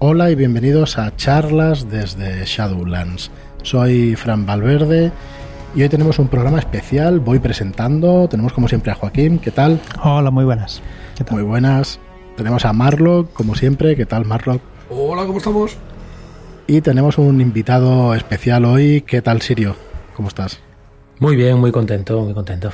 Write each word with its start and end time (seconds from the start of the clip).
Hola 0.00 0.30
y 0.30 0.36
bienvenidos 0.36 0.96
a 0.96 1.16
charlas 1.16 1.90
desde 1.90 2.44
Shadowlands. 2.44 3.32
Soy 3.64 4.14
Fran 4.14 4.46
Valverde 4.46 5.10
y 5.74 5.82
hoy 5.82 5.88
tenemos 5.88 6.20
un 6.20 6.28
programa 6.28 6.60
especial. 6.60 7.18
Voy 7.18 7.40
presentando. 7.40 8.28
Tenemos 8.28 8.52
como 8.52 8.68
siempre 8.68 8.92
a 8.92 8.94
Joaquín. 8.94 9.40
¿Qué 9.40 9.50
tal? 9.50 9.80
Hola, 10.04 10.30
muy 10.30 10.44
buenas. 10.44 10.80
¿Qué 11.16 11.24
tal? 11.24 11.38
Muy 11.38 11.42
buenas. 11.42 11.98
Tenemos 12.36 12.64
a 12.64 12.72
Marlock, 12.72 13.32
como 13.32 13.56
siempre. 13.56 13.96
¿Qué 13.96 14.06
tal, 14.06 14.24
Marlock? 14.24 14.62
Hola, 14.88 15.26
¿cómo 15.26 15.38
estamos? 15.38 15.76
Y 16.68 16.80
tenemos 16.80 17.18
un 17.18 17.40
invitado 17.40 18.14
especial 18.14 18.66
hoy. 18.66 19.00
¿Qué 19.00 19.20
tal, 19.20 19.42
Sirio? 19.42 19.74
¿Cómo 20.14 20.28
estás? 20.28 20.60
Muy 21.18 21.34
bien, 21.34 21.58
muy 21.58 21.72
contento, 21.72 22.20
muy 22.20 22.34
contento. 22.34 22.70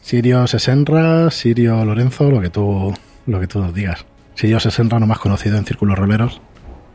Sirio 0.00 0.46
Sesenra, 0.46 1.28
Sirio 1.32 1.84
Lorenzo, 1.84 2.30
lo 2.30 2.40
que 2.40 2.50
tú, 2.50 2.94
lo 3.26 3.40
que 3.40 3.48
tú 3.48 3.58
nos 3.58 3.74
digas. 3.74 4.06
Sirio 4.36 4.60
Sesenra, 4.60 5.00
no 5.00 5.08
más 5.08 5.18
conocido 5.18 5.58
en 5.58 5.64
círculos 5.64 5.98
roleros. 5.98 6.40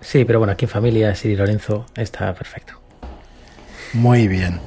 Sí, 0.03 0.25
pero 0.25 0.39
bueno, 0.39 0.53
aquí 0.53 0.65
en 0.65 0.69
familia, 0.69 1.15
Siri 1.15 1.35
Lorenzo 1.35 1.85
está 1.95 2.33
perfecto. 2.33 2.73
Muy 3.93 4.27
bien. 4.27 4.59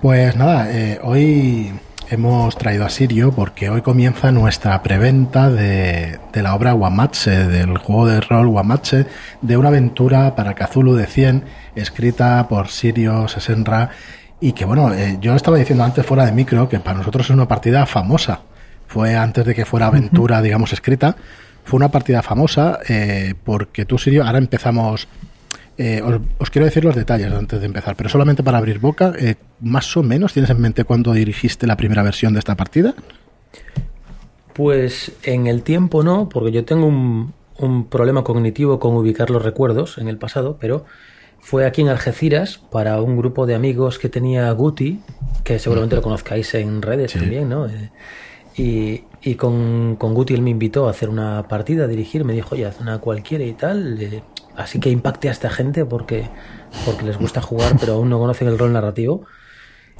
Pues 0.00 0.36
nada, 0.36 0.70
eh, 0.70 1.00
hoy 1.02 1.72
hemos 2.10 2.56
traído 2.56 2.84
a 2.84 2.90
Sirio 2.90 3.32
porque 3.32 3.70
hoy 3.70 3.82
comienza 3.82 4.30
nuestra 4.30 4.82
preventa 4.82 5.50
de, 5.50 6.20
de, 6.32 6.42
la 6.42 6.54
obra 6.54 6.74
Wamache, 6.74 7.30
del 7.30 7.78
juego 7.78 8.06
de 8.06 8.20
rol 8.20 8.46
Wamache, 8.46 9.06
de 9.40 9.56
una 9.56 9.68
aventura 9.68 10.36
para 10.36 10.54
Cthulhu 10.54 10.94
de 10.94 11.06
100, 11.06 11.44
escrita 11.74 12.46
por 12.48 12.68
Sirio 12.68 13.26
Sesenra. 13.26 13.90
Y 14.40 14.52
que 14.52 14.64
bueno, 14.64 14.92
eh, 14.92 15.18
yo 15.20 15.34
estaba 15.34 15.56
diciendo 15.56 15.84
antes 15.84 16.04
fuera 16.04 16.26
de 16.26 16.32
micro 16.32 16.68
que 16.68 16.78
para 16.78 16.98
nosotros 16.98 17.26
es 17.26 17.30
una 17.30 17.48
partida 17.48 17.86
famosa. 17.86 18.42
Fue 18.86 19.16
antes 19.16 19.44
de 19.44 19.54
que 19.54 19.64
fuera 19.64 19.86
aventura, 19.88 20.40
digamos, 20.42 20.72
escrita 20.72 21.16
fue 21.64 21.76
una 21.78 21.90
partida 21.90 22.22
famosa 22.22 22.78
eh, 22.88 23.34
porque 23.44 23.84
tú, 23.84 23.98
Sirio, 23.98 24.24
ahora 24.24 24.38
empezamos... 24.38 25.08
Eh, 25.76 26.00
os, 26.02 26.20
os, 26.38 26.50
quiero 26.50 26.66
decir 26.66 26.84
los 26.84 26.94
detalles 26.94 27.32
antes 27.32 27.58
de 27.58 27.66
empezar, 27.66 27.96
pero 27.96 28.08
solamente 28.08 28.44
para 28.44 28.58
abrir 28.58 28.78
boca, 28.78 29.12
eh, 29.18 29.34
más 29.60 29.96
o 29.96 30.04
menos, 30.04 30.32
¿tienes 30.32 30.50
en 30.50 30.60
mente 30.60 30.84
cuándo 30.84 31.12
dirigiste 31.12 31.66
la 31.66 31.76
primera 31.76 32.04
versión 32.04 32.32
de 32.32 32.38
esta 32.38 32.54
partida? 32.54 32.94
Pues 34.52 35.10
en 35.24 35.48
el 35.48 35.64
tiempo 35.64 36.04
no, 36.04 36.28
porque 36.28 36.52
yo 36.52 36.64
tengo 36.64 36.86
un, 36.86 37.34
un 37.58 37.86
problema 37.88 38.22
cognitivo 38.22 38.78
con 38.78 38.94
ubicar 38.94 39.30
los 39.30 39.42
recuerdos 39.42 39.98
en 39.98 40.06
el 40.06 40.16
pasado, 40.16 40.58
pero 40.60 40.84
fue 41.44 41.66
aquí 41.66 41.82
en 41.82 41.88
Algeciras 41.88 42.58
para 42.70 43.00
un 43.02 43.16
grupo 43.16 43.46
de 43.46 43.54
amigos 43.54 43.98
que 43.98 44.08
tenía 44.08 44.50
Guti, 44.52 45.00
que 45.44 45.58
seguramente 45.58 45.96
lo 45.96 46.02
conozcáis 46.02 46.54
en 46.54 46.80
redes 46.80 47.12
sí. 47.12 47.18
también, 47.18 47.48
¿no? 47.50 47.66
Eh, 47.66 47.90
y, 48.56 49.04
y, 49.24 49.34
con, 49.36 49.96
con 49.96 50.14
Guti 50.14 50.34
él 50.34 50.42
me 50.42 50.50
invitó 50.50 50.86
a 50.86 50.90
hacer 50.90 51.08
una 51.08 51.48
partida, 51.48 51.84
a 51.84 51.86
dirigir, 51.88 52.24
me 52.24 52.32
dijo, 52.32 52.54
oye, 52.54 52.66
haz 52.66 52.80
una 52.80 52.98
cualquiera 52.98 53.44
y 53.44 53.52
tal. 53.54 54.00
Eh, 54.00 54.22
así 54.56 54.80
que 54.80 54.90
impacte 54.90 55.28
a 55.28 55.32
esta 55.32 55.50
gente 55.50 55.84
porque, 55.84 56.28
porque 56.84 57.04
les 57.04 57.16
gusta 57.16 57.40
jugar, 57.40 57.76
pero 57.80 57.94
aún 57.94 58.10
no 58.10 58.18
conocen 58.18 58.48
el 58.48 58.58
rol 58.58 58.72
narrativo. 58.72 59.24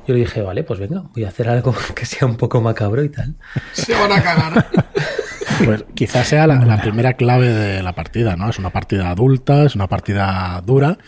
Yo 0.07 0.13
le 0.13 0.21
dije, 0.21 0.43
vale, 0.43 0.65
pues 0.65 0.79
venga, 0.79 1.05
voy 1.15 1.25
a 1.25 1.29
hacer 1.29 1.49
algo 1.49 1.75
que 1.95 2.05
sea 2.05 2.29
un 2.29 2.37
poco 2.37 2.61
macabro 2.61 3.03
y 3.03 3.09
tal. 3.09 3.35
Se 3.73 3.95
van 3.95 4.13
a 4.13 4.23
cagar. 4.23 4.67
Pues 5.65 5.85
quizás 5.95 6.27
sea 6.27 6.49
la, 6.49 6.57
la, 6.65 6.83
primera 6.83 7.13
clave 7.13 7.49
de 7.49 7.81
la 7.81 7.93
partida, 7.93 8.35
¿no? 8.35 8.51
Es 8.51 8.59
una 8.59 8.71
partida 8.71 9.11
adulta, 9.11 9.65
es 9.65 9.77
una 9.77 9.87
partida 9.87 10.61
dura, 10.67 10.99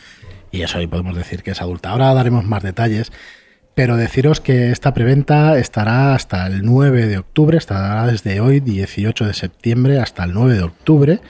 y 0.53 0.63
eso 0.63 0.79
ahí 0.79 0.87
podemos 0.87 1.17
decir 1.17 1.43
que 1.43 1.51
es 1.51 1.61
adulta. 1.61 1.91
Ahora 1.91 2.15
daremos 2.15 2.45
más 2.45 2.63
detalles, 2.63 3.11
pero 3.77 3.99
deciros 3.99 4.41
que 4.41 4.73
esta 4.73 4.95
preventa 4.95 5.59
estará 5.59 6.15
hasta 6.15 6.47
el 6.47 6.65
9 6.65 7.09
de 7.09 7.19
octubre, 7.19 7.59
estará 7.59 8.07
desde 8.07 8.41
hoy, 8.41 8.61
18 8.61 9.27
de 9.27 9.35
septiembre, 9.35 10.01
hasta 10.01 10.25
el 10.25 10.33
9 10.33 10.55
de 10.55 10.63
octubre, 10.63 11.21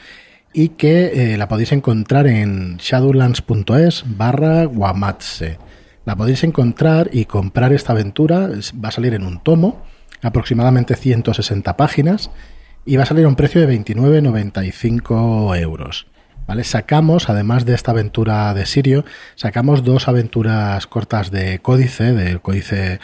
y 0.52 0.68
que 0.68 1.32
eh, 1.32 1.38
la 1.38 1.48
podéis 1.48 1.72
encontrar 1.72 2.28
en 2.28 2.76
shadowlands.es 2.76 4.04
barra 4.16 4.64
guamatse. 4.64 5.58
La 6.04 6.14
podéis 6.14 6.44
encontrar 6.44 7.10
y 7.12 7.24
comprar 7.24 7.72
esta 7.72 7.94
aventura, 7.94 8.48
va 8.48 8.90
a 8.90 8.92
salir 8.92 9.14
en 9.14 9.24
un 9.26 9.42
tomo, 9.42 9.82
aproximadamente 10.22 10.94
160 10.94 11.76
páginas, 11.76 12.30
y 12.84 12.94
va 12.94 13.02
a 13.02 13.06
salir 13.06 13.24
a 13.24 13.28
un 13.28 13.34
precio 13.34 13.60
de 13.60 13.76
29,95 13.76 15.58
euros. 15.58 16.06
¿Vale? 16.46 16.62
Sacamos, 16.62 17.28
además 17.28 17.64
de 17.64 17.74
esta 17.74 17.90
aventura 17.90 18.54
de 18.54 18.66
Sirio, 18.66 19.04
sacamos 19.34 19.82
dos 19.82 20.06
aventuras 20.06 20.86
cortas 20.86 21.30
de 21.30 21.58
Códice, 21.58 22.12
del 22.12 22.40
Códice 22.40 23.00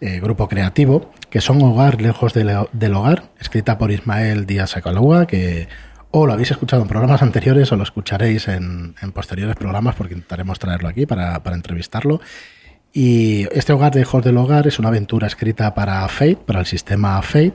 eh, 0.00 0.20
Grupo 0.20 0.48
Creativo, 0.48 1.10
que 1.28 1.40
son 1.40 1.60
Hogar 1.62 2.00
lejos 2.00 2.34
del, 2.34 2.94
Hogar, 2.94 3.30
escrita 3.40 3.78
por 3.78 3.90
Ismael 3.90 4.46
Díaz 4.46 4.76
Acalúa, 4.76 5.26
que 5.26 5.66
o 6.12 6.26
lo 6.26 6.32
habéis 6.32 6.52
escuchado 6.52 6.82
en 6.82 6.88
programas 6.88 7.22
anteriores 7.22 7.72
o 7.72 7.76
lo 7.76 7.82
escucharéis 7.82 8.46
en, 8.46 8.94
en 9.02 9.12
posteriores 9.12 9.56
programas 9.56 9.96
porque 9.96 10.14
intentaremos 10.14 10.60
traerlo 10.60 10.88
aquí 10.88 11.06
para, 11.06 11.42
para, 11.42 11.56
entrevistarlo. 11.56 12.20
Y 12.92 13.48
este 13.50 13.72
Hogar 13.72 13.96
lejos 13.96 14.22
del 14.22 14.36
Hogar 14.36 14.68
es 14.68 14.78
una 14.78 14.88
aventura 14.88 15.26
escrita 15.26 15.74
para 15.74 16.06
Fate, 16.08 16.36
para 16.36 16.60
el 16.60 16.66
sistema 16.66 17.20
Fate, 17.22 17.54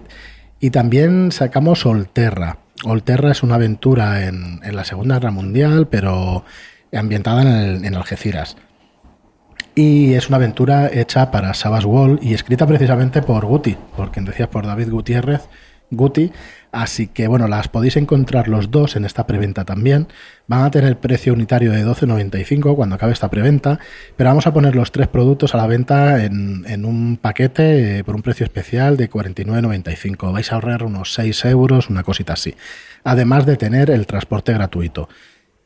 y 0.60 0.72
también 0.72 1.32
sacamos 1.32 1.86
Olterra, 1.86 2.58
Olterra 2.86 3.32
es 3.32 3.44
una 3.44 3.56
aventura 3.56 4.26
en, 4.26 4.62
la 4.64 4.86
Segunda 4.86 5.16
Guerra 5.16 5.32
Mundial, 5.32 5.88
pero 5.88 6.46
ambientada 6.94 7.42
en, 7.76 7.96
Algeciras. 7.96 8.58
Y 9.76 10.14
es 10.14 10.28
una 10.28 10.38
aventura 10.38 10.90
hecha 10.92 11.32
para 11.32 11.54
Savage 11.54 11.86
Wall 11.86 12.20
y 12.22 12.34
escrita 12.34 12.66
precisamente 12.66 13.22
por 13.22 13.46
Guti, 13.46 13.78
por 13.96 14.12
quien 14.12 14.26
decías, 14.26 14.50
por 14.50 14.66
David 14.66 14.90
Gutiérrez, 14.90 15.48
Guti. 15.92 16.32
Así 16.72 17.08
que 17.08 17.28
bueno, 17.28 17.48
las 17.48 17.68
podéis 17.68 17.98
encontrar 17.98 18.48
los 18.48 18.70
dos 18.70 18.96
en 18.96 19.04
esta 19.04 19.26
preventa 19.26 19.66
también. 19.66 20.08
Van 20.48 20.64
a 20.64 20.72
tener 20.72 20.98
precio 21.00 21.34
unitario 21.34 21.72
de 21.72 21.84
12.95 21.84 22.76
cuando 22.76 22.96
acabe 22.96 23.12
esta 23.12 23.30
preventa, 23.30 23.80
pero 24.16 24.30
vamos 24.30 24.46
a 24.46 24.54
poner 24.54 24.76
los 24.76 24.92
tres 24.92 25.08
productos 25.08 25.56
a 25.56 25.58
la 25.58 25.66
venta 25.66 26.24
en, 26.24 26.66
en 26.68 26.86
un 26.86 27.18
paquete 27.18 28.00
eh, 28.00 28.04
por 28.04 28.16
un 28.16 28.22
precio 28.22 28.44
especial 28.44 28.98
de 28.98 29.10
49.95. 29.10 30.32
Vais 30.32 30.52
a 30.52 30.56
ahorrar 30.56 30.84
unos 30.84 31.14
6 31.14 31.46
euros, 31.46 31.90
una 31.90 32.04
cosita 32.04 32.34
así. 32.34 32.56
Además 33.04 33.46
de 33.48 33.58
tener 33.58 33.90
el 33.90 34.06
transporte 34.06 34.54
gratuito. 34.54 35.10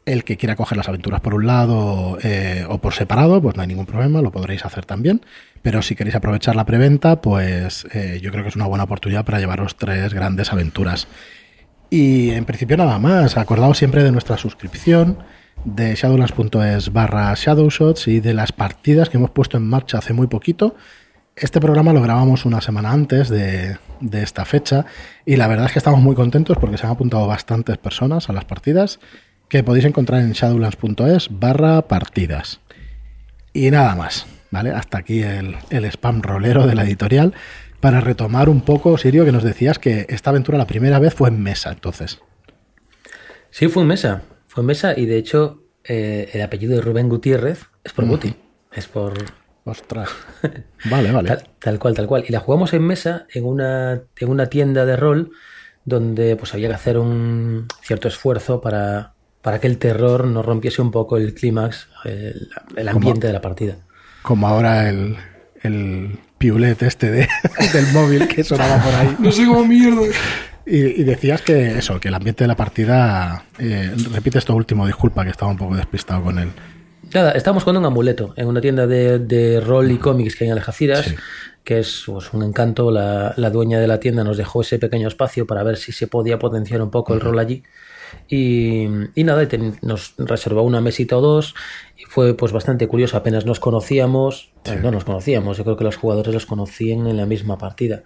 El 0.06 0.26
que 0.26 0.36
quiera 0.36 0.56
coger 0.56 0.78
las 0.78 0.90
aventuras 0.90 1.22
por 1.22 1.34
un 1.34 1.48
lado 1.48 2.18
eh, 2.24 2.66
o 2.68 2.80
por 2.80 2.94
separado, 2.94 3.42
pues 3.42 3.56
no 3.56 3.62
hay 3.62 3.68
ningún 3.70 3.86
problema, 3.86 4.22
lo 4.22 4.32
podréis 4.32 4.66
hacer 4.66 4.86
también. 4.86 5.22
Pero 5.62 5.82
si 5.82 5.96
queréis 5.96 6.16
aprovechar 6.16 6.56
la 6.56 6.66
preventa, 6.66 7.22
pues 7.22 7.88
eh, 7.94 8.20
yo 8.22 8.32
creo 8.32 8.44
que 8.44 8.50
es 8.50 8.56
una 8.58 8.68
buena 8.68 8.84
oportunidad 8.84 9.24
para 9.24 9.40
llevaros 9.40 9.78
tres 9.78 10.14
grandes 10.14 10.52
aventuras. 10.52 11.08
Y 11.90 12.32
en 12.32 12.44
principio 12.46 12.76
nada 12.76 13.00
más, 13.00 13.38
acordaos 13.38 13.78
siempre 13.78 14.04
de 14.04 14.12
nuestra 14.12 14.38
suscripción 14.38 15.20
de 15.64 15.96
shadowlands.es 15.96 16.92
barra 16.92 17.34
shadowshots 17.36 18.08
y 18.08 18.20
de 18.20 18.34
las 18.34 18.52
partidas 18.52 19.10
que 19.10 19.18
hemos 19.18 19.30
puesto 19.30 19.58
en 19.58 19.68
marcha 19.68 20.00
hace 20.00 20.12
muy 20.12 20.28
poquito. 20.28 20.76
Este 21.36 21.62
programa 21.62 21.94
lo 21.94 22.02
grabamos 22.02 22.46
una 22.46 22.62
semana 22.62 22.92
antes 22.92 23.30
de, 23.30 23.78
de 24.02 24.24
esta 24.24 24.44
fecha 24.44 24.86
y 25.26 25.36
la 25.36 25.48
verdad 25.48 25.68
es 25.68 25.74
que 25.74 25.80
estamos 25.80 26.02
muy 26.02 26.16
contentos 26.16 26.58
porque 26.58 26.78
se 26.78 26.86
han 26.86 26.92
apuntado 26.92 27.26
bastantes 27.26 27.78
personas 27.78 28.30
a 28.30 28.34
las 28.34 28.46
partidas 28.46 29.00
que 29.54 29.64
podéis 29.64 29.86
encontrar 29.86 30.22
en 30.22 30.32
shadowlands.es 30.32 31.28
barra 31.30 31.84
partidas. 31.84 32.60
Y 33.54 33.70
nada 33.70 33.94
más, 33.94 34.26
¿vale? 34.50 34.72
Hasta 34.72 34.98
aquí 34.98 35.22
el, 35.22 35.58
el, 35.70 35.86
spam 35.86 36.24
rolero 36.24 36.66
de 36.66 36.74
la 36.74 36.84
editorial. 36.84 37.36
Para 37.80 38.02
retomar 38.02 38.50
un 38.50 38.62
poco, 38.62 38.98
Sirio, 38.98 39.26
que 39.26 39.32
nos 39.32 39.44
decías 39.44 39.78
que 39.78 40.08
esta 40.10 40.32
aventura 40.32 40.58
la 40.58 40.66
primera 40.66 40.98
vez 40.98 41.14
fue 41.14 41.30
en 41.30 41.40
mesa, 41.44 41.72
entonces. 41.72 42.20
Sí, 43.52 43.68
fue 43.68 43.84
en 43.84 43.90
mesa. 43.90 44.24
Fue 44.48 44.62
en 44.62 44.66
mesa 44.66 44.98
y 44.98 45.06
de 45.06 45.18
hecho 45.18 45.62
eh, 45.84 46.32
el 46.34 46.42
apellido 46.42 46.76
de 46.76 46.82
Rubén 46.82 47.08
Gutiérrez 47.08 47.68
es 47.84 47.94
por. 47.94 48.08
Guti. 48.08 48.36
Es 48.72 48.88
por... 48.88 49.14
Ostras. 49.66 50.10
Vale, 50.86 51.12
vale. 51.12 51.30
Tal, 51.30 51.44
tal, 51.60 51.78
cual, 51.78 51.94
tal 51.94 52.08
cual. 52.08 52.26
Y 52.28 52.32
la 52.32 52.40
jugamos 52.40 52.74
en 52.74 52.82
mesa 52.82 53.28
en 53.32 53.46
una, 53.46 54.02
en 54.18 54.30
una 54.30 54.48
tienda 54.48 54.88
de 54.88 54.96
rol 54.96 55.30
donde 55.86 56.36
pues 56.38 56.56
había 56.56 56.70
que 56.70 56.74
hacer 56.74 56.98
un 56.98 57.68
cierto 57.84 58.08
esfuerzo 58.08 58.60
para, 58.60 59.13
para 59.44 59.60
que 59.60 59.68
el 59.68 59.78
terror 59.78 60.26
no 60.26 60.42
rompiese 60.42 60.82
un 60.82 60.90
poco 60.90 61.18
el 61.18 61.36
clímax, 61.36 61.90
el, 62.06 62.50
el, 62.78 62.88
ambiente 62.88 63.20
como, 63.20 63.28
de 63.28 63.34
la 63.34 63.42
partida. 63.42 63.76
Como 64.22 64.48
ahora 64.48 64.90
el, 64.90 65.18
el 65.62 66.18
piulet 66.38 66.82
este 66.82 67.12
de, 67.12 67.28
del 67.74 67.92
móvil 67.92 68.28
que 68.30 68.44
sonaba 68.44 68.82
por 68.82 68.96
ahí. 68.96 69.16
No 69.20 69.32
sé 69.32 69.46
cómo 69.46 69.66
mierda. 69.66 70.02
Y, 70.66 71.02
y, 71.02 71.04
decías 71.04 71.42
que 71.42 71.78
eso, 71.78 72.00
que 72.00 72.08
el 72.08 72.14
ambiente 72.16 72.46
de 72.46 72.48
la 72.48 72.56
partida. 72.56 73.44
Eh, 73.60 73.94
repite 74.14 74.38
esto 74.38 74.56
último, 74.56 74.88
disculpa, 74.88 75.26
que 75.26 75.32
estaba 75.32 75.52
un 75.52 75.58
poco 75.58 75.76
despistado 75.76 76.24
con 76.24 76.40
él. 76.40 76.50
Nada, 77.14 77.32
estábamos 77.32 77.64
jugando 77.64 77.80
un 77.80 77.86
amuleto 77.86 78.34
en 78.38 78.48
una 78.48 78.62
tienda 78.62 78.88
de, 78.88 79.20
de 79.20 79.62
rol 79.62 79.92
y 79.92 79.98
cómics 79.98 80.36
que 80.36 80.46
hay 80.46 80.50
en 80.50 80.58
Algeciras. 80.58 81.06
Sí 81.06 81.16
que 81.64 81.80
es 81.80 82.04
pues, 82.06 82.34
un 82.34 82.44
encanto. 82.44 82.92
La, 82.92 83.34
la, 83.38 83.50
dueña 83.50 83.80
de 83.80 83.88
la 83.88 84.00
tienda 84.00 84.24
nos 84.24 84.38
dejó 84.38 84.62
ese 84.62 84.80
pequeño 84.80 85.08
espacio 85.08 85.48
para 85.48 85.64
ver 85.64 85.78
si 85.78 85.92
se 85.92 86.08
podía 86.08 86.40
potenciar 86.40 86.82
un 86.82 86.92
poco 86.92 87.14
el 87.14 87.22
rol 87.22 87.40
allí. 87.40 87.64
Y, 88.28 88.86
y 89.16 89.24
nada, 89.24 89.48
ten, 89.48 89.78
nos 89.82 90.14
reservó 90.18 90.62
una 90.62 90.82
mesita 90.82 91.18
o 91.18 91.22
dos 91.22 91.56
y 91.98 92.04
fue 92.04 92.36
pues 92.36 92.52
bastante 92.52 92.88
curioso, 92.88 93.18
apenas 93.18 93.46
nos 93.46 93.60
conocíamos, 93.60 94.52
sí. 94.64 94.74
no 94.84 94.92
nos 94.92 95.04
conocíamos, 95.04 95.58
yo 95.58 95.64
creo 95.64 95.78
que 95.78 95.84
los 95.84 95.98
jugadores 95.98 96.32
los 96.32 96.46
conocían 96.46 97.08
en 97.08 97.18
la 97.18 97.26
misma 97.26 97.58
partida 97.58 98.04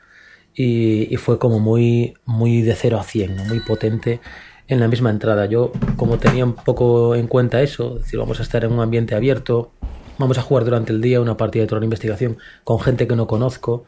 y, 0.54 1.14
y 1.14 1.18
fue 1.18 1.40
como 1.40 1.60
muy, 1.60 2.14
muy 2.24 2.62
de 2.62 2.74
0 2.74 3.00
a 3.00 3.04
100, 3.04 3.36
¿no? 3.36 3.44
muy 3.44 3.60
potente 3.60 4.22
en 4.68 4.80
la 4.80 4.88
misma 4.88 5.10
entrada. 5.10 5.46
Yo, 5.46 5.72
como 5.96 6.18
tenía 6.18 6.46
un 6.46 6.54
poco 6.54 7.16
en 7.16 7.28
cuenta 7.28 7.62
eso, 7.62 7.98
es 7.98 8.04
decir, 8.04 8.20
vamos 8.20 8.40
a 8.40 8.44
estar 8.44 8.64
en 8.64 8.74
un 8.74 8.80
ambiente 8.80 9.16
abierto, 9.16 9.72
vamos 10.18 10.38
a 10.38 10.42
jugar 10.42 10.66
durante 10.66 10.92
el 10.92 11.02
día 11.02 11.22
una 11.22 11.38
partida 11.38 11.62
de 11.62 11.68
terror 11.68 11.84
investigación 11.84 12.38
con 12.64 12.80
gente 12.80 13.08
que 13.08 13.16
no 13.16 13.28
conozco, 13.28 13.86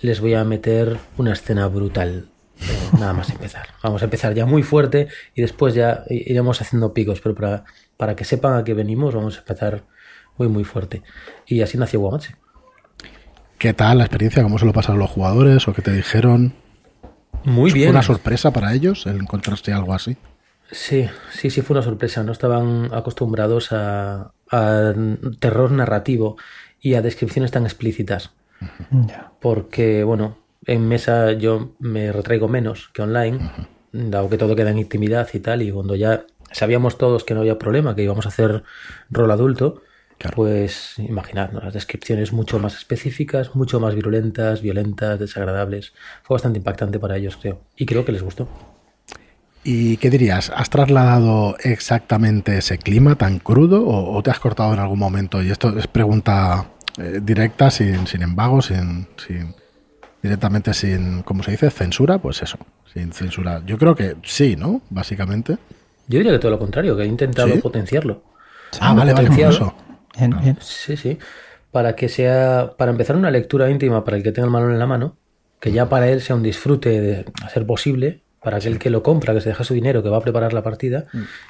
les 0.00 0.20
voy 0.20 0.34
a 0.34 0.44
meter 0.44 0.98
una 1.16 1.32
escena 1.32 1.66
brutal. 1.68 2.28
nada 2.98 3.12
más 3.12 3.30
empezar. 3.30 3.68
Vamos 3.82 4.02
a 4.02 4.04
empezar 4.04 4.34
ya 4.34 4.46
muy 4.46 4.62
fuerte 4.62 5.08
y 5.34 5.42
después 5.42 5.74
ya 5.74 6.04
iremos 6.08 6.60
haciendo 6.60 6.92
picos, 6.92 7.20
pero 7.20 7.34
para, 7.34 7.64
para 7.96 8.16
que 8.16 8.24
sepan 8.24 8.54
a 8.54 8.64
qué 8.64 8.74
venimos 8.74 9.14
vamos 9.14 9.36
a 9.36 9.40
empezar 9.40 9.84
muy 10.38 10.48
muy 10.48 10.64
fuerte. 10.64 11.02
Y 11.46 11.60
así 11.60 11.78
nació 11.78 12.00
Guamache. 12.00 12.36
¿Qué 13.58 13.74
tal 13.74 13.98
la 13.98 14.04
experiencia? 14.04 14.42
¿Cómo 14.42 14.58
se 14.58 14.66
lo 14.66 14.72
pasaron 14.72 14.98
los 14.98 15.10
jugadores 15.10 15.68
o 15.68 15.72
qué 15.72 15.82
te 15.82 15.92
dijeron? 15.92 16.54
Muy 17.44 17.70
¿Fue 17.70 17.80
bien. 17.80 17.90
una 17.90 18.02
sorpresa 18.02 18.52
para 18.52 18.72
ellos 18.74 19.06
el 19.06 19.16
encontrarse 19.16 19.72
algo 19.72 19.94
así? 19.94 20.16
Sí, 20.70 21.08
sí, 21.30 21.50
sí 21.50 21.60
fue 21.62 21.74
una 21.74 21.82
sorpresa. 21.82 22.22
No 22.22 22.32
estaban 22.32 22.92
acostumbrados 22.94 23.72
a, 23.72 24.32
a 24.50 24.94
terror 25.38 25.70
narrativo 25.70 26.36
y 26.80 26.94
a 26.94 27.02
descripciones 27.02 27.50
tan 27.50 27.64
explícitas. 27.64 28.30
Ya. 28.90 29.32
Porque, 29.40 30.04
bueno, 30.04 30.38
en 30.66 30.88
mesa 30.88 31.32
yo 31.32 31.74
me 31.78 32.12
retraigo 32.12 32.48
menos 32.48 32.90
que 32.92 33.02
online, 33.02 33.50
dado 33.92 34.28
que 34.28 34.38
todo 34.38 34.56
queda 34.56 34.70
en 34.70 34.78
intimidad 34.78 35.28
y 35.32 35.40
tal, 35.40 35.62
y 35.62 35.70
cuando 35.72 35.96
ya 35.96 36.24
sabíamos 36.52 36.98
todos 36.98 37.24
que 37.24 37.34
no 37.34 37.40
había 37.40 37.58
problema, 37.58 37.94
que 37.94 38.02
íbamos 38.02 38.26
a 38.26 38.28
hacer 38.30 38.62
rol 39.10 39.30
adulto, 39.30 39.82
Claro. 40.22 40.36
pues 40.36 40.94
imaginad, 40.98 41.50
¿no? 41.52 41.60
las 41.60 41.74
descripciones 41.74 42.32
mucho 42.32 42.58
más 42.60 42.76
específicas, 42.76 43.54
mucho 43.56 43.80
más 43.80 43.94
virulentas, 43.94 44.62
violentas, 44.62 45.18
desagradables. 45.18 45.92
Fue 46.22 46.36
bastante 46.36 46.58
impactante 46.58 47.00
para 47.00 47.16
ellos, 47.16 47.36
creo. 47.40 47.60
Y 47.76 47.86
creo 47.86 48.04
que 48.04 48.12
les 48.12 48.22
gustó. 48.22 48.48
¿Y 49.64 49.96
qué 49.98 50.10
dirías? 50.10 50.50
¿Has 50.54 50.70
trasladado 50.70 51.56
exactamente 51.62 52.58
ese 52.58 52.78
clima 52.78 53.14
tan 53.14 53.38
crudo 53.38 53.84
o, 53.86 54.16
o 54.16 54.22
te 54.22 54.30
has 54.30 54.40
cortado 54.40 54.72
en 54.74 54.80
algún 54.80 54.98
momento? 54.98 55.40
Y 55.42 55.50
esto 55.50 55.76
es 55.78 55.86
pregunta 55.86 56.66
eh, 56.98 57.20
directa, 57.22 57.70
sin, 57.70 58.06
sin 58.08 58.22
embargo, 58.22 58.60
sin, 58.60 59.06
sin- 59.24 59.54
directamente 60.22 60.74
sin, 60.74 61.22
¿cómo 61.22 61.42
se 61.42 61.52
dice? 61.52 61.70
Censura, 61.70 62.18
pues 62.18 62.42
eso, 62.42 62.58
sin 62.92 63.12
censura. 63.12 63.62
Yo 63.66 63.78
creo 63.78 63.94
que 63.94 64.16
sí, 64.24 64.56
¿no? 64.56 64.80
Básicamente. 64.90 65.58
Yo 66.08 66.18
diría 66.18 66.32
que 66.32 66.38
todo 66.40 66.50
lo 66.52 66.58
contrario, 66.58 66.96
que 66.96 67.02
he 67.04 67.06
intentado 67.06 67.48
¿Sí? 67.54 67.60
potenciarlo. 67.60 68.22
ah, 68.80 68.94
vale, 68.94 69.12
vale, 69.12 69.28
por 69.28 69.36
potenciado. 69.36 69.52
eso. 69.52 69.74
Bien, 70.16 70.30
bien. 70.40 70.56
Sí, 70.60 70.96
sí. 70.96 71.18
Para 71.70 71.96
que 71.96 72.08
sea, 72.08 72.74
para 72.76 72.90
empezar 72.90 73.16
una 73.16 73.30
lectura 73.30 73.70
íntima 73.70 74.04
para 74.04 74.16
el 74.16 74.22
que 74.22 74.32
tenga 74.32 74.46
el 74.46 74.52
manual 74.52 74.72
en 74.72 74.78
la 74.78 74.86
mano, 74.86 75.16
que 75.60 75.72
ya 75.72 75.88
para 75.88 76.08
él 76.10 76.20
sea 76.20 76.36
un 76.36 76.42
disfrute 76.42 77.00
de 77.00 77.24
a 77.42 77.48
ser 77.48 77.66
posible, 77.66 78.22
para 78.42 78.56
aquel 78.56 78.80
que 78.80 78.90
lo 78.90 79.04
compra, 79.04 79.32
que 79.34 79.40
se 79.40 79.50
deja 79.50 79.62
su 79.62 79.72
dinero, 79.72 80.02
que 80.02 80.08
va 80.08 80.16
a 80.16 80.20
preparar 80.20 80.52
la 80.52 80.64
partida, 80.64 81.04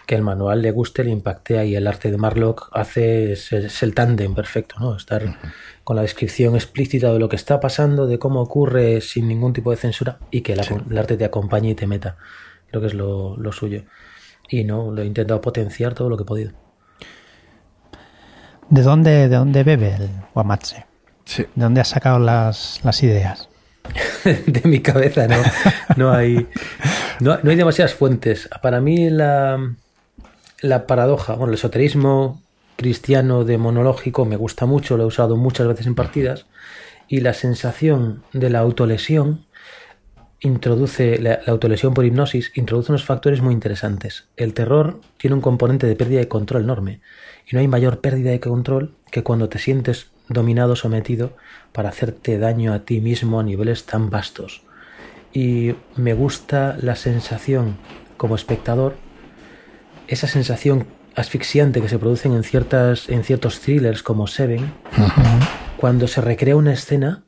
que 0.06 0.14
el 0.14 0.20
manual 0.20 0.60
le 0.60 0.70
guste, 0.72 1.02
le 1.02 1.10
impacte 1.10 1.64
y 1.64 1.74
el 1.74 1.86
arte 1.86 2.10
de 2.10 2.18
Marlock 2.18 2.68
hace 2.72 3.32
es, 3.32 3.50
es 3.52 3.82
el 3.82 3.94
tándem 3.94 4.34
perfecto, 4.34 4.76
¿no? 4.78 4.94
Estar 4.94 5.22
con 5.84 5.96
la 5.96 6.02
descripción 6.02 6.54
explícita 6.54 7.10
de 7.12 7.18
lo 7.18 7.30
que 7.30 7.36
está 7.36 7.60
pasando, 7.60 8.06
de 8.06 8.18
cómo 8.18 8.42
ocurre 8.42 9.00
sin 9.00 9.26
ningún 9.26 9.54
tipo 9.54 9.70
de 9.70 9.78
censura 9.78 10.18
y 10.30 10.42
que 10.42 10.54
la- 10.54 10.64
el 10.90 10.98
arte 10.98 11.16
te 11.16 11.24
acompañe 11.24 11.70
y 11.70 11.74
te 11.74 11.86
meta. 11.86 12.18
Creo 12.68 12.82
que 12.82 12.88
es 12.88 12.94
lo, 12.94 13.38
lo 13.38 13.52
suyo. 13.52 13.84
Y 14.50 14.64
no, 14.64 14.92
lo 14.92 15.00
he 15.00 15.06
intentado 15.06 15.40
potenciar 15.40 15.94
todo 15.94 16.10
lo 16.10 16.18
que 16.18 16.24
he 16.24 16.26
podido. 16.26 16.52
¿De 18.72 18.80
dónde, 18.80 19.28
¿De 19.28 19.36
dónde 19.36 19.64
bebe 19.64 19.96
el 19.96 20.08
Guamache? 20.32 20.86
Sí. 21.26 21.42
¿De 21.42 21.62
dónde 21.62 21.82
has 21.82 21.88
sacado 21.88 22.18
las, 22.18 22.80
las 22.82 23.02
ideas? 23.02 23.50
de 24.24 24.62
mi 24.64 24.80
cabeza 24.80 25.26
no, 25.26 25.36
no 25.96 26.10
hay 26.10 26.46
no, 27.20 27.38
no 27.42 27.50
hay 27.50 27.56
demasiadas 27.56 27.92
fuentes. 27.92 28.48
Para 28.62 28.80
mí 28.80 29.10
la, 29.10 29.74
la 30.62 30.86
paradoja, 30.86 31.34
bueno, 31.34 31.52
el 31.52 31.58
esoterismo 31.58 32.40
cristiano 32.76 33.44
demonológico 33.44 34.24
me 34.24 34.36
gusta 34.36 34.64
mucho, 34.64 34.96
lo 34.96 35.02
he 35.02 35.06
usado 35.06 35.36
muchas 35.36 35.68
veces 35.68 35.86
en 35.86 35.94
partidas, 35.94 36.46
y 37.08 37.20
la 37.20 37.34
sensación 37.34 38.22
de 38.32 38.48
la 38.48 38.60
autolesión 38.60 39.44
introduce, 40.42 41.18
la, 41.18 41.40
la 41.46 41.52
autolesión 41.52 41.94
por 41.94 42.04
hipnosis 42.04 42.52
introduce 42.54 42.92
unos 42.92 43.04
factores 43.04 43.40
muy 43.40 43.54
interesantes. 43.54 44.28
El 44.36 44.54
terror 44.54 45.00
tiene 45.16 45.34
un 45.34 45.40
componente 45.40 45.86
de 45.86 45.96
pérdida 45.96 46.20
de 46.20 46.28
control 46.28 46.64
enorme, 46.64 47.00
y 47.50 47.54
no 47.54 47.60
hay 47.60 47.68
mayor 47.68 48.00
pérdida 48.00 48.30
de 48.30 48.40
control 48.40 48.94
que 49.10 49.22
cuando 49.22 49.48
te 49.48 49.58
sientes 49.58 50.10
dominado, 50.28 50.76
sometido, 50.76 51.36
para 51.72 51.88
hacerte 51.88 52.38
daño 52.38 52.72
a 52.72 52.80
ti 52.80 53.00
mismo 53.00 53.40
a 53.40 53.42
niveles 53.42 53.84
tan 53.86 54.10
vastos. 54.10 54.62
Y 55.32 55.74
me 55.96 56.14
gusta 56.14 56.76
la 56.80 56.96
sensación 56.96 57.76
como 58.16 58.36
espectador, 58.36 58.96
esa 60.08 60.26
sensación 60.26 60.86
asfixiante 61.14 61.80
que 61.80 61.88
se 61.88 61.98
producen 61.98 62.32
en, 62.32 62.42
ciertas, 62.42 63.08
en 63.08 63.24
ciertos 63.24 63.60
thrillers 63.60 64.02
como 64.02 64.26
Seven, 64.26 64.72
cuando 65.76 66.06
se 66.06 66.20
recrea 66.20 66.56
una 66.56 66.72
escena 66.72 67.24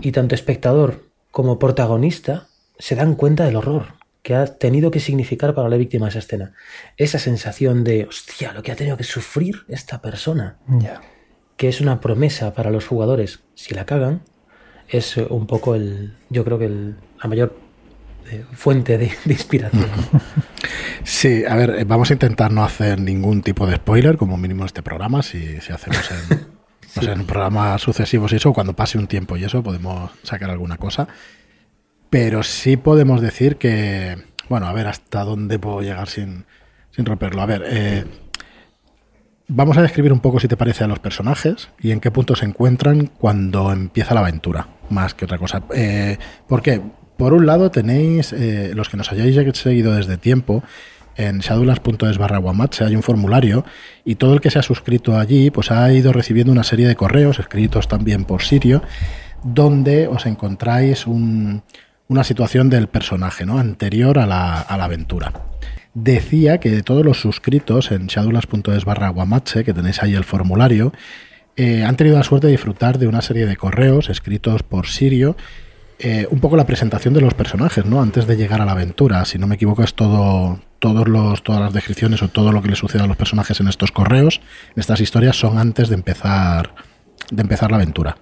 y 0.00 0.12
tanto 0.12 0.34
espectador 0.34 1.05
como 1.36 1.58
protagonista 1.58 2.46
se 2.78 2.94
dan 2.94 3.14
cuenta 3.14 3.44
del 3.44 3.56
horror 3.56 3.96
que 4.22 4.34
ha 4.34 4.46
tenido 4.46 4.90
que 4.90 5.00
significar 5.00 5.54
para 5.54 5.68
la 5.68 5.76
víctima 5.76 6.08
esa 6.08 6.20
escena. 6.20 6.54
Esa 6.96 7.18
sensación 7.18 7.84
de, 7.84 8.06
hostia, 8.06 8.54
lo 8.54 8.62
que 8.62 8.72
ha 8.72 8.76
tenido 8.76 8.96
que 8.96 9.04
sufrir 9.04 9.66
esta 9.68 10.00
persona 10.00 10.56
que 11.58 11.68
es 11.68 11.82
una 11.82 12.00
promesa 12.00 12.54
para 12.54 12.70
los 12.70 12.86
jugadores 12.86 13.40
si 13.54 13.74
la 13.74 13.84
cagan, 13.84 14.22
es 14.88 15.18
un 15.18 15.46
poco 15.46 15.74
el, 15.74 16.16
yo 16.30 16.42
creo 16.42 16.58
que 16.58 16.64
el- 16.66 16.96
la 17.22 17.28
mayor 17.28 17.54
eh, 18.30 18.44
fuente 18.54 18.96
de, 18.96 19.12
de 19.26 19.32
inspiración. 19.34 19.90
Sí, 21.04 21.44
a 21.46 21.54
ver, 21.54 21.70
eh, 21.78 21.84
vamos 21.84 22.10
a 22.10 22.14
intentar 22.14 22.50
no 22.50 22.64
hacer 22.64 22.98
ningún 23.00 23.40
tipo 23.42 23.66
de 23.66 23.76
spoiler, 23.76 24.16
como 24.16 24.36
mínimo 24.38 24.62
en 24.62 24.66
este 24.66 24.82
programa, 24.82 25.22
si, 25.22 25.60
si 25.60 25.72
hacemos 25.72 26.10
en, 26.10 26.55
no 26.96 27.02
sé, 27.02 27.12
en 27.12 27.26
programas 27.26 27.82
sucesivos 27.82 28.32
y 28.32 28.36
eso, 28.36 28.52
cuando 28.52 28.74
pase 28.74 28.98
un 28.98 29.06
tiempo 29.06 29.36
y 29.36 29.44
eso, 29.44 29.62
podemos 29.62 30.10
sacar 30.22 30.50
alguna 30.50 30.78
cosa. 30.78 31.06
Pero 32.10 32.42
sí 32.42 32.76
podemos 32.76 33.20
decir 33.20 33.56
que, 33.56 34.16
bueno, 34.48 34.66
a 34.66 34.72
ver 34.72 34.86
hasta 34.86 35.24
dónde 35.24 35.58
puedo 35.58 35.82
llegar 35.82 36.08
sin, 36.08 36.46
sin 36.90 37.04
romperlo. 37.04 37.42
A 37.42 37.46
ver, 37.46 37.64
eh, 37.66 38.04
vamos 39.48 39.76
a 39.76 39.82
describir 39.82 40.12
un 40.12 40.20
poco, 40.20 40.40
si 40.40 40.48
te 40.48 40.56
parece, 40.56 40.84
a 40.84 40.88
los 40.88 40.98
personajes 40.98 41.68
y 41.80 41.90
en 41.90 42.00
qué 42.00 42.10
punto 42.10 42.36
se 42.36 42.46
encuentran 42.46 43.06
cuando 43.06 43.72
empieza 43.72 44.14
la 44.14 44.20
aventura, 44.20 44.68
más 44.90 45.14
que 45.14 45.24
otra 45.24 45.38
cosa. 45.38 45.62
Eh, 45.74 46.18
¿Por? 46.48 46.62
Por 47.16 47.32
un 47.32 47.46
lado 47.46 47.70
tenéis, 47.70 48.32
eh, 48.32 48.72
los 48.74 48.88
que 48.88 48.98
nos 48.98 49.10
hayáis 49.10 49.36
seguido 49.56 49.94
desde 49.94 50.18
tiempo, 50.18 50.62
en 51.16 51.38
shadowlands.es 51.38 52.18
barra 52.18 52.38
hay 52.84 52.94
un 52.96 53.02
formulario 53.02 53.64
y 54.04 54.16
todo 54.16 54.34
el 54.34 54.40
que 54.40 54.50
se 54.50 54.58
ha 54.58 54.62
suscrito 54.62 55.18
allí 55.18 55.50
pues 55.50 55.70
ha 55.70 55.92
ido 55.92 56.12
recibiendo 56.12 56.52
una 56.52 56.64
serie 56.64 56.86
de 56.86 56.96
correos 56.96 57.38
escritos 57.38 57.88
también 57.88 58.24
por 58.24 58.42
Sirio 58.42 58.82
donde 59.42 60.08
os 60.08 60.26
encontráis 60.26 61.06
un- 61.06 61.62
una 62.08 62.24
situación 62.24 62.70
del 62.70 62.86
personaje 62.88 63.44
¿no? 63.46 63.58
anterior 63.58 64.18
a 64.18 64.26
la, 64.26 64.60
a 64.60 64.76
la 64.76 64.84
aventura. 64.84 65.32
Decía 65.94 66.58
que 66.60 66.70
de 66.70 66.82
todos 66.82 67.04
los 67.04 67.20
suscritos 67.20 67.90
en 67.90 68.08
barra 68.84 69.08
guamache, 69.08 69.64
que 69.64 69.72
tenéis 69.72 70.02
ahí 70.02 70.14
el 70.14 70.24
formulario, 70.24 70.92
eh, 71.56 71.84
han 71.84 71.96
tenido 71.96 72.16
la 72.18 72.22
suerte 72.22 72.48
de 72.48 72.52
disfrutar 72.52 72.98
de 72.98 73.06
una 73.08 73.22
serie 73.22 73.46
de 73.46 73.56
correos 73.56 74.10
escritos 74.10 74.62
por 74.62 74.86
Sirio 74.86 75.36
eh, 75.98 76.26
un 76.30 76.40
poco 76.40 76.56
la 76.58 76.66
presentación 76.66 77.14
de 77.14 77.22
los 77.22 77.32
personajes, 77.32 77.86
¿no? 77.86 78.02
Antes 78.02 78.26
de 78.26 78.36
llegar 78.36 78.60
a 78.60 78.66
la 78.66 78.72
aventura. 78.72 79.24
Si 79.24 79.38
no 79.38 79.46
me 79.46 79.54
equivoco, 79.54 79.82
es 79.82 79.94
todo, 79.94 80.60
todos 80.78 81.08
los, 81.08 81.42
todas 81.42 81.60
las 81.60 81.72
descripciones 81.72 82.22
o 82.22 82.28
todo 82.28 82.52
lo 82.52 82.62
que 82.62 82.68
le 82.68 82.76
sucede 82.76 83.02
a 83.02 83.06
los 83.06 83.16
personajes 83.16 83.60
en 83.60 83.68
estos 83.68 83.92
correos, 83.92 84.40
en 84.74 84.80
estas 84.80 85.00
historias, 85.00 85.38
son 85.38 85.58
antes 85.58 85.88
de 85.88 85.94
empezar, 85.94 86.74
de 87.30 87.42
empezar 87.42 87.70
la 87.70 87.76
aventura. 87.76 88.18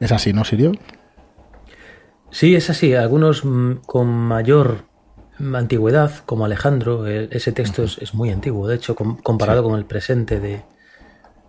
¿Es 0.00 0.12
así, 0.12 0.32
no, 0.32 0.44
Sirio? 0.44 0.72
Sí, 2.30 2.54
es 2.54 2.68
así. 2.70 2.94
Algunos 2.94 3.44
mm, 3.44 3.76
con 3.86 4.08
mayor 4.08 4.84
mm, 5.38 5.54
antigüedad, 5.54 6.10
como 6.26 6.44
Alejandro, 6.44 7.06
eh, 7.06 7.28
ese 7.30 7.52
texto 7.52 7.84
es, 7.84 7.98
es 7.98 8.14
muy 8.14 8.30
antiguo, 8.30 8.66
de 8.68 8.76
hecho, 8.76 8.94
com- 8.94 9.16
comparado 9.22 9.62
con 9.62 9.78
el 9.78 9.84
presente 9.86 10.40
de, 10.40 10.62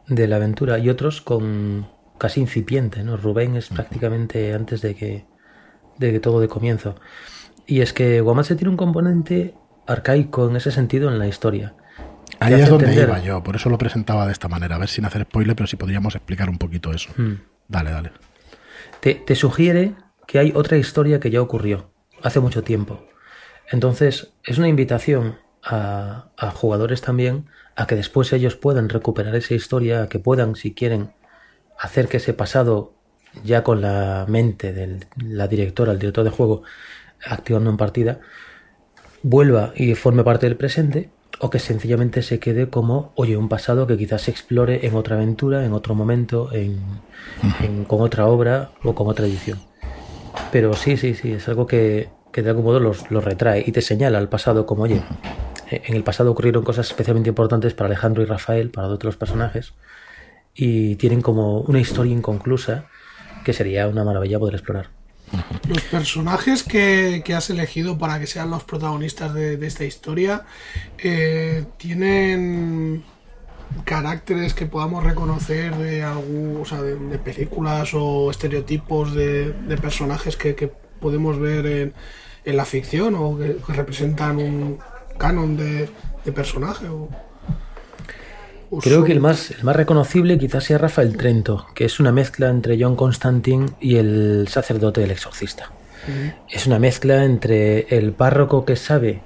de 0.08 0.28
la 0.28 0.36
aventura, 0.38 0.78
y 0.80 0.90
otros 0.90 1.22
con 1.22 1.88
casi 2.18 2.40
incipiente, 2.40 3.04
¿no? 3.04 3.18
Rubén 3.18 3.56
es 3.58 3.70
prácticamente 3.70 4.54
antes 4.54 4.82
de 4.82 4.96
que, 4.96 5.26
de 5.98 6.12
que 6.14 6.20
todo 6.20 6.40
de 6.40 6.48
comienzo. 6.48 6.96
Y 7.68 7.82
es 7.82 7.92
que 7.92 8.22
Guamache 8.22 8.56
tiene 8.56 8.70
un 8.70 8.78
componente 8.78 9.56
arcaico 9.88 10.50
en 10.50 10.56
ese 10.56 10.72
sentido 10.72 11.10
en 11.10 11.20
la 11.20 11.28
historia. 11.28 11.74
Ahí 12.40 12.54
es 12.54 12.70
donde 12.70 12.86
entender- 12.88 13.10
iba 13.10 13.20
yo, 13.20 13.44
por 13.44 13.56
eso 13.56 13.70
lo 13.70 13.78
presentaba 13.78 14.26
de 14.26 14.32
esta 14.32 14.48
manera, 14.48 14.76
a 14.76 14.80
ver 14.80 14.90
sin 14.90 15.06
hacer 15.06 15.24
spoiler, 15.24 15.56
pero 15.56 15.68
si 15.68 15.78
podríamos 15.78 16.16
explicar 16.16 16.50
un 16.50 16.58
poquito 16.58 16.92
eso. 16.92 17.10
Mm. 17.18 17.34
Dale, 17.68 17.92
dale. 17.92 18.12
te, 19.00 19.16
te 19.16 19.36
sugiere 19.36 19.94
que 20.28 20.40
hay 20.40 20.52
otra 20.56 20.78
historia 20.78 21.20
que 21.20 21.30
ya 21.32 21.42
ocurrió 21.42 21.90
hace 22.24 22.40
mucho 22.40 22.64
tiempo. 22.64 23.06
Entonces, 23.72 24.34
es 24.44 24.58
una 24.58 24.68
invitación 24.68 25.38
a, 25.64 26.28
a 26.38 26.52
jugadores 26.52 27.02
también 27.02 27.46
a 27.76 27.88
que 27.88 27.96
después 27.96 28.32
ellos 28.34 28.56
puedan 28.56 28.90
recuperar 28.90 29.36
esa 29.36 29.54
historia, 29.56 30.04
a 30.04 30.08
que 30.10 30.20
puedan, 30.20 30.56
si 30.56 30.74
quieren, 30.74 31.12
hacer 31.80 32.08
que 32.08 32.18
ese 32.18 32.34
pasado, 32.34 32.94
ya 33.44 33.64
con 33.64 33.82
la 33.82 34.26
mente 34.28 34.72
de 34.74 35.00
la 35.18 35.48
directora, 35.48 35.92
el 35.92 36.00
director 36.00 36.24
de 36.24 36.30
juego, 36.30 36.64
activando 37.26 37.70
en 37.70 37.78
partida, 37.78 38.20
vuelva 39.28 39.74
y 39.76 39.96
forme 39.96 40.24
parte 40.24 40.46
del 40.46 40.56
presente, 40.56 41.10
o 41.40 41.50
que 41.50 41.58
sencillamente 41.58 42.22
se 42.22 42.40
quede 42.40 42.70
como, 42.70 43.12
oye, 43.16 43.36
un 43.38 43.50
pasado 43.50 43.88
que 43.88 43.98
quizás 43.98 44.22
se 44.22 44.32
explore 44.32 44.86
en 44.86 44.94
otra 44.96 45.16
aventura, 45.16 45.66
en 45.66 45.74
otro 45.74 45.96
momento, 45.96 46.54
en, 46.54 46.78
en- 47.64 47.86
con 47.86 48.02
otra 48.02 48.28
obra 48.28 48.70
o 48.84 48.94
con 48.94 49.08
otra 49.08 49.26
edición. 49.26 49.60
Pero 50.52 50.74
sí, 50.74 50.96
sí, 50.96 51.16
sí, 51.16 51.34
es 51.34 51.48
algo 51.50 51.66
que, 51.66 52.08
que 52.32 52.44
de 52.44 52.52
algún 52.52 52.66
modo 52.66 52.80
los, 52.80 53.10
los 53.10 53.24
retrae 53.26 53.64
y 53.66 53.72
te 53.72 53.82
señala 53.82 54.20
al 54.20 54.30
pasado 54.30 54.68
como, 54.68 54.84
oye, 54.84 55.02
eh, 55.72 55.82
en 55.88 55.96
el 55.96 56.04
pasado 56.04 56.30
ocurrieron 56.32 56.64
cosas 56.64 56.88
especialmente 56.88 57.30
importantes 57.30 57.74
para 57.74 57.88
Alejandro 57.88 58.22
y 58.22 58.28
Rafael, 58.28 58.70
para 58.70 58.88
los 58.90 59.18
personajes, 59.18 59.74
y 60.54 60.96
tienen 60.98 61.22
como 61.22 61.62
una 61.62 61.80
historia 61.80 62.14
inconclusa 62.14 62.86
que 63.44 63.54
sería 63.54 63.88
una 63.88 64.04
maravilla 64.04 64.38
poder 64.38 64.54
explorar. 64.56 64.95
Los 65.68 65.82
personajes 65.84 66.64
que, 66.64 67.24
has 67.36 67.50
elegido 67.50 67.98
para 67.98 68.20
que 68.20 68.28
sean 68.28 68.50
los 68.50 68.64
protagonistas 68.64 69.34
de, 69.34 69.66
esta 69.66 69.84
historia 69.84 70.44
eh, 70.98 71.66
tienen 71.78 73.04
caracteres 73.84 74.54
que 74.54 74.68
podamos 74.68 75.04
reconocer 75.04 75.76
de 75.76 76.04
algún, 76.04 76.60
o 76.62 76.66
sea, 76.66 76.82
de, 76.82 77.18
películas 77.18 77.94
o 77.94 78.30
estereotipos 78.30 79.14
de, 79.14 79.54
personajes 79.82 80.38
que, 80.38 80.72
podemos 81.00 81.40
ver 81.40 81.94
en, 82.46 82.58
la 82.58 82.66
ficción 82.66 83.16
o 83.16 83.38
que, 83.38 83.58
que 83.66 83.74
representan 83.74 84.38
un 84.38 84.80
canon 85.18 85.58
de, 85.58 85.90
personaje. 86.34 86.88
O 86.88 87.10
Creo 88.82 89.04
que 89.04 89.12
el 89.12 89.20
más, 89.20 89.52
el 89.52 89.64
más 89.64 89.76
reconocible 89.76 90.38
quizás 90.38 90.64
sea 90.64 90.78
Rafael 90.78 91.16
Trento, 91.18 91.68
que 91.74 91.86
es 91.86 92.00
una 92.00 92.12
mezcla 92.12 92.50
entre 92.50 92.82
John 92.82 92.96
Constantine 92.96 93.68
y 93.80 93.98
el 93.98 94.48
sacerdote 94.50 95.02
del 95.02 95.12
exorcista. 95.12 95.72
Es 96.50 96.68
una 96.68 96.78
mezcla 96.78 97.24
entre 97.24 97.88
el 97.96 98.12
párroco 98.14 98.64
que 98.64 98.76
sabe, 98.76 99.22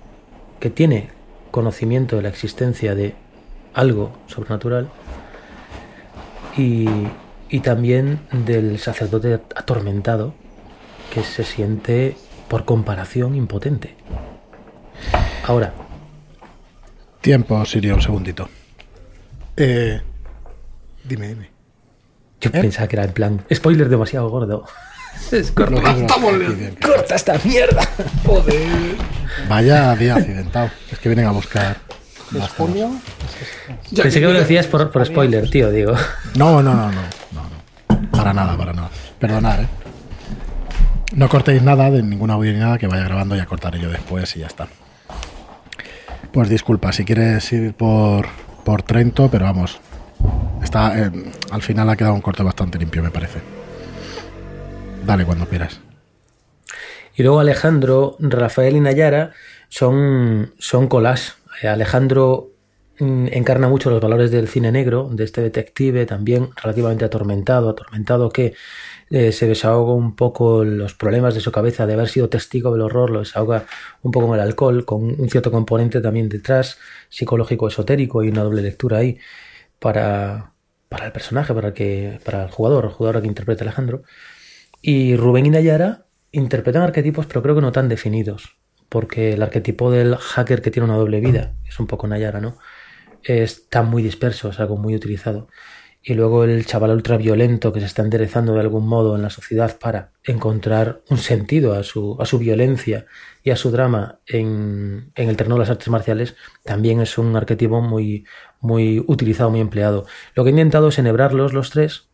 que 0.60 0.70
tiene 0.70 1.10
conocimiento 1.51 2.15
de 2.15 2.22
la 2.22 2.29
existencia 2.29 2.96
de 2.96 3.15
algo 3.74 4.12
sobrenatural 4.27 4.89
y, 6.56 6.88
y 7.50 7.60
también 7.60 8.20
del 8.32 8.79
sacerdote 8.79 9.41
atormentado 9.56 10.34
que 11.13 11.24
se 11.24 11.44
siente 11.44 12.15
por 12.48 12.65
comparación 12.65 13.36
impotente. 13.36 13.96
Ahora, 15.46 15.74
Tiempo, 17.22 17.65
Sirio, 17.65 17.96
un 17.96 18.01
segundito. 18.01 18.50
Eh, 19.60 20.01
dime, 21.04 21.28
dime. 21.28 21.50
yo 22.39 22.50
¿Eh? 22.54 22.62
pensaba 22.62 22.88
que 22.88 22.96
era 22.96 23.04
en 23.04 23.12
plan 23.12 23.46
spoiler 23.54 23.89
demasiado 23.89 24.30
gordo. 24.30 24.66
Es 25.32 25.51
corta, 25.51 27.13
esta 27.13 27.38
mierda. 27.44 27.82
Joder. 28.25 28.96
Vaya 29.50 29.94
día 29.96 30.16
accidentado. 30.16 30.70
Es 30.89 30.98
que 31.00 31.10
vienen 31.10 31.25
a 31.25 31.32
buscar. 31.32 31.78
¿Es 32.34 32.50
junio? 32.51 32.92
Pensé 33.96 34.22
que 34.22 34.28
me 34.28 34.34
lo 34.34 34.39
decías 34.39 34.68
por, 34.68 34.89
por 34.92 35.06
spoiler, 35.06 35.50
tío, 35.50 35.72
digo. 35.72 35.94
No, 36.36 36.63
no, 36.63 36.74
no, 36.74 36.92
no, 36.92 37.01
no, 37.34 37.42
no. 37.44 38.12
Para 38.12 38.34
nada, 38.34 38.56
para 38.56 38.72
nada. 38.72 38.89
Perdonad, 39.20 39.62
¿eh? 39.62 39.68
No 41.16 41.28
cortéis 41.28 41.62
nada 41.62 41.92
de 41.92 42.01
ningún 42.01 42.32
audio 42.32 42.54
ni 42.54 42.60
nada 42.60 42.78
que 42.78 42.88
vaya 42.88 43.04
grabando, 43.04 43.36
ya 43.36 43.46
cortaré 43.46 43.80
yo 43.80 43.89
después 43.89 44.36
y 44.36 44.39
ya 44.39 44.48
está. 44.48 44.68
Pues 46.32 46.50
disculpa, 46.50 46.94
si 46.94 47.04
quieres 47.04 47.51
ir 47.51 47.74
por, 47.74 48.28
por 48.69 48.83
Trento, 48.83 49.31
pero 49.31 49.45
vamos. 49.45 49.79
Está, 50.61 50.95
eh, 50.99 51.11
al 51.49 51.63
final 51.63 51.89
ha 51.89 51.95
quedado 51.95 52.13
un 52.13 52.21
corte 52.21 52.43
bastante 52.43 52.77
limpio, 52.77 53.01
me 53.01 53.09
parece. 53.09 53.39
Dale 55.07 55.25
cuando 55.25 55.47
quieras. 55.47 55.81
Y 57.15 57.23
luego 57.23 57.39
Alejandro, 57.39 58.15
Rafael 58.19 58.75
y 58.75 58.79
Nayara 58.79 59.31
son, 59.69 60.53
son 60.59 60.88
collage. 60.88 61.31
Eh, 61.63 61.67
Alejandro 61.67 62.51
mm, 62.99 63.29
encarna 63.31 63.69
mucho 63.69 63.89
los 63.89 64.01
valores 64.01 64.29
del 64.29 64.47
cine 64.47 64.71
negro, 64.71 65.09
de 65.11 65.23
este 65.23 65.41
detective 65.41 66.05
también 66.05 66.49
relativamente 66.61 67.05
atormentado, 67.05 67.69
atormentado 67.71 68.29
que 68.29 68.53
eh, 69.12 69.32
se 69.32 69.48
desahoga 69.48 69.94
un 69.94 70.16
poco 70.16 70.63
los 70.63 70.94
problemas 70.94 71.34
de 71.34 71.42
su 71.42 71.51
cabeza 71.51 71.88
de 71.88 71.94
haber 71.94 72.10
sido 72.10 72.30
testigo 72.30 72.72
del 72.72 72.82
horror, 72.82 73.10
lo 73.10 73.20
desahoga 73.20 73.66
un 74.04 74.12
poco 74.12 74.28
con 74.28 74.36
el 74.36 74.42
alcohol, 74.42 74.86
con 74.86 75.20
un 75.20 75.30
cierto 75.30 75.51
componente 75.51 76.00
también 76.01 76.30
detrás, 76.30 76.78
psicológico 77.10 77.68
esotérico 77.68 78.24
y 78.24 78.30
una 78.30 78.44
doble 78.44 78.62
lectura 78.62 78.98
ahí 78.98 79.18
para, 79.80 80.54
para 80.89 81.08
el 81.08 81.12
personaje, 81.12 81.54
para, 81.54 81.74
que, 81.74 82.20
para 82.24 82.44
el 82.44 82.51
jugador, 82.51 82.86
el 82.86 82.92
jugador 82.92 83.22
que 83.22 83.28
interpreta 83.28 83.63
Alejandro. 83.63 84.04
Y 84.82 85.16
Rubén 85.16 85.46
y 85.46 85.50
Nayara 85.50 86.06
interpretan 86.32 86.84
arquetipos, 86.84 87.25
pero 87.25 87.42
creo 87.42 87.56
que 87.56 87.62
no 87.62 87.72
tan 87.72 87.89
definidos. 87.89 88.58
Porque 88.89 89.34
el 89.34 89.44
arquetipo 89.44 89.92
del 89.92 90.16
hacker 90.16 90.62
que 90.62 90.72
tiene 90.72 90.86
una 90.86 90.98
doble 90.98 91.20
vida, 91.20 91.56
es 91.68 91.80
un 91.80 91.88
poco 91.88 92.08
Nayara, 92.08 92.42
¿no? 92.42 92.58
Está 93.24 93.84
muy 93.84 94.01
disperso, 94.01 94.50
es 94.50 94.60
algo 94.60 94.78
muy 94.78 94.96
utilizado. 94.96 95.48
Y 96.10 96.16
luego 96.16 96.44
el 96.44 96.66
chaval 96.66 96.89
ultraviolento 96.89 97.72
que 97.72 97.82
se 97.82 97.86
está 97.86 98.01
enderezando 98.01 98.56
de 98.56 98.62
algún 98.62 98.88
modo 98.88 99.16
en 99.16 99.22
la 99.22 99.30
sociedad 99.30 99.78
para 99.78 100.10
encontrar 100.24 101.04
un 101.08 101.20
sentido 101.20 101.75
a 101.75 101.84
su, 101.84 102.18
a 102.20 102.25
su 102.25 102.39
violencia 102.39 103.06
y 103.44 103.51
a 103.51 103.56
su 103.56 103.70
drama 103.70 104.18
en, 104.25 105.12
en 105.13 105.30
el 105.30 105.38
terreno 105.38 105.54
de 105.54 105.60
las 105.60 105.70
artes 105.70 105.88
marciales, 105.89 106.36
también 106.63 107.00
es 107.00 107.20
un 107.20 107.36
arquetipo 107.36 107.80
muy, 107.82 108.25
muy 108.60 109.04
utilizado, 109.06 109.51
muy 109.51 109.60
empleado. 109.60 110.08
Lo 110.34 110.44
que 110.44 110.50
he 110.50 110.54
intentado 110.54 110.88
es 110.88 110.98
enhebrarlos 110.98 111.54
los 111.54 111.70
tres 111.70 112.10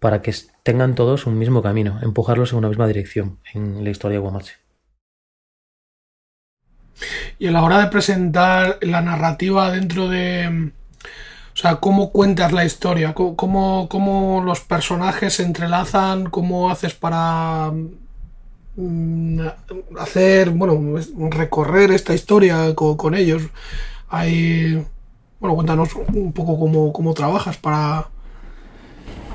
para 0.00 0.20
que 0.20 0.34
tengan 0.62 0.94
todos 0.94 1.24
un 1.24 1.38
mismo 1.38 1.62
camino, 1.62 1.98
empujarlos 2.02 2.52
en 2.52 2.58
una 2.58 2.68
misma 2.68 2.88
dirección 2.88 3.38
en 3.54 3.82
la 3.82 3.88
historia 3.88 4.18
de 4.18 4.22
Guamache. 4.22 4.56
Y 7.38 7.46
a 7.46 7.52
la 7.52 7.62
hora 7.62 7.78
de 7.78 7.86
presentar 7.86 8.76
la 8.82 9.00
narrativa 9.00 9.70
dentro 9.70 10.10
de... 10.10 10.72
O 11.60 11.62
sea, 11.62 11.76
cómo 11.76 12.10
cuentas 12.10 12.52
la 12.52 12.64
historia, 12.64 13.12
cómo, 13.12 13.36
cómo, 13.36 13.86
cómo 13.90 14.42
los 14.42 14.60
personajes 14.60 15.34
se 15.34 15.42
entrelazan, 15.42 16.24
cómo 16.30 16.70
haces 16.70 16.94
para 16.94 17.70
mm, 18.76 19.40
hacer, 19.98 20.48
bueno, 20.50 20.98
recorrer 21.30 21.90
esta 21.90 22.14
historia 22.14 22.74
con, 22.74 22.96
con 22.96 23.14
ellos. 23.14 23.42
Hay... 24.08 24.82
Bueno, 25.38 25.54
cuéntanos 25.54 25.90
un 26.14 26.32
poco 26.32 26.58
cómo, 26.58 26.94
cómo 26.94 27.12
trabajas 27.12 27.58
para 27.58 27.98
a 27.98 28.08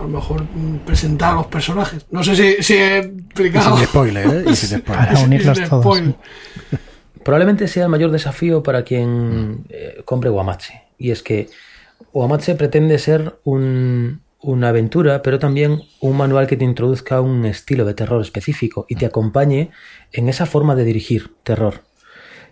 lo 0.01 0.07
mejor 0.07 0.45
presentar 0.83 1.33
a 1.33 1.35
los 1.35 1.45
personajes. 1.47 2.07
No 2.09 2.23
sé 2.23 2.35
si, 2.35 2.63
si 2.63 2.73
he 2.73 2.97
Y 3.03 3.19
explicado. 3.19 3.77
sin 3.77 3.85
spoiler, 3.85 4.27
¿eh? 4.27 4.45
Y 4.51 4.55
sin 4.55 4.79
spoiler. 4.79 5.07
Para 5.09 5.19
unirlos 5.19 5.57
Sin 5.59 5.69
todos. 5.69 5.83
spoiler. 5.83 6.15
Probablemente 7.23 7.67
sea 7.67 7.83
el 7.83 7.89
mayor 7.89 8.09
desafío 8.09 8.63
para 8.63 8.83
quien 8.83 9.65
eh, 9.69 10.01
compre 10.05 10.31
Guamache. 10.31 10.81
Y 10.97 11.11
es 11.11 11.21
que 11.21 11.49
Guamache 12.13 12.55
pretende 12.55 12.97
ser 12.99 13.39
un- 13.43 14.21
una 14.41 14.69
aventura, 14.69 15.21
pero 15.21 15.39
también 15.39 15.81
un 16.01 16.17
manual 16.17 16.45
que 16.47 16.57
te 16.57 16.65
introduzca 16.65 17.19
un 17.21 17.45
estilo 17.45 17.83
de 17.85 17.93
terror 17.93 18.21
específico 18.21 18.85
y 18.87 18.95
te 18.95 19.05
acompañe 19.05 19.71
en 20.11 20.29
esa 20.29 20.45
forma 20.45 20.75
de 20.75 20.83
dirigir 20.85 21.33
terror, 21.43 21.81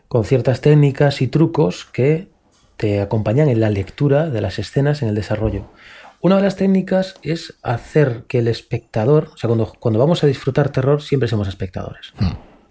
con 0.07 0.23
ciertas 0.23 0.61
técnicas 0.61 1.21
y 1.21 1.27
trucos 1.27 1.85
que 1.85 2.29
te 2.77 2.99
acompañan 2.99 3.47
en 3.49 3.59
la 3.59 3.69
lectura 3.69 4.29
de 4.29 4.41
las 4.41 4.57
escenas, 4.59 5.01
en 5.03 5.09
el 5.09 5.15
desarrollo. 5.15 5.67
Una 6.19 6.37
de 6.37 6.41
las 6.43 6.55
técnicas 6.55 7.15
es 7.21 7.55
hacer 7.63 8.23
que 8.27 8.39
el 8.39 8.47
espectador, 8.47 9.29
o 9.33 9.37
sea, 9.37 9.47
cuando, 9.49 9.71
cuando 9.79 9.99
vamos 9.99 10.23
a 10.23 10.27
disfrutar 10.27 10.69
terror, 10.71 11.01
siempre 11.01 11.27
somos 11.29 11.47
espectadores. 11.47 12.13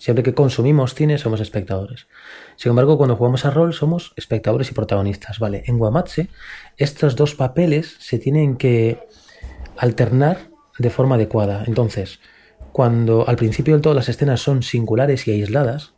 Siempre 0.03 0.25
que 0.25 0.35
consumimos 0.35 0.97
cine 0.97 1.17
somos 1.17 1.41
espectadores. 1.41 2.09
Sin 2.57 2.71
embargo, 2.71 2.99
cuando 2.99 3.15
jugamos 3.15 3.45
a 3.45 3.51
rol 3.51 3.73
somos 3.73 4.13
espectadores 4.17 4.69
y 4.69 4.75
protagonistas. 4.75 5.39
Vale, 5.39 5.63
en 5.67 5.79
Guamatse 5.79 6.29
estos 6.77 7.15
dos 7.15 7.37
papeles 7.37 7.99
se 8.01 8.19
tienen 8.19 8.57
que 8.57 9.07
alternar 9.77 10.51
de 10.77 10.91
forma 10.91 11.15
adecuada. 11.15 11.63
Entonces, 11.69 12.19
cuando 12.73 13.29
al 13.29 13.37
principio 13.37 13.75
del 13.75 13.81
todo 13.81 13.95
las 13.95 14.09
escenas 14.09 14.41
son 14.41 14.65
singulares 14.65 15.29
y 15.29 15.31
aisladas, 15.31 15.93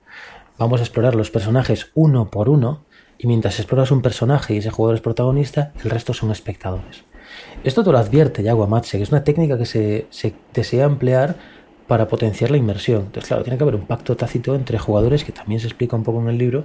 vamos 0.59 0.81
a 0.81 0.85
explorar 0.85 1.15
los 1.15 1.31
personajes 1.31 1.91
uno 1.95 2.31
por 2.31 2.51
uno 2.51 2.85
y 3.17 3.27
mientras 3.27 3.59
exploras 3.59 3.91
un 3.91 4.03
personaje 4.03 4.53
y 4.53 4.59
ese 4.59 4.69
jugador 4.69 4.97
es 4.97 5.01
protagonista, 5.01 5.73
el 5.83 5.89
resto 5.89 6.13
son 6.13 6.31
espectadores. 6.31 7.05
Esto 7.65 7.83
te 7.83 7.91
lo 7.91 7.97
advierte 7.97 8.43
ya 8.43 8.53
Guamatse, 8.53 8.99
que 8.99 9.05
es 9.05 9.13
una 9.13 9.25
técnica 9.25 9.57
que 9.57 9.65
se 9.65 10.35
desea 10.53 10.85
emplear 10.85 11.64
para 11.87 12.09
potenciar 12.09 12.51
la 12.51 12.57
inmersión. 12.57 13.03
Entonces, 13.07 13.29
claro, 13.29 13.43
tiene 13.43 13.57
que 13.59 13.65
haber 13.65 13.75
un 13.75 13.87
pacto 13.87 14.17
tácito 14.17 14.55
entre 14.55 14.79
jugadores, 14.79 15.25
que 15.25 15.33
también 15.33 15.61
se 15.61 15.67
explica 15.67 15.97
un 15.97 16.03
poco 16.05 16.21
en 16.21 16.29
el 16.29 16.39
libro, 16.39 16.65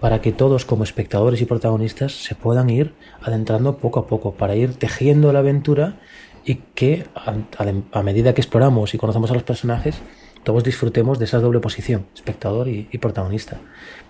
para 0.00 0.20
que 0.20 0.32
todos 0.32 0.64
como 0.64 0.84
espectadores 0.84 1.40
y 1.40 1.44
protagonistas 1.46 2.12
se 2.12 2.34
puedan 2.34 2.70
ir 2.70 2.94
adentrando 3.22 3.76
poco 3.78 4.00
a 4.00 4.06
poco, 4.06 4.32
para 4.34 4.54
ir 4.56 4.74
tejiendo 4.74 5.32
la 5.32 5.40
aventura 5.40 5.96
y 6.44 6.56
que 6.74 7.04
a, 7.14 7.32
a- 7.32 7.98
a 7.98 8.02
medida 8.02 8.32
que 8.34 8.40
exploramos 8.40 8.94
y 8.94 8.98
conocemos 8.98 9.30
a 9.30 9.34
los 9.34 9.42
personajes, 9.42 10.00
todos 10.42 10.64
disfrutemos 10.64 11.18
de 11.18 11.26
esa 11.26 11.38
doble 11.38 11.60
posición, 11.60 12.06
espectador 12.14 12.66
y, 12.68 12.88
y 12.90 12.96
protagonista. 12.96 13.58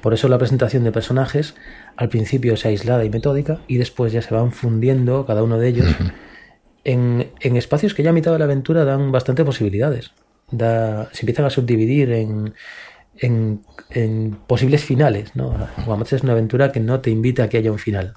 Por 0.01 0.15
eso 0.15 0.29
la 0.29 0.39
presentación 0.39 0.85
de 0.85 0.93
personajes 0.93 1.57
al 1.97 2.09
principio 2.09 2.55
es 2.55 2.65
aislada 2.65 3.05
y 3.05 3.11
metódica 3.11 3.59
y 3.67 3.79
después 3.79 4.13
ya 4.13 4.23
se 4.23 4.33
van 4.33 4.53
fundiendo 4.53 5.27
cada 5.27 5.43
uno 5.43 5.59
de 5.59 5.69
ellos 5.69 5.87
en, 6.85 7.33
en 7.41 7.57
espacios 7.57 7.95
que 7.95 8.05
ya 8.05 8.11
a 8.11 8.13
mitad 8.13 8.31
de 8.33 8.39
la 8.39 8.45
aventura 8.45 8.85
dan 8.85 9.11
bastante 9.11 9.45
posibilidades. 9.45 10.13
Se 10.51 11.21
empiezan 11.21 11.45
a 11.47 11.51
subdividir 11.51 12.11
en, 12.13 12.55
en, 13.19 14.37
posibles 14.47 14.85
finales. 14.85 15.35
¿no? 15.37 15.55
Es 16.11 16.23
una 16.23 16.33
aventura 16.33 16.73
que 16.73 16.81
no 16.81 17.01
te 17.01 17.11
invita 17.11 17.45
a 17.45 17.49
que 17.49 17.59
haya 17.59 17.73
un 17.73 17.79
final. 17.79 18.15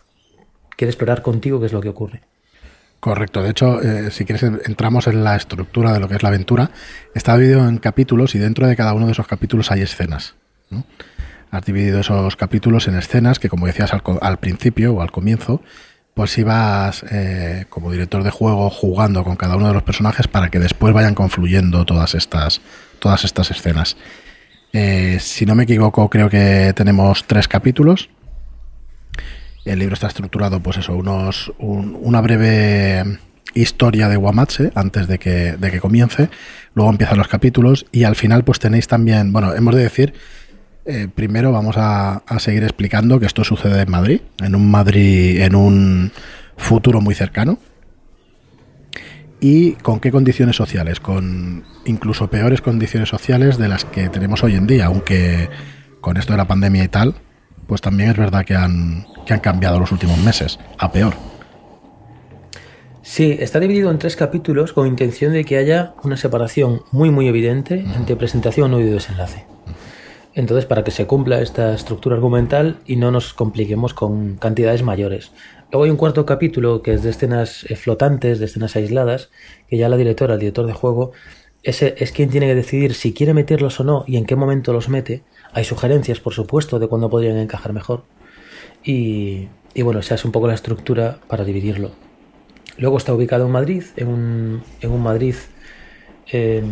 Quiere 0.75 0.89
explorar 0.89 1.21
contigo 1.21 1.59
qué 1.59 1.67
es 1.67 1.73
lo 1.73 1.81
que 1.81 1.89
ocurre. 1.89 2.21
Correcto. 2.99 3.43
De 3.43 3.49
hecho, 3.49 3.81
eh, 3.81 4.11
si 4.11 4.23
quieres, 4.25 4.43
en- 4.43 4.61
entramos 4.65 5.07
en 5.07 5.23
la 5.23 5.35
estructura 5.35 5.91
de 5.93 5.99
lo 5.99 6.07
que 6.07 6.15
es 6.15 6.23
la 6.23 6.29
aventura. 6.29 6.71
Está 7.13 7.35
dividido 7.37 7.67
en 7.67 7.77
capítulos 7.77 8.33
y 8.33 8.39
dentro 8.39 8.65
de 8.65 8.75
cada 8.75 8.93
uno 8.93 9.05
de 9.07 9.11
esos 9.11 9.27
capítulos 9.27 9.71
hay 9.71 9.81
escenas. 9.81 10.35
Has 11.51 11.65
dividido 11.65 11.99
esos 11.99 12.35
capítulos 12.35 12.87
en 12.87 12.95
escenas 12.95 13.37
que, 13.39 13.49
como 13.49 13.67
decías 13.67 13.91
al 13.93 14.37
principio 14.39 14.93
o 14.95 15.01
al 15.01 15.11
comienzo, 15.11 15.61
pues 16.13 16.37
ibas 16.37 17.03
eh, 17.11 17.65
como 17.69 17.91
director 17.91 18.23
de 18.23 18.29
juego 18.29 18.69
jugando 18.69 19.23
con 19.23 19.35
cada 19.35 19.55
uno 19.55 19.67
de 19.67 19.73
los 19.73 19.83
personajes 19.83 20.27
para 20.27 20.49
que 20.49 20.59
después 20.59 20.93
vayan 20.93 21.15
confluyendo 21.15 21.85
todas 21.85 22.13
estas, 22.15 22.61
todas 22.99 23.23
estas 23.25 23.49
escenas. 23.51 23.97
Eh, 24.73 25.17
si 25.19 25.45
no 25.45 25.55
me 25.55 25.63
equivoco, 25.63 26.09
creo 26.09 26.29
que 26.29 26.73
tenemos 26.75 27.25
tres 27.25 27.47
capítulos. 27.47 28.09
El 29.65 29.79
libro 29.79 29.93
está 29.93 30.07
estructurado, 30.07 30.59
pues 30.59 30.77
eso, 30.77 30.95
unos, 30.95 31.51
un- 31.57 31.97
una 32.01 32.21
breve 32.21 33.19
historia 33.53 34.09
de 34.09 34.15
Guamatse 34.17 34.71
antes 34.75 35.07
de 35.07 35.19
que, 35.19 35.53
de 35.53 35.71
que 35.71 35.79
comience. 35.79 36.29
Luego 36.75 36.91
empiezan 36.91 37.17
los 37.17 37.27
capítulos 37.27 37.85
y 37.91 38.03
al 38.03 38.15
final, 38.15 38.43
pues 38.43 38.59
tenéis 38.59 38.87
también, 38.87 39.31
bueno, 39.31 39.53
hemos 39.53 39.75
de 39.75 39.83
decir, 39.83 40.13
eh, 40.85 41.07
primero 41.13 41.51
vamos 41.51 41.75
a, 41.77 42.17
a 42.25 42.39
seguir 42.39 42.63
explicando 42.63 43.19
que 43.19 43.25
esto 43.25 43.43
sucede 43.43 43.81
en 43.81 43.91
Madrid, 43.91 44.21
en 44.39 44.55
un 44.55 44.69
Madrid, 44.69 45.41
en 45.41 45.55
un 45.55 46.11
futuro 46.57 47.01
muy 47.01 47.15
cercano. 47.15 47.57
¿Y 49.39 49.73
con 49.73 49.99
qué 49.99 50.09
condiciones 50.09 50.55
sociales? 50.55 51.01
Con 51.01 51.65
incluso 51.85 52.29
peores 52.29 52.61
condiciones 52.61 53.09
sociales 53.09 53.57
de 53.57 53.67
las 53.67 53.83
que 53.83 54.07
tenemos 54.07 54.41
hoy 54.43 54.55
en 54.55 54.67
día, 54.67 54.85
aunque 54.85 55.49
con 55.99 56.15
esto 56.15 56.31
de 56.33 56.37
la 56.37 56.47
pandemia 56.47 56.83
y 56.83 56.87
tal, 56.87 57.15
pues 57.67 57.81
también 57.81 58.09
es 58.09 58.17
verdad 58.17 58.45
que 58.45 58.55
han, 58.55 59.05
que 59.25 59.33
han 59.33 59.41
cambiado 59.41 59.79
los 59.79 59.91
últimos 59.91 60.17
meses, 60.19 60.59
a 60.77 60.91
peor. 60.91 61.13
Sí, 63.01 63.35
está 63.37 63.59
dividido 63.59 63.91
en 63.91 63.99
tres 63.99 64.15
capítulos 64.15 64.71
con 64.71 64.87
intención 64.87 65.33
de 65.33 65.43
que 65.43 65.57
haya 65.57 65.93
una 66.03 66.15
separación 66.15 66.81
muy 66.91 67.09
muy 67.11 67.27
evidente 67.27 67.83
entre 67.97 68.15
presentación 68.15 68.73
y 68.75 68.83
desenlace. 68.83 69.45
Entonces, 70.35 70.65
para 70.65 70.83
que 70.83 70.91
se 70.91 71.05
cumpla 71.05 71.41
esta 71.41 71.73
estructura 71.73 72.15
argumental 72.15 72.79
y 72.85 72.95
no 72.95 73.11
nos 73.11 73.33
compliquemos 73.33 73.93
con 73.93 74.35
cantidades 74.37 74.81
mayores. 74.81 75.31
Luego 75.71 75.85
hay 75.85 75.91
un 75.91 75.97
cuarto 75.97 76.25
capítulo 76.25 76.81
que 76.81 76.93
es 76.93 77.03
de 77.03 77.11
escenas 77.11 77.65
eh, 77.69 77.75
flotantes, 77.75 78.39
de 78.39 78.45
escenas 78.45 78.75
aisladas, 78.75 79.29
que 79.67 79.77
ya 79.77 79.89
la 79.89 79.97
directora, 79.97 80.33
el 80.33 80.39
director 80.39 80.65
de 80.65 80.73
juego, 80.73 81.11
es 81.61 82.11
quien 82.11 82.29
tiene 82.29 82.47
que 82.47 82.55
decidir 82.55 82.93
si 82.93 83.13
quiere 83.13 83.33
meterlos 83.33 83.79
o 83.79 83.85
no 83.85 84.03
y 84.05 84.17
en 84.17 84.25
qué 84.25 84.35
momento 84.35 84.73
los 84.73 84.89
mete. 84.89 85.23
Hay 85.53 85.63
sugerencias, 85.63 86.19
por 86.19 86.33
supuesto, 86.33 86.77
de 86.77 86.87
cuándo 86.87 87.09
podrían 87.09 87.37
encajar 87.37 87.71
mejor. 87.71 88.03
Y, 88.83 89.47
y 89.73 89.81
bueno, 89.81 90.01
esa 90.01 90.15
es 90.15 90.25
un 90.25 90.31
poco 90.31 90.47
la 90.47 90.53
estructura 90.53 91.19
para 91.27 91.45
dividirlo. 91.45 91.91
Luego 92.77 92.97
está 92.97 93.13
ubicado 93.13 93.45
en 93.45 93.51
Madrid, 93.51 93.83
en 93.97 94.07
un, 94.07 95.03
Madrid 95.03 95.35
eh, 96.31 96.63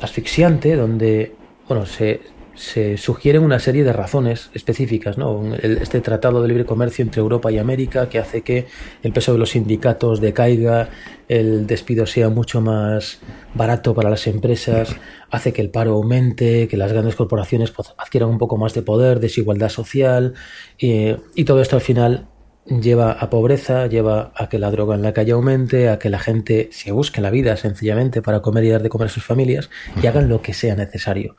asfixiante, 0.00 0.74
donde 0.74 1.34
bueno, 1.68 1.84
se, 1.84 2.20
se 2.58 2.96
sugieren 2.96 3.42
una 3.42 3.58
serie 3.58 3.84
de 3.84 3.92
razones 3.92 4.50
específicas. 4.52 5.16
¿no? 5.16 5.54
El- 5.54 5.78
este 5.78 6.00
tratado 6.00 6.42
de 6.42 6.48
libre 6.48 6.64
comercio 6.64 7.02
entre 7.02 7.20
Europa 7.20 7.50
y 7.52 7.58
América 7.58 8.08
que 8.08 8.18
hace 8.18 8.42
que 8.42 8.66
el 9.02 9.12
peso 9.12 9.32
de 9.32 9.38
los 9.38 9.50
sindicatos 9.50 10.20
decaiga, 10.20 10.90
el 11.28 11.66
despido 11.66 12.06
sea 12.06 12.28
mucho 12.28 12.60
más 12.60 13.20
barato 13.54 13.94
para 13.94 14.10
las 14.10 14.26
empresas, 14.26 14.96
hace 15.30 15.52
que 15.52 15.62
el 15.62 15.70
paro 15.70 15.92
aumente, 15.94 16.68
que 16.68 16.76
las 16.76 16.92
grandes 16.92 17.14
corporaciones 17.14 17.70
pues, 17.70 17.94
adquieran 17.96 18.28
un 18.28 18.38
poco 18.38 18.56
más 18.56 18.74
de 18.74 18.82
poder, 18.82 19.20
desigualdad 19.20 19.68
social, 19.68 20.34
eh, 20.78 21.16
y 21.34 21.44
todo 21.44 21.60
esto 21.62 21.76
al 21.76 21.82
final 21.82 22.26
lleva 22.66 23.12
a 23.12 23.30
pobreza, 23.30 23.86
lleva 23.86 24.30
a 24.34 24.48
que 24.50 24.58
la 24.58 24.70
droga 24.70 24.94
en 24.94 25.00
la 25.02 25.14
calle 25.14 25.32
aumente, 25.32 25.88
a 25.88 25.98
que 25.98 26.10
la 26.10 26.18
gente 26.18 26.68
se 26.70 26.92
busque 26.92 27.22
la 27.22 27.30
vida 27.30 27.56
sencillamente 27.56 28.20
para 28.20 28.40
comer 28.42 28.64
y 28.64 28.68
dar 28.68 28.82
de 28.82 28.90
comer 28.90 29.06
a 29.06 29.10
sus 29.10 29.24
familias 29.24 29.70
y 30.02 30.06
hagan 30.06 30.28
lo 30.28 30.42
que 30.42 30.52
sea 30.52 30.76
necesario. 30.76 31.36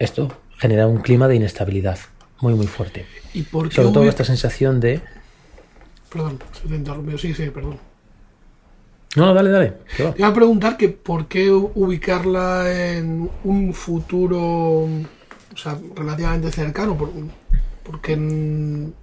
Esto 0.00 0.32
genera 0.58 0.86
un 0.88 0.98
clima 0.98 1.28
de 1.28 1.36
inestabilidad 1.36 1.98
muy 2.40 2.54
muy 2.54 2.66
fuerte. 2.66 3.06
¿Y 3.34 3.42
por 3.42 3.68
qué 3.68 3.76
Sobre 3.76 3.90
todo 3.92 4.04
esta 4.08 4.24
sensación 4.24 4.80
de... 4.80 5.00
Perdón, 6.10 6.38
se 6.60 6.66
te 6.68 6.74
interrumpió. 6.74 7.16
Sí, 7.18 7.34
sí, 7.34 7.50
perdón. 7.50 7.78
No, 9.14 9.34
dale, 9.34 9.50
dale. 9.50 9.74
Te 9.96 10.12
iba 10.16 10.28
a 10.28 10.34
preguntar 10.34 10.76
que 10.76 10.88
por 10.88 11.26
qué 11.28 11.50
ubicarla 11.50 12.72
en 12.96 13.28
un 13.44 13.74
futuro, 13.74 14.38
o 14.84 15.56
sea, 15.56 15.78
relativamente 15.94 16.50
cercano, 16.50 16.96
por- 16.96 17.12
porque 17.84 18.14
en- 18.14 18.94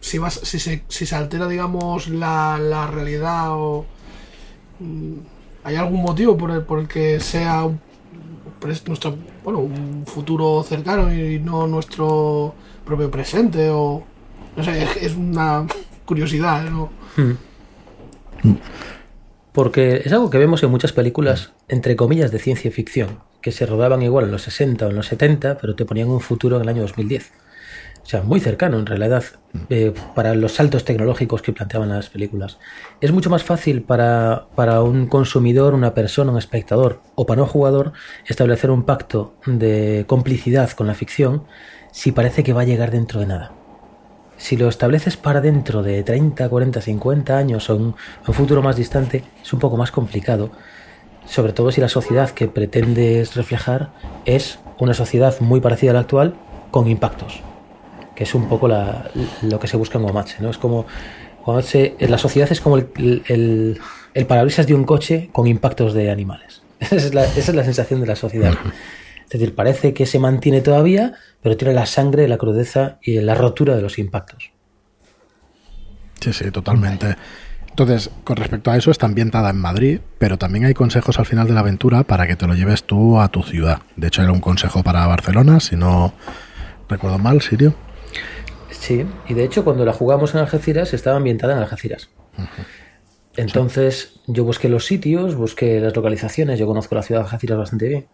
si, 0.00 0.18
vas, 0.18 0.34
si, 0.42 0.58
se, 0.58 0.82
si 0.88 1.06
se 1.06 1.14
altera, 1.14 1.46
digamos, 1.46 2.08
la, 2.08 2.58
la 2.58 2.86
realidad 2.88 3.52
o 3.52 3.86
mm, 4.80 5.14
hay 5.62 5.76
algún 5.76 6.02
motivo 6.02 6.36
por 6.36 6.50
el, 6.50 6.62
por 6.62 6.80
el 6.80 6.88
que 6.88 7.20
sea 7.20 7.68
nuestro, 8.64 9.16
bueno, 9.42 9.60
un 9.60 10.04
futuro 10.06 10.62
cercano 10.62 11.12
y 11.12 11.38
no 11.38 11.66
nuestro 11.66 12.54
propio 12.84 13.10
presente 13.10 13.68
o 13.70 14.02
no 14.56 14.64
sé, 14.64 14.86
es, 15.00 15.14
una 15.16 15.66
curiosidad, 16.04 16.64
¿no? 16.70 16.90
Porque 19.52 20.02
es 20.04 20.12
algo 20.12 20.30
que 20.30 20.38
vemos 20.38 20.62
en 20.62 20.70
muchas 20.70 20.92
películas, 20.92 21.52
entre 21.68 21.96
comillas, 21.96 22.30
de 22.30 22.38
ciencia 22.38 22.70
ficción, 22.70 23.20
que 23.40 23.52
se 23.52 23.66
rodaban 23.66 24.02
igual 24.02 24.26
en 24.26 24.32
los 24.32 24.42
60 24.42 24.86
o 24.86 24.90
en 24.90 24.96
los 24.96 25.06
70, 25.06 25.58
pero 25.58 25.74
te 25.74 25.84
ponían 25.84 26.08
un 26.08 26.20
futuro 26.20 26.56
en 26.56 26.62
el 26.62 26.68
año 26.68 26.82
2010. 26.82 27.32
O 28.04 28.06
sea, 28.06 28.22
muy 28.22 28.38
cercano 28.38 28.78
en 28.78 28.84
realidad 28.84 29.24
eh, 29.70 29.94
para 30.14 30.34
los 30.34 30.52
saltos 30.52 30.84
tecnológicos 30.84 31.40
que 31.40 31.54
planteaban 31.54 31.88
las 31.88 32.10
películas. 32.10 32.58
Es 33.00 33.12
mucho 33.12 33.30
más 33.30 33.42
fácil 33.42 33.82
para, 33.82 34.46
para 34.54 34.82
un 34.82 35.06
consumidor, 35.06 35.72
una 35.72 35.94
persona, 35.94 36.30
un 36.30 36.36
espectador 36.36 37.00
o 37.14 37.24
para 37.24 37.42
un 37.42 37.48
jugador 37.48 37.94
establecer 38.26 38.70
un 38.70 38.82
pacto 38.82 39.34
de 39.46 40.04
complicidad 40.06 40.70
con 40.72 40.86
la 40.86 40.92
ficción 40.94 41.44
si 41.92 42.12
parece 42.12 42.44
que 42.44 42.52
va 42.52 42.60
a 42.60 42.66
llegar 42.66 42.90
dentro 42.90 43.20
de 43.20 43.26
nada. 43.26 43.52
Si 44.36 44.58
lo 44.58 44.68
estableces 44.68 45.16
para 45.16 45.40
dentro 45.40 45.82
de 45.82 46.02
30, 46.02 46.46
40, 46.46 46.82
50 46.82 47.38
años 47.38 47.70
o 47.70 47.76
un, 47.76 47.94
un 48.26 48.34
futuro 48.34 48.60
más 48.60 48.76
distante, 48.76 49.24
es 49.42 49.52
un 49.54 49.60
poco 49.60 49.78
más 49.78 49.90
complicado. 49.90 50.50
Sobre 51.24 51.54
todo 51.54 51.72
si 51.72 51.80
la 51.80 51.88
sociedad 51.88 52.28
que 52.30 52.48
pretendes 52.48 53.34
reflejar 53.34 53.92
es 54.26 54.58
una 54.78 54.92
sociedad 54.92 55.40
muy 55.40 55.60
parecida 55.60 55.92
a 55.92 55.94
la 55.94 56.00
actual 56.00 56.34
con 56.70 56.86
impactos. 56.86 57.42
Que 58.14 58.24
es 58.24 58.34
un 58.34 58.48
poco 58.48 58.68
la- 58.68 59.10
lo 59.42 59.58
que 59.58 59.66
se 59.66 59.76
busca 59.76 59.98
en 59.98 60.04
Guamache, 60.04 60.36
¿no? 60.40 60.50
Es 60.50 60.58
como. 60.58 60.86
Guamache, 61.44 61.94
la 62.00 62.16
sociedad 62.18 62.50
es 62.50 62.60
como 62.60 62.78
el, 62.78 63.22
el, 63.28 63.78
el 64.14 64.26
parabrisas 64.26 64.66
de 64.66 64.74
un 64.74 64.84
coche 64.84 65.28
con 65.32 65.46
impactos 65.46 65.92
de 65.92 66.10
animales. 66.10 66.62
Esa 66.80 66.96
es 66.96 67.14
la, 67.14 67.24
esa 67.24 67.38
es 67.50 67.54
la 67.54 67.64
sensación 67.64 68.00
de 68.00 68.06
la 68.06 68.16
sociedad. 68.16 68.54
Es 69.24 69.30
decir, 69.40 69.54
parece 69.54 69.94
que 69.94 70.06
se 70.06 70.18
mantiene 70.18 70.60
todavía, 70.60 71.14
pero 71.42 71.56
tiene 71.56 71.72
la 71.74 71.86
sangre, 71.86 72.28
la 72.28 72.36
crudeza 72.38 72.98
y 73.02 73.20
la 73.20 73.34
rotura 73.34 73.74
de 73.76 73.82
los 73.82 73.98
impactos. 73.98 74.50
Sí, 76.20 76.32
sí, 76.32 76.50
totalmente. 76.50 77.16
Entonces, 77.70 78.10
con 78.22 78.36
respecto 78.36 78.70
a 78.70 78.76
eso, 78.76 78.90
está 78.90 79.06
ambientada 79.06 79.50
en 79.50 79.56
Madrid, 79.56 80.00
pero 80.18 80.36
también 80.38 80.64
hay 80.64 80.74
consejos 80.74 81.18
al 81.18 81.26
final 81.26 81.46
de 81.48 81.54
la 81.54 81.60
aventura 81.60 82.04
para 82.04 82.26
que 82.26 82.36
te 82.36 82.46
lo 82.46 82.54
lleves 82.54 82.84
tú 82.84 83.18
a 83.20 83.28
tu 83.28 83.42
ciudad. 83.42 83.80
De 83.96 84.06
hecho, 84.08 84.22
era 84.22 84.32
un 84.32 84.40
consejo 84.40 84.82
para 84.82 85.06
Barcelona, 85.06 85.60
si 85.60 85.76
no 85.76 86.12
recuerdo 86.88 87.18
mal, 87.18 87.40
Sirio. 87.42 87.74
Sí, 88.86 89.06
y 89.28 89.34
de 89.34 89.44
hecho 89.44 89.64
cuando 89.64 89.84
la 89.84 89.92
jugamos 89.94 90.34
en 90.34 90.40
Algeciras 90.40 90.92
estaba 90.92 91.16
ambientada 91.16 91.54
en 91.54 91.58
Algeciras. 91.60 92.10
Entonces 93.36 94.20
yo 94.28 94.44
busqué 94.44 94.68
los 94.68 94.86
sitios, 94.86 95.34
busqué 95.34 95.80
las 95.80 95.96
localizaciones, 95.96 96.58
yo 96.58 96.66
conozco 96.66 96.94
la 96.94 97.02
ciudad 97.02 97.22
de 97.22 97.24
Algeciras 97.24 97.58
bastante 97.58 97.88
bien. 97.88 98.06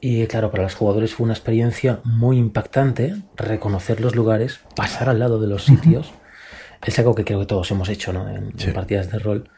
Y 0.00 0.26
claro, 0.26 0.50
para 0.50 0.62
los 0.64 0.74
jugadores 0.74 1.14
fue 1.14 1.24
una 1.24 1.32
experiencia 1.34 2.00
muy 2.04 2.38
impactante 2.38 3.16
reconocer 3.36 4.00
los 4.00 4.14
lugares, 4.14 4.60
pasar 4.76 5.08
al 5.08 5.18
lado 5.18 5.40
de 5.40 5.48
los 5.48 5.64
sitios. 5.64 6.12
Es 6.86 6.98
algo 6.98 7.14
que 7.14 7.24
creo 7.24 7.40
que 7.40 7.46
todos 7.46 7.70
hemos 7.72 7.88
hecho 7.88 8.12
¿no? 8.12 8.28
en, 8.28 8.36
en 8.36 8.58
Sí. 8.58 8.70
partidas 8.70 9.10
de 9.10 9.18
rol. 9.18 9.48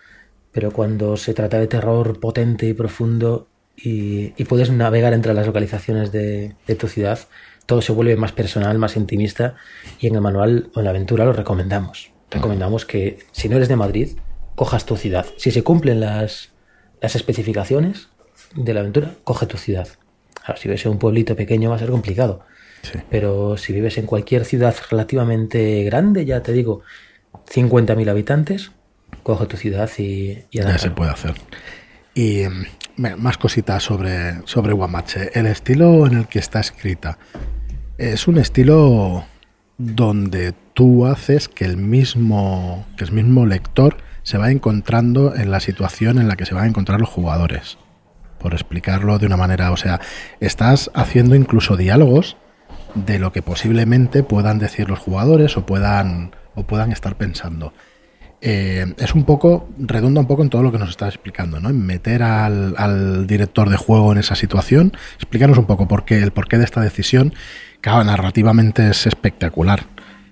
Pero 0.53 0.71
cuando 0.71 1.17
se 1.19 1.35
trata 1.35 1.59
de 1.59 1.67
terror 1.67 2.19
potente 2.19 2.67
y 2.67 2.73
profundo 2.73 3.49
y, 3.77 4.33
y 4.41 4.45
puedes 4.45 4.71
navegar 4.71 5.13
entre 5.13 5.35
las 5.35 5.47
localizaciones 5.47 6.11
de, 6.13 6.55
de 6.67 6.75
tu 6.77 6.89
ciudad, 6.89 7.19
todo 7.67 7.83
se 7.83 7.93
vuelve 7.93 8.17
más 8.17 8.33
personal, 8.33 8.79
más 8.79 8.97
intimista. 8.97 9.57
Y 9.99 10.07
en 10.07 10.15
el 10.15 10.21
manual 10.21 10.71
o 10.75 10.81
en 10.81 10.85
la 10.85 10.91
aventura 10.91 11.25
lo 11.25 11.33
recomendamos. 11.33 12.13
Recomendamos 12.31 12.87
que 12.87 13.19
si 13.33 13.49
no 13.49 13.57
eres 13.57 13.69
de 13.69 13.77
Madrid, 13.77 14.17
cojas 14.55 14.87
tu 14.87 14.97
ciudad. 14.97 15.27
Si 15.37 15.51
se 15.51 15.63
cumplen 15.63 16.01
las, 16.01 16.51
las 17.01 17.17
especificaciones 17.17 18.09
de 18.55 18.75
la 18.75 18.81
aventura, 18.81 19.15
coge 19.25 19.47
tu 19.47 19.59
ciudad. 19.59 19.89
Ahora, 20.45 20.59
si 20.59 20.69
vives 20.69 20.85
en 20.87 20.93
un 20.93 20.99
pueblito 20.99 21.37
pequeño 21.37 21.71
va 21.71 21.77
a 21.77 21.81
ser 21.81 21.91
complicado. 21.91 22.41
Sí. 22.83 22.99
Pero 23.11 23.57
si 23.57 23.73
vives 23.73 23.99
en 23.99 24.07
cualquier 24.07 24.45
ciudad 24.45 24.75
relativamente 24.91 25.83
grande, 25.85 26.25
ya 26.25 26.43
te 26.43 26.53
digo, 26.53 26.83
50.000 27.53 28.09
habitantes, 28.09 28.73
coge 29.23 29.47
tu 29.47 29.57
ciudad 29.57 29.91
y, 29.99 30.45
y 30.51 30.59
Ya 30.59 30.79
se 30.79 30.91
puede 30.91 31.11
hacer. 31.11 31.35
Y 32.15 32.45
mm, 32.45 32.65
Venga, 32.99 33.17
más 33.17 33.37
cositas 33.37 33.83
sobre, 33.83 34.41
sobre 34.47 34.73
Guamache. 34.73 35.31
El 35.39 35.47
estilo 35.47 36.07
en 36.07 36.17
el 36.17 36.27
que 36.29 36.39
está 36.39 36.61
escrita 36.61 37.19
es 37.99 38.29
un 38.29 38.39
estilo 38.39 39.25
donde 39.79 40.55
tú 40.75 41.07
haces 41.07 41.49
que 41.49 41.65
el 41.65 41.77
mismo, 41.77 42.87
que 42.97 43.05
el 43.05 43.13
mismo 43.13 43.47
lector 43.47 43.99
se 44.23 44.39
va 44.39 44.51
encontrando 44.51 45.35
en 45.35 45.51
la 45.51 45.61
situación 45.61 46.19
en 46.19 46.29
la 46.29 46.37
que 46.37 46.47
se 46.47 46.55
van 46.55 46.65
a 46.65 46.69
encontrar 46.69 47.01
los 47.01 47.09
jugadores. 47.09 47.79
Por 48.39 48.53
explicarlo 48.53 49.19
de 49.19 49.27
una 49.27 49.37
manera, 49.37 49.71
o 49.71 49.77
sea, 49.77 50.01
estás 50.41 50.91
haciendo 50.95 51.35
incluso 51.35 51.77
diálogos 51.77 52.37
de 52.95 53.19
lo 53.19 53.33
que 53.33 53.43
posiblemente 53.43 54.23
puedan 54.23 54.59
decir 54.59 54.89
los 54.89 54.99
jugadores 54.99 55.57
o 55.57 55.65
puedan, 55.65 56.35
o 56.55 56.65
puedan 56.65 56.93
estar 56.93 57.17
pensando. 57.17 57.73
Eh, 58.43 58.95
es 58.99 59.15
un 59.15 59.25
poco, 59.25 59.69
redunda 59.79 60.21
un 60.21 60.27
poco 60.27 60.43
en 60.43 60.51
todo 60.51 60.63
lo 60.63 60.71
que 60.71 60.79
nos 60.79 60.91
estás 60.91 61.15
explicando, 61.15 61.59
¿no? 61.59 61.71
En 61.71 61.85
meter 61.85 62.23
al, 62.23 62.75
al 62.77 63.27
director 63.27 63.71
de 63.71 63.77
juego 63.77 64.13
en 64.13 64.19
esa 64.19 64.35
situación, 64.35 64.93
explicarnos 65.17 65.59
un 65.59 65.65
poco 65.65 65.89
por 65.89 66.05
qué, 66.05 66.19
el 66.19 66.33
porqué 66.33 66.59
de 66.59 66.65
esta 66.65 66.81
decisión. 66.81 67.33
Claro, 67.81 68.05
narrativamente 68.05 68.91
es 68.91 69.07
espectacular. 69.07 69.85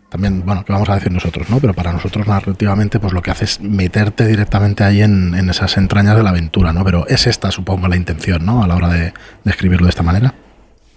También, 0.08 0.44
bueno, 0.46 0.64
que 0.64 0.72
vamos 0.72 0.88
a 0.88 0.94
decir 0.94 1.10
nosotros, 1.10 1.50
¿no? 1.50 1.58
Pero 1.58 1.74
para 1.74 1.92
nosotros 1.92 2.26
narrativamente, 2.26 3.00
pues 3.00 3.12
lo 3.12 3.20
que 3.20 3.32
hace 3.32 3.46
es 3.46 3.60
meterte 3.60 4.26
directamente 4.26 4.84
ahí 4.84 5.02
en, 5.02 5.34
en 5.34 5.50
esas 5.50 5.76
entrañas 5.76 6.16
de 6.16 6.22
la 6.22 6.30
aventura, 6.30 6.72
¿no? 6.72 6.84
Pero 6.84 7.06
es 7.08 7.26
esta, 7.26 7.50
supongo, 7.50 7.88
la 7.88 7.96
intención, 7.96 8.46
¿no? 8.46 8.62
A 8.62 8.68
la 8.68 8.76
hora 8.76 8.88
de, 8.88 9.12
de 9.44 9.50
escribirlo 9.50 9.86
de 9.86 9.90
esta 9.90 10.04
manera. 10.04 10.34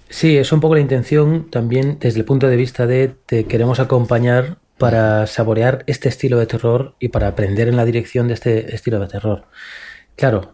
Sí, 0.09 0.37
es 0.37 0.51
un 0.51 0.59
poco 0.59 0.75
la 0.75 0.81
intención 0.81 1.49
también 1.49 1.97
desde 1.99 2.19
el 2.19 2.25
punto 2.25 2.47
de 2.47 2.55
vista 2.55 2.85
de 2.85 3.15
te 3.25 3.45
queremos 3.45 3.79
acompañar 3.79 4.57
para 4.77 5.27
saborear 5.27 5.83
este 5.87 6.07
estilo 6.09 6.37
de 6.37 6.45
terror 6.45 6.95
y 6.99 7.09
para 7.09 7.27
aprender 7.27 7.67
en 7.67 7.75
la 7.75 7.85
dirección 7.85 8.27
de 8.27 8.35
este 8.35 8.73
estilo 8.75 8.99
de 8.99 9.07
terror. 9.07 9.45
Claro, 10.15 10.53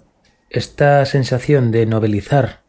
esta 0.49 1.05
sensación 1.05 1.71
de 1.71 1.85
novelizar 1.85 2.62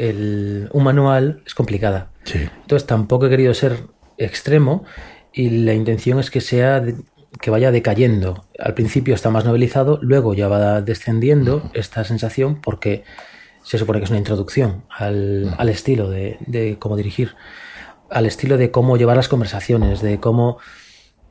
el, 0.00 0.68
un 0.72 0.82
manual 0.84 1.42
es 1.46 1.54
complicada. 1.54 2.10
Sí. 2.24 2.38
Entonces 2.62 2.86
tampoco 2.86 3.26
he 3.26 3.30
querido 3.30 3.52
ser 3.54 3.84
extremo 4.18 4.84
y 5.32 5.50
la 5.50 5.74
intención 5.74 6.18
es 6.18 6.30
que 6.30 6.40
sea 6.40 6.80
de- 6.80 6.96
que 7.40 7.50
vaya 7.50 7.70
decayendo. 7.70 8.44
Al 8.58 8.74
principio 8.74 9.14
está 9.14 9.30
más 9.30 9.44
novelizado, 9.44 9.98
luego 10.02 10.34
ya 10.34 10.48
va 10.48 10.80
descendiendo 10.80 11.70
esta 11.74 12.02
sensación 12.04 12.60
porque 12.60 13.04
se 13.62 13.78
supone 13.78 14.00
que 14.00 14.04
es 14.06 14.10
una 14.10 14.18
introducción 14.18 14.82
al, 14.90 15.54
al 15.56 15.68
estilo 15.68 16.10
de, 16.10 16.38
de 16.46 16.76
cómo 16.80 16.96
dirigir, 16.96 17.34
al 18.10 18.26
estilo 18.26 18.56
de 18.56 18.70
cómo 18.72 18.96
llevar 18.96 19.16
las 19.16 19.28
conversaciones, 19.28 20.00
de 20.02 20.18
cómo, 20.18 20.58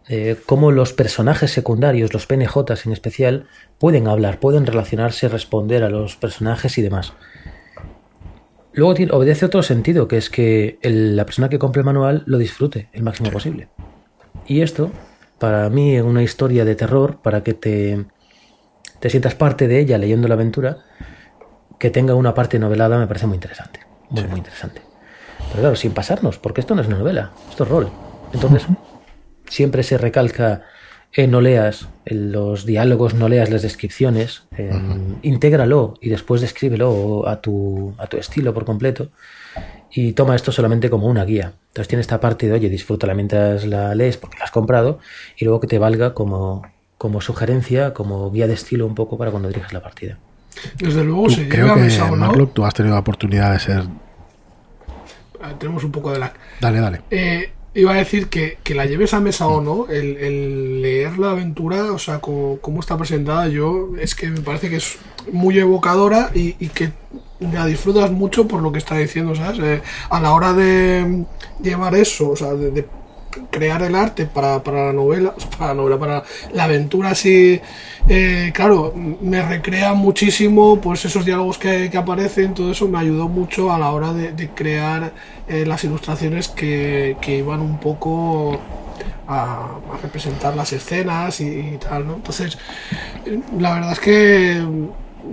eh, 0.08 0.38
cómo 0.46 0.72
los 0.72 0.94
personajes 0.94 1.52
secundarios, 1.52 2.14
los 2.14 2.26
PNJs 2.28 2.86
en 2.86 2.94
especial, 2.94 3.48
pueden 3.78 4.08
hablar, 4.08 4.40
pueden 4.40 4.66
relacionarse, 4.66 5.28
responder 5.28 5.84
a 5.84 5.90
los 5.90 6.16
personajes 6.16 6.78
y 6.78 6.82
demás. 6.82 7.14
Luego 8.80 8.94
tiene- 8.94 9.12
obedece 9.12 9.46
otro 9.46 9.62
sentido, 9.62 10.08
que 10.08 10.16
es 10.16 10.30
que 10.30 10.80
el- 10.82 11.18
la 11.18 11.26
persona 11.26 11.50
que 11.50 11.60
compre 11.60 11.82
el 11.82 11.86
manual 11.86 12.24
lo 12.26 12.38
disfrute 12.38 12.90
el 12.94 13.04
máximo 13.04 13.30
posible. 13.30 13.68
Y 14.48 14.62
esto, 14.62 14.90
para 15.38 15.70
mí, 15.70 15.98
en 15.98 16.06
una 16.06 16.24
historia 16.24 16.64
de 16.64 16.76
terror, 16.76 17.20
para 17.22 17.44
que 17.44 17.54
te, 17.54 18.06
te 19.02 19.10
sientas 19.10 19.36
parte 19.36 19.68
de 19.68 19.80
ella 19.80 19.98
leyendo 19.98 20.30
la 20.30 20.36
aventura, 20.36 20.78
que 21.78 21.90
tenga 21.90 22.16
una 22.16 22.34
parte 22.34 22.58
novelada 22.58 22.98
me 22.98 23.06
parece 23.08 23.28
muy 23.28 23.36
interesante. 23.36 23.82
Muy, 24.10 24.24
muy 24.24 24.38
interesante. 24.38 24.82
Pero 25.50 25.60
claro, 25.60 25.76
sin 25.76 25.92
pasarnos, 25.92 26.38
porque 26.38 26.62
esto 26.62 26.74
no 26.74 26.82
es 26.82 26.88
una 26.88 27.00
novela, 27.00 27.32
esto 27.50 27.66
es 27.66 27.70
rol. 27.70 27.90
Entonces, 28.34 28.66
siempre 29.50 29.84
se 29.84 29.98
recalca 29.98 30.62
eh, 31.14 31.28
no 31.28 31.42
leas 31.42 31.88
en 32.06 32.32
los 32.32 32.66
diálogos, 32.66 33.14
no 33.14 33.30
leas 33.30 33.50
las 33.50 33.62
descripciones, 33.62 34.44
eh, 34.58 34.72
intégralo 35.22 35.96
y 36.02 36.10
después 36.10 36.42
descríbelo 36.42 37.28
a 37.28 37.42
tu, 37.42 37.94
a 37.98 38.08
tu 38.08 38.18
estilo 38.18 38.54
por 38.54 38.66
completo 38.66 39.10
y 39.92 40.14
toma 40.14 40.36
esto 40.36 40.52
solamente 40.52 40.90
como 40.90 41.08
una 41.08 41.26
guía. 41.26 41.54
Entonces 41.70 41.88
tiene 41.88 42.02
esta 42.02 42.20
parte 42.20 42.48
de, 42.48 42.54
oye, 42.54 42.70
disfrútala 42.70 43.14
mientras 43.16 43.66
la 43.66 43.96
lees 43.96 44.18
porque 44.18 44.38
la 44.38 44.46
has 44.46 44.52
comprado 44.52 45.00
y 45.38 45.46
luego 45.46 45.60
que 45.60 45.68
te 45.68 45.80
valga 45.80 46.14
como, 46.14 46.64
como 46.98 47.22
sugerencia, 47.22 47.94
como 47.94 48.30
guía 48.32 48.48
de 48.48 48.54
estilo 48.54 48.86
un 48.86 48.96
poco 48.96 49.18
para 49.18 49.32
cuando 49.32 49.48
dirijas 49.50 49.74
la 49.74 49.82
partida. 49.82 50.18
Desde 50.78 51.04
luego, 51.04 51.24
Tú- 51.26 51.32
se 51.32 51.44
llega 51.46 51.74
creo 51.74 51.76
que, 51.76 52.16
no. 52.18 52.48
Tú 52.48 52.66
has 52.66 52.74
tenido 52.74 52.96
la 52.96 53.02
oportunidad 53.02 53.54
de 53.54 53.60
ser... 53.60 53.84
Ah, 55.42 55.54
Tenemos 55.58 55.84
un 55.84 55.92
poco 55.92 56.12
de 56.12 56.20
lag. 56.20 56.34
Dale, 56.60 56.80
dale. 56.82 57.02
Eh, 57.10 57.50
iba 57.80 57.94
a 57.94 57.98
decir 57.98 58.28
que, 58.28 58.58
que 58.64 58.76
la 58.76 58.86
lleves 58.86 59.14
a 59.14 59.20
mesa 59.20 59.48
o 59.48 59.62
no, 59.62 59.88
el, 59.88 60.18
el 60.18 60.82
leer 60.82 61.18
la 61.18 61.32
aventura, 61.32 61.92
o 61.92 62.00
sea, 62.00 62.20
como, 62.20 62.60
cómo 62.60 62.80
está 62.80 62.98
presentada, 62.98 63.48
yo 63.48 63.90
es 64.00 64.16
que 64.16 64.28
me 64.28 64.42
parece 64.42 64.70
que 64.70 64.78
es 64.78 64.98
muy 65.32 65.58
evocadora 65.58 66.32
y, 66.34 66.56
y 66.60 66.70
que 66.70 66.92
la 67.40 67.66
disfrutas 67.66 68.12
mucho 68.12 68.48
por 68.48 68.62
lo 68.62 68.72
que 68.72 68.80
está 68.80 68.98
diciendo, 68.98 69.36
¿sabes? 69.36 69.60
Eh, 69.60 69.82
a 70.10 70.20
la 70.20 70.34
hora 70.34 70.54
de 70.54 71.26
llevar 71.62 71.96
eso, 71.96 72.32
o 72.32 72.36
sea, 72.36 72.54
de, 72.54 72.72
de 72.72 72.86
crear 73.50 73.82
el 73.84 73.96
arte 73.96 74.26
para, 74.26 74.64
para 74.64 74.88
la 74.88 74.94
novela, 74.94 75.34
para 75.58 75.74
la 75.74 75.74
novela, 75.76 76.00
para 76.00 76.24
la 76.54 76.64
aventura 76.66 77.12
así, 77.12 77.60
eh, 78.08 78.52
claro, 78.54 78.94
me 78.96 79.42
recrea 79.42 79.94
muchísimo 79.94 80.80
pues 80.82 81.06
esos 81.06 81.26
diálogos 81.26 81.58
que, 81.58 81.90
que 81.90 81.98
aparecen, 81.98 82.54
todo 82.54 82.72
eso 82.72 82.88
me 82.88 83.00
ayudó 83.00 83.28
mucho 83.28 83.72
a 83.72 83.80
la 83.80 83.92
hora 83.92 84.14
de, 84.14 84.50
crear 84.50 85.14
eh, 85.48 85.66
las 85.66 85.84
ilustraciones 85.84 86.48
que, 86.48 87.18
que 87.22 87.38
iban 87.38 87.62
un 87.62 87.80
poco 87.80 88.60
a, 89.28 89.80
representar 90.02 90.56
las 90.56 90.74
escenas 90.74 91.40
y, 91.40 91.78
tal, 91.78 92.08
¿no? 92.08 92.16
Entonces, 92.16 92.58
la 93.58 93.74
verdad 93.74 93.92
es 93.94 94.00
que 94.00 94.62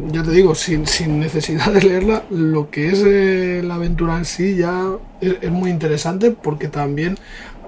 ya 0.09 0.23
te 0.23 0.31
digo, 0.31 0.55
sin, 0.55 0.87
sin 0.87 1.21
necesidad 1.21 1.73
de 1.73 1.83
leerla, 1.83 2.25
lo 2.31 2.71
que 2.71 2.89
es 2.89 3.03
eh, 3.05 3.63
la 3.65 3.77
aventura 3.77 4.17
en 4.19 4.25
sí 4.25 4.57
ya 4.57 4.85
es 5.21 5.51
muy 5.51 5.71
interesante 5.71 6.31
porque 6.31 6.69
también, 6.69 7.17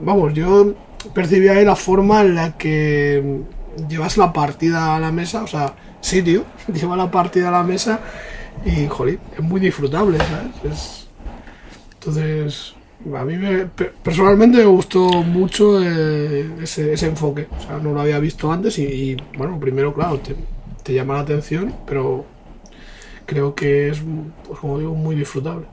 vamos, 0.01 0.35
yo 0.35 0.75
percibí 1.15 1.49
ahí 1.49 1.65
la 1.65 1.77
forma 1.77 2.23
en 2.23 2.35
la 2.35 2.57
que 2.57 3.41
llevas 3.89 4.17
la 4.17 4.33
partida 4.33 4.97
a 4.97 5.01
la 5.01 5.13
mesa, 5.13 5.43
o 5.43 5.47
sea, 5.47 5.75
Sirio 6.01 6.45
lleva 6.73 6.97
la 6.97 7.11
partida 7.11 7.49
a 7.49 7.53
la 7.53 7.63
mesa 7.63 8.01
y, 8.65 8.87
jolín, 8.89 9.19
es 9.37 9.41
muy 9.41 9.61
disfrutable, 9.61 10.19
¿sabes? 10.19 10.73
Es- 10.75 11.09
entonces, 11.95 12.75
a 13.17 13.25
mí 13.25 13.37
me- 13.37 13.67
pe- 13.67 13.93
personalmente 14.03 14.59
me 14.59 14.65
gustó 14.65 15.09
mucho 15.23 15.83
eh, 15.83 16.49
ese, 16.63 16.93
enfoque, 17.07 17.47
o 17.59 17.63
sea, 17.63 17.79
no 17.79 17.93
lo 17.93 18.01
había 18.01 18.19
visto 18.19 18.51
antes 18.51 18.79
y, 18.79 18.85
y, 18.85 19.17
bueno, 19.37 19.59
primero, 19.61 19.93
claro, 19.95 20.19
te, 20.19 20.35
te 20.83 20.95
llama 20.95 21.15
la 21.15 21.21
atención, 21.21 21.75
pero 21.87 22.25
creo 23.27 23.55
que 23.55 23.89
es, 23.91 24.01
pues 24.47 24.59
como 24.61 24.79
digo, 24.79 24.95
muy 24.95 25.15
disfrutable. 25.17 25.67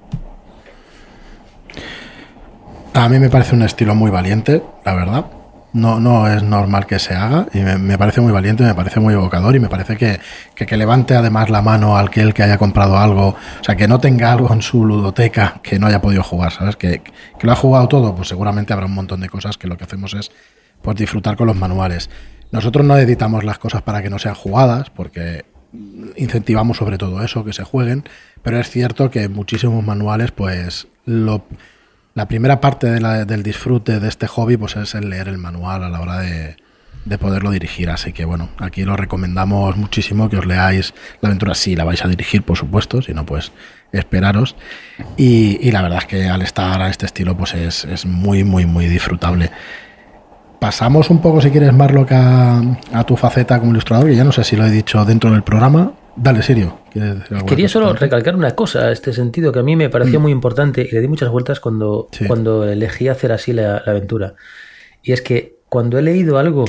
A 2.96 3.10
mí 3.10 3.20
me 3.20 3.30
parece 3.30 3.56
un 3.56 3.62
estilo 3.62 3.94
muy 3.94 4.10
valiente, 4.10 4.64
la 4.86 4.94
verdad. 4.94 5.26
No, 5.74 6.00
no 6.00 6.30
es 6.30 6.42
normal 6.44 6.86
que 6.86 6.98
se 6.98 7.14
haga 7.14 7.46
y 7.54 7.60
me, 7.60 7.98
parece 7.98 8.22
muy 8.22 8.32
valiente, 8.32 8.64
me 8.64 8.74
parece 8.74 9.02
muy 9.02 9.14
evocador 9.14 9.54
y 9.54 9.60
me 9.60 9.68
parece 9.68 9.98
que, 9.98 10.22
que, 10.56 10.78
levante 10.78 11.14
además 11.14 11.50
la 11.50 11.62
mano 11.62 11.98
al 11.98 12.10
que 12.10 12.32
que 12.32 12.44
haya 12.44 12.58
comprado 12.58 12.98
algo, 12.98 13.36
o 13.60 13.64
sea, 13.66 13.76
que 13.76 13.90
no 13.90 14.00
tenga 14.00 14.32
algo 14.32 14.54
en 14.54 14.62
su 14.62 14.86
ludoteca 14.86 15.60
que 15.62 15.78
no 15.78 15.88
haya 15.88 16.00
podido 16.00 16.24
jugar, 16.24 16.54
¿sabes? 16.54 16.78
Que, 16.78 17.02
que 17.02 17.46
lo 17.46 17.52
ha 17.52 17.58
jugado 17.58 17.90
todo, 17.90 18.16
pues 18.16 18.30
seguramente 18.30 18.72
habrá 18.72 18.86
un 18.86 18.94
montón 18.94 19.20
de 19.20 19.28
cosas 19.28 19.58
que 19.58 19.68
lo 19.68 19.76
que 19.76 19.84
hacemos 19.84 20.14
es 20.14 20.32
pues 20.82 20.96
disfrutar 20.96 21.36
con 21.36 21.48
los 21.48 21.58
manuales. 21.58 22.10
Nosotros 22.52 22.86
no 22.86 22.96
editamos 22.96 23.44
las 23.44 23.60
cosas 23.60 23.82
para 23.82 24.02
que 24.02 24.10
no 24.10 24.20
sean 24.20 24.36
jugadas, 24.36 24.90
porque 24.90 25.44
incentivamos 26.16 26.78
sobre 26.78 26.98
todo 26.98 27.22
eso, 27.22 27.44
que 27.44 27.52
se 27.52 27.66
jueguen, 27.66 28.06
pero 28.42 28.58
es 28.58 28.70
cierto 28.70 29.12
que 29.12 29.28
muchísimos 29.28 29.84
manuales, 29.84 30.32
pues 30.32 30.88
lo, 31.04 31.44
la 32.16 32.28
primera 32.30 32.62
parte 32.62 32.88
del 32.90 33.44
disfrute 33.44 34.00
de 34.00 34.08
este 34.08 34.26
hobby, 34.26 34.56
pues 34.56 34.78
es 34.78 34.96
el 34.96 35.10
leer 35.10 35.28
el 35.28 35.38
manual 35.38 35.84
a 35.84 35.90
la 35.90 36.00
hora 36.00 36.20
de, 36.20 36.56
de 37.04 37.18
poderlo 37.18 37.52
dirigir. 37.52 37.90
Así 37.90 38.14
que 38.14 38.24
bueno, 38.24 38.50
aquí 38.58 38.86
lo 38.86 38.96
recomendamos 38.96 39.76
muchísimo 39.76 40.30
que 40.30 40.38
os 40.38 40.46
leáis 40.46 40.94
la 41.20 41.28
aventura, 41.28 41.54
si 41.56 41.76
la 41.76 41.84
vais 41.84 42.04
a 42.06 42.08
dirigir, 42.08 42.44
por 42.44 42.58
supuesto, 42.58 43.02
si 43.02 43.14
no, 43.14 43.26
pues 43.26 43.52
esperaros. 43.92 44.56
Y, 45.18 45.60
y 45.62 45.72
la 45.72 45.82
verdad 45.82 46.00
es 46.00 46.06
que 46.06 46.30
al 46.30 46.42
estar 46.42 46.82
a 46.82 46.90
este 46.90 47.06
estilo, 47.06 47.36
pues 47.36 47.54
es, 47.54 47.84
es 47.84 48.06
muy, 48.06 48.46
muy, 48.46 48.66
muy 48.66 48.88
disfrutable. 48.88 49.52
Pasamos 50.62 51.10
un 51.10 51.22
poco, 51.22 51.42
si 51.42 51.52
quieres, 51.52 51.74
Marlock, 51.74 52.14
a, 52.14 52.62
a 52.94 53.04
tu 53.04 53.18
faceta 53.18 53.60
como 53.60 53.72
ilustrador, 53.72 54.08
que 54.08 54.16
ya 54.16 54.24
no 54.24 54.32
sé 54.32 54.46
si 54.46 54.56
lo 54.56 54.66
he 54.66 54.72
dicho 54.72 55.04
dentro 55.04 55.32
del 55.32 55.44
programa. 55.44 55.92
Dale, 56.18 56.42
Sirio. 56.42 56.80
¿quieres 56.92 57.16
decir 57.16 57.34
alguna 57.34 57.50
Quería 57.50 57.68
solo 57.70 57.94
recalcar 57.94 58.36
una 58.36 58.52
cosa 58.56 58.86
a 58.86 58.92
este 58.92 59.12
sentido 59.12 59.52
que 59.52 59.60
a 59.60 59.64
mí 59.64 59.76
me 59.76 59.90
pareció 59.90 60.20
muy 60.20 60.32
importante 60.32 60.82
y 60.82 60.92
le 60.92 61.02
di 61.02 61.08
muchas 61.10 61.30
vueltas 61.30 61.60
cuando, 61.60 62.08
Sí. 62.12 62.26
cuando 62.26 62.64
elegí 62.70 63.08
hacer 63.10 63.32
así 63.34 63.52
la, 63.52 63.84
la 63.86 63.92
aventura. 63.92 64.36
Y 65.04 65.12
es 65.12 65.22
que 65.22 65.58
cuando 65.68 66.00
he 66.00 66.02
leído 66.02 66.38
algo 66.38 66.66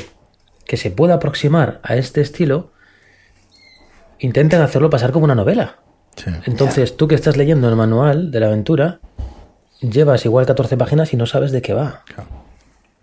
que 0.65 0.77
se 0.77 0.91
pueda 0.91 1.15
aproximar 1.15 1.81
a 1.85 1.95
este 1.97 2.21
estilo, 2.21 2.73
intentan 4.19 4.63
hacerlo 4.63 4.91
pasar 4.91 5.13
como 5.13 5.25
una 5.25 5.35
novela. 5.35 5.77
Sí. 6.17 6.31
Entonces, 6.47 6.97
tú 6.97 7.07
que 7.07 7.15
estás 7.15 7.37
leyendo 7.37 7.69
el 7.69 7.77
manual 7.77 8.31
de 8.31 8.41
la 8.41 8.47
aventura, 8.47 9.01
llevas 9.81 10.25
igual 10.25 10.47
14 10.47 10.77
páginas 10.77 11.13
y 11.13 11.17
no 11.17 11.27
sabes 11.27 11.53
de 11.53 11.63
qué 11.63 11.73
va. 11.75 12.03
Claro. 12.07 12.29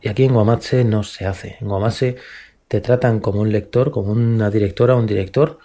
Y 0.02 0.10
aquí 0.10 0.26
en 0.26 0.34
Guamatse 0.34 0.84
no 0.84 1.04
se 1.04 1.26
hace. 1.26 1.56
En 1.62 1.70
Guamatse 1.70 2.18
te 2.68 2.82
tratan 2.82 3.20
como 3.20 3.40
un 3.40 3.52
lector, 3.52 3.92
como 3.92 4.12
una 4.12 4.50
directora 4.50 4.96
o 4.96 5.00
un 5.00 5.06
director, 5.06 5.60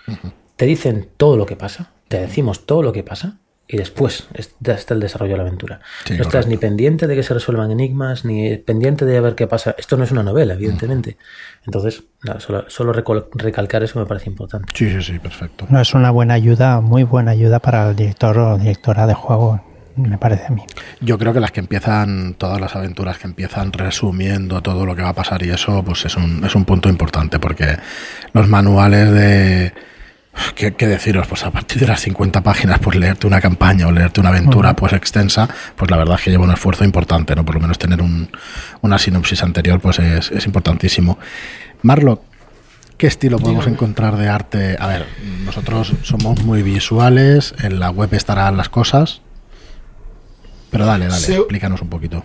te 0.59 0.66
dicen 0.66 1.09
todo 1.16 1.37
lo 1.37 1.47
que 1.47 1.55
pasa, 1.55 1.92
te 2.09 2.21
decimos 2.21 2.66
todo 2.66 2.83
lo 2.83 2.92
que 2.92 3.05
pasa 3.05 3.38
y 3.68 3.77
después 3.77 4.27
está 4.35 4.94
el 4.94 5.01
desarrollo 5.01 5.33
de 5.33 5.37
la 5.37 5.44
aventura. 5.44 5.81
Sí, 6.05 6.14
no 6.14 6.23
estás 6.23 6.33
correcto. 6.33 6.49
ni 6.49 6.57
pendiente 6.57 7.07
de 7.07 7.14
que 7.14 7.23
se 7.23 7.33
resuelvan 7.33 7.71
enigmas, 7.71 8.25
ni 8.25 8.57
pendiente 8.57 9.05
de 9.05 9.21
ver 9.21 9.37
qué 9.37 9.47
pasa. 9.47 9.77
Esto 9.79 9.97
no 9.97 10.03
es 10.03 10.11
una 10.11 10.25
novela, 10.25 10.55
evidentemente. 10.55 11.16
Entonces, 11.64 12.03
nada, 12.25 12.40
solo, 12.40 12.64
solo 12.68 12.92
recalcar 12.92 13.85
eso 13.85 14.01
me 14.01 14.07
parece 14.07 14.31
importante. 14.31 14.73
Sí, 14.75 14.90
sí, 14.90 15.01
sí, 15.01 15.18
perfecto. 15.21 15.66
No 15.68 15.81
es 15.81 15.94
una 15.94 16.11
buena 16.11 16.35
ayuda, 16.35 16.81
muy 16.81 17.05
buena 17.05 17.31
ayuda 17.31 17.61
para 17.61 17.90
el 17.90 17.94
director 17.94 18.37
o 18.37 18.59
directora 18.59 19.07
de 19.07 19.14
juego, 19.14 19.62
me 19.94 20.18
parece 20.18 20.47
a 20.47 20.51
mí. 20.51 20.64
Yo 21.01 21.18
creo 21.18 21.33
que 21.33 21.40
las 21.40 21.53
que 21.53 21.61
empiezan, 21.61 22.35
todas 22.35 22.61
las 22.61 22.75
aventuras 22.75 23.18
que 23.18 23.29
empiezan 23.29 23.73
resumiendo 23.73 24.61
todo 24.61 24.87
lo 24.87 24.97
que 24.97 25.03
va 25.03 25.11
a 25.11 25.14
pasar 25.14 25.42
y 25.44 25.51
eso, 25.51 25.85
pues 25.85 26.05
es 26.05 26.16
un, 26.16 26.44
es 26.44 26.57
un 26.57 26.64
punto 26.64 26.88
importante 26.88 27.38
porque 27.38 27.77
los 28.33 28.49
manuales 28.49 29.12
de... 29.12 29.73
¿Qué, 30.55 30.74
qué 30.74 30.87
deciros? 30.87 31.27
Pues 31.27 31.44
a 31.44 31.51
partir 31.51 31.79
de 31.81 31.87
las 31.87 32.01
50 32.01 32.42
páginas, 32.42 32.79
pues 32.81 32.96
leerte 32.96 33.27
una 33.27 33.40
campaña 33.40 33.87
o 33.87 33.92
leerte 33.92 34.20
una 34.20 34.31
aventura 34.31 34.74
pues 34.74 34.92
extensa, 34.92 35.48
pues 35.77 35.90
la 35.90 35.96
verdad 35.96 36.16
es 36.16 36.22
que 36.24 36.31
lleva 36.31 36.44
un 36.44 36.51
esfuerzo 36.53 36.85
importante, 36.85 37.35
¿no? 37.37 37.44
Por 37.44 37.55
lo 37.57 37.61
menos 37.61 37.79
tener 37.79 38.01
un- 38.03 38.29
una 38.81 38.98
sinopsis 38.98 39.42
anterior, 39.42 39.81
pues 39.81 39.98
es, 39.98 40.31
es 40.31 40.46
importantísimo. 40.46 41.18
Marlock, 41.83 42.22
¿qué 42.96 43.07
estilo 43.07 43.38
podemos 43.38 43.64
Dígame. 43.64 43.74
encontrar 43.77 44.16
de 44.16 44.29
arte? 44.29 44.77
A 44.81 44.87
ver, 44.88 45.07
nosotros 45.44 45.92
somos 46.03 46.42
muy 46.44 46.62
visuales, 46.62 47.55
en 47.62 47.79
la 47.81 47.90
web 47.90 48.12
estarán 48.14 48.57
las 48.57 48.68
cosas, 48.68 49.20
pero 50.70 50.87
dale, 50.87 51.07
dale, 51.07 51.20
Se- 51.24 51.37
explícanos 51.37 51.81
un 51.83 51.88
poquito. 51.88 52.24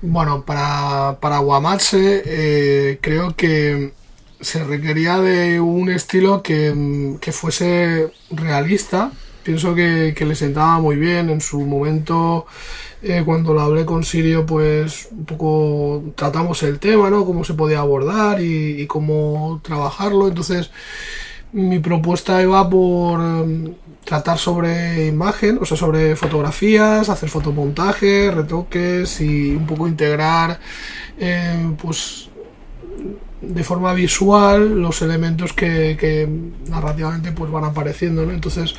Bueno, 0.00 0.44
para, 0.44 1.18
para 1.20 1.38
Guamatse 1.38 2.22
eh, 2.24 2.98
creo 3.02 3.34
que 3.34 3.92
se 4.40 4.64
requería 4.64 5.18
de 5.18 5.60
un 5.60 5.90
estilo 5.90 6.42
que, 6.42 7.16
que 7.20 7.32
fuese 7.32 8.12
realista. 8.30 9.12
Pienso 9.42 9.74
que, 9.74 10.14
que 10.16 10.26
le 10.26 10.34
sentaba 10.34 10.78
muy 10.80 10.96
bien 10.96 11.30
en 11.30 11.40
su 11.40 11.60
momento. 11.60 12.46
eh, 13.02 13.22
cuando 13.24 13.54
lo 13.54 13.60
hablé 13.60 13.84
con 13.84 14.04
Sirio, 14.04 14.44
pues 14.46 15.08
un 15.12 15.24
poco 15.24 16.12
tratamos 16.16 16.62
el 16.64 16.78
tema, 16.78 17.10
¿no? 17.10 17.24
Cómo 17.24 17.44
se 17.44 17.54
podía 17.54 17.80
abordar 17.80 18.40
y, 18.42 18.86
cómo 18.86 19.60
trabajarlo. 19.62 20.28
Entonces, 20.28 20.70
mi 21.52 21.78
propuesta 21.78 22.42
iba 22.42 22.68
por 22.68 23.20
em, 23.20 23.74
tratar 24.04 24.38
sobre 24.38 25.06
imagen, 25.06 25.58
o 25.60 25.64
sea, 25.64 25.76
sobre 25.76 26.16
fotografías, 26.16 27.08
hacer 27.08 27.28
fotomontaje, 27.28 28.30
retoques 28.30 29.20
y 29.20 29.54
un 29.54 29.66
poco 29.66 29.88
integrar, 29.88 30.60
eh, 31.18 31.72
pues, 31.80 32.28
de 33.40 33.64
forma 33.64 33.92
visual 33.92 34.80
los 34.80 35.02
elementos 35.02 35.52
que, 35.52 35.96
que 35.98 36.28
narrativamente 36.68 37.32
pues 37.32 37.50
van 37.50 37.64
apareciendo. 37.64 38.22
Entonces, 38.22 38.74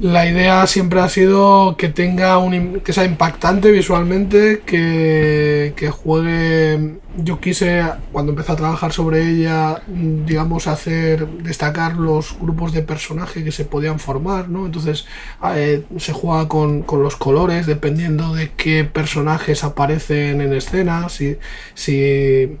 la 0.00 0.26
idea 0.26 0.66
siempre 0.66 1.00
ha 1.00 1.08
sido 1.10 1.76
que 1.76 1.90
tenga 1.90 2.38
un 2.38 2.80
que 2.80 2.92
sea 2.94 3.04
impactante 3.04 3.70
visualmente, 3.70 4.62
que, 4.64 5.74
que 5.76 5.90
juegue. 5.90 7.00
Yo 7.18 7.38
quise, 7.38 7.84
cuando 8.10 8.32
empecé 8.32 8.52
a 8.52 8.56
trabajar 8.56 8.92
sobre 8.92 9.28
ella, 9.28 9.82
digamos, 9.86 10.68
hacer 10.68 11.26
destacar 11.42 11.96
los 11.96 12.38
grupos 12.40 12.72
de 12.72 12.82
personajes 12.82 13.44
que 13.44 13.52
se 13.52 13.66
podían 13.66 13.98
formar, 13.98 14.48
¿no? 14.48 14.64
Entonces 14.64 15.06
eh, 15.54 15.84
se 15.98 16.12
juega 16.14 16.48
con, 16.48 16.82
con 16.82 17.02
los 17.02 17.16
colores, 17.16 17.66
dependiendo 17.66 18.34
de 18.34 18.52
qué 18.52 18.84
personajes 18.84 19.64
aparecen 19.64 20.40
en 20.40 20.54
escena, 20.54 21.10
si, 21.10 21.36
si 21.74 22.56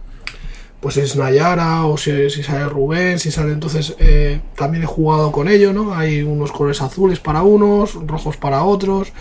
pues 0.80 0.96
es 0.96 1.14
Nayara 1.14 1.84
o 1.84 1.96
si, 1.96 2.30
sale 2.30 2.68
Rubén, 2.68 3.18
si 3.18 3.30
sale 3.30 3.52
entonces 3.52 3.94
eh, 3.98 4.40
también 4.56 4.84
he 4.84 4.86
jugado 4.86 5.30
con 5.30 5.48
ello, 5.48 5.72
¿no? 5.72 5.94
Hay 5.94 6.22
unos 6.22 6.52
colores 6.52 6.80
azules 6.80 7.20
para 7.20 7.42
unos, 7.42 7.94
rojos 8.06 8.36
para 8.36 8.64
otros. 8.64 9.12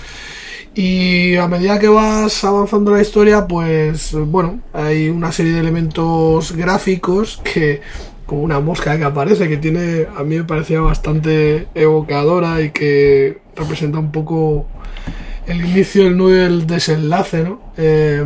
Y 0.74 1.36
a 1.36 1.48
medida 1.48 1.80
que 1.80 1.90
vas 1.90 2.44
avanzando 2.46 2.92
la 2.92 3.02
historia, 3.02 3.48
pues 3.48 4.14
bueno, 4.14 4.62
hay 4.72 5.10
una 5.10 5.32
serie 5.32 5.52
de 5.52 5.60
elementos 5.60 6.54
gráficos 6.54 7.42
que, 7.44 7.82
como 8.26 8.44
una 8.44 8.62
mosca 8.62 8.98
que 8.98 9.04
aparece, 9.04 9.50
que 9.50 9.58
tiene, 9.58 10.08
a 10.16 10.24
mí 10.24 10.38
me 10.38 10.44
parecía 10.46 10.80
bastante 10.80 11.68
evocadora 11.76 12.62
y 12.62 12.70
que 12.70 13.42
representa 13.56 14.00
un 14.00 14.12
poco 14.12 14.68
el 15.48 15.66
inicio, 15.66 16.08
el 16.08 16.16
nudo 16.16 16.60
desenlace, 16.66 17.44
¿no? 17.44 17.60
Eh, 17.76 18.24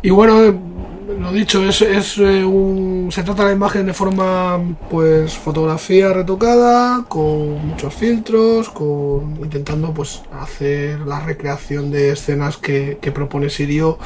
y 0.00 0.10
bueno, 0.10 0.73
lo 1.06 1.32
dicho, 1.32 1.62
es, 1.68 1.82
es 1.82 2.18
eh, 2.18 2.44
un, 2.44 3.10
se 3.12 3.22
trata 3.22 3.44
la 3.44 3.52
imagen 3.52 3.86
de 3.86 3.94
forma, 3.94 4.60
pues, 4.90 5.34
fotografía 5.34 6.12
retocada, 6.12 7.04
con 7.08 7.66
muchos 7.68 7.94
filtros, 7.94 8.70
con 8.70 9.36
intentando, 9.42 9.92
pues, 9.92 10.22
hacer 10.32 11.00
la 11.00 11.20
recreación 11.20 11.90
de 11.90 12.12
escenas 12.12 12.56
que, 12.56 12.98
que 13.00 13.12
propone 13.12 13.50
Sirio, 13.50 13.98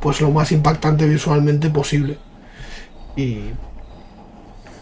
pues, 0.00 0.20
lo 0.20 0.30
más 0.30 0.52
impactante 0.52 1.06
visualmente 1.06 1.70
posible. 1.70 2.18
Y 3.16 3.50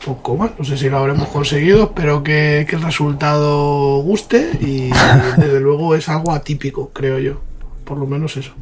poco 0.04 0.36
más, 0.36 0.52
no 0.58 0.64
sé 0.64 0.78
si 0.78 0.88
lo 0.88 0.98
habremos 0.98 1.28
conseguido, 1.28 1.84
espero 1.84 2.22
que, 2.22 2.66
que 2.68 2.76
el 2.76 2.82
resultado 2.82 4.00
guste 4.02 4.52
y 4.60 4.90
desde 5.36 5.60
luego 5.60 5.94
es 5.94 6.08
algo 6.08 6.32
atípico, 6.32 6.90
creo 6.94 7.18
yo, 7.18 7.40
por 7.84 7.98
lo 7.98 8.06
menos 8.06 8.36
eso. 8.36 8.52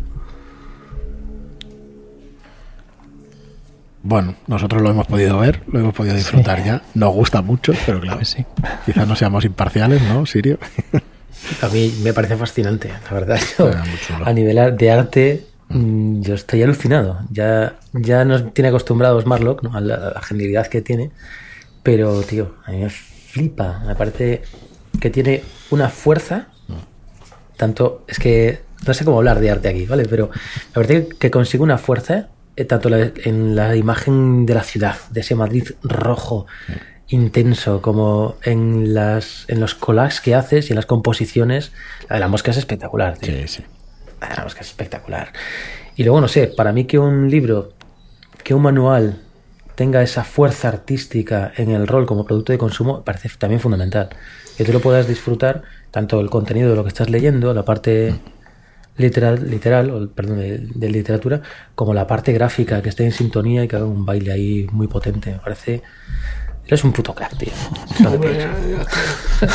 Bueno, 4.08 4.36
nosotros 4.46 4.82
lo 4.82 4.90
hemos 4.90 5.08
podido 5.08 5.36
ver, 5.40 5.62
lo 5.66 5.80
hemos 5.80 5.92
podido 5.92 6.14
disfrutar 6.14 6.64
ya. 6.64 6.80
Nos 6.94 7.12
gusta 7.12 7.42
mucho, 7.42 7.72
pero 7.86 8.00
claro, 8.00 8.24
sí. 8.24 8.46
quizás 8.84 9.08
no 9.08 9.16
seamos 9.16 9.44
imparciales, 9.44 10.00
¿no, 10.02 10.24
Sirio? 10.26 10.58
A 11.60 11.68
mí 11.68 11.92
me 12.04 12.12
parece 12.12 12.36
fascinante, 12.36 12.88
la 12.88 13.12
verdad. 13.12 13.40
Yo, 13.58 13.70
a 14.24 14.32
nivel 14.32 14.76
de 14.76 14.90
arte, 14.90 15.46
mm, 15.68 16.20
yo 16.20 16.34
estoy 16.34 16.62
alucinado. 16.62 17.18
Ya, 17.30 17.74
ya 17.92 18.24
nos 18.24 18.54
tiene 18.54 18.68
acostumbrados 18.68 19.26
Marlock 19.26 19.62
¿no? 19.64 19.76
a, 19.76 19.80
la, 19.80 19.94
a 19.96 20.14
la 20.14 20.22
genialidad 20.22 20.68
que 20.68 20.82
tiene, 20.82 21.10
pero, 21.82 22.22
tío, 22.22 22.54
a 22.64 22.70
mí 22.70 22.78
me 22.78 22.90
flipa. 22.90 23.82
Me 23.86 23.96
parece 23.96 24.42
que 25.00 25.10
tiene 25.10 25.42
una 25.70 25.88
fuerza. 25.88 26.46
Tanto, 27.56 28.04
es 28.06 28.18
que 28.18 28.60
no 28.86 28.94
sé 28.94 29.04
cómo 29.04 29.18
hablar 29.18 29.40
de 29.40 29.50
arte 29.50 29.68
aquí, 29.68 29.84
¿vale? 29.84 30.06
Pero 30.08 30.30
me 30.30 30.72
parece 30.74 31.08
que 31.08 31.30
consigue 31.30 31.62
una 31.62 31.78
fuerza, 31.78 32.28
tanto 32.64 32.88
la- 32.88 33.10
en 33.24 33.54
la 33.54 33.76
imagen 33.76 34.46
de 34.46 34.54
la 34.54 34.62
ciudad, 34.62 34.96
de 35.10 35.20
ese 35.20 35.34
Madrid 35.34 35.68
rojo, 35.82 36.46
intenso, 37.08 37.80
como 37.82 38.36
en 38.42 38.94
las 38.94 39.44
en 39.48 39.60
los 39.60 39.74
collages 39.74 40.20
que 40.20 40.34
haces 40.34 40.68
y 40.68 40.72
en 40.72 40.76
las 40.76 40.86
composiciones. 40.86 41.72
La 42.08 42.16
de 42.16 42.20
la 42.20 42.28
mosca 42.28 42.50
es 42.50 42.56
espectacular, 42.56 43.16
tío. 43.18 43.34
Sí, 43.34 43.48
sí. 43.48 43.64
La 44.20 44.28
de 44.30 44.36
la 44.36 44.42
mosca 44.44 44.60
es 44.62 44.68
espectacular. 44.68 45.32
Y 45.94 46.02
luego, 46.04 46.20
no 46.20 46.28
sé, 46.28 46.48
para 46.48 46.72
mí 46.72 46.84
que 46.84 46.98
un 46.98 47.30
libro, 47.30 47.72
que 48.42 48.54
un 48.54 48.62
manual 48.62 49.20
tenga 49.76 50.02
esa 50.02 50.24
fuerza 50.24 50.68
artística 50.68 51.52
en 51.56 51.70
el 51.70 51.86
rol 51.86 52.06
como 52.06 52.24
producto 52.24 52.52
de 52.52 52.58
consumo, 52.58 53.02
parece 53.04 53.28
también 53.38 53.60
fundamental. 53.60 54.08
Que 54.56 54.64
tú 54.64 54.72
lo 54.72 54.80
puedas 54.80 55.06
disfrutar, 55.06 55.62
tanto 55.90 56.18
el 56.20 56.30
contenido 56.30 56.70
de 56.70 56.76
lo 56.76 56.82
que 56.82 56.88
estás 56.88 57.10
leyendo, 57.10 57.52
la 57.54 57.64
parte 57.64 58.14
literal, 58.96 59.48
literal 59.50 59.90
o, 59.90 60.08
perdón, 60.10 60.38
de, 60.40 60.58
de 60.74 60.88
literatura, 60.90 61.42
como 61.74 61.94
la 61.94 62.06
parte 62.06 62.32
gráfica, 62.32 62.82
que 62.82 62.88
esté 62.88 63.04
en 63.04 63.12
sintonía 63.12 63.64
y 63.64 63.68
que 63.68 63.76
haga 63.76 63.84
un 63.86 64.04
baile 64.06 64.32
ahí 64.32 64.66
muy 64.72 64.86
potente. 64.88 65.32
Me 65.32 65.38
parece... 65.38 65.82
Eres 66.68 66.82
un 66.82 66.92
puto 66.92 67.14
crack, 67.14 67.36
tío. 67.38 67.52
Que 67.96 68.06
Hombre, 68.08 68.34
ya- 68.38 68.56
ya 68.76 69.48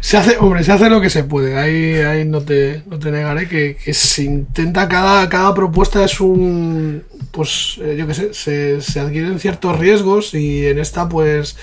se 0.00 0.16
hace, 0.16 0.36
hombre, 0.38 0.62
se 0.62 0.70
hace 0.72 0.88
lo 0.88 1.00
que 1.00 1.10
se 1.10 1.24
puede. 1.24 1.58
Ahí, 1.58 1.94
ahí 2.02 2.24
no 2.24 2.40
te, 2.40 2.82
no 2.86 2.98
te 3.00 3.10
negaré 3.10 3.48
que, 3.48 3.76
que 3.76 3.92
se 3.92 4.22
intenta 4.24 4.88
cada, 4.88 5.28
cada 5.28 5.52
propuesta 5.54 6.04
es 6.04 6.20
un 6.20 7.02
pues 7.32 7.78
eh, 7.82 7.96
yo 7.98 8.06
qué 8.06 8.14
sé, 8.14 8.34
se, 8.34 8.80
se 8.80 9.00
adquieren 9.00 9.38
ciertos 9.40 9.78
riesgos 9.78 10.34
y 10.34 10.66
en 10.66 10.78
esta 10.78 11.08
pues 11.08 11.56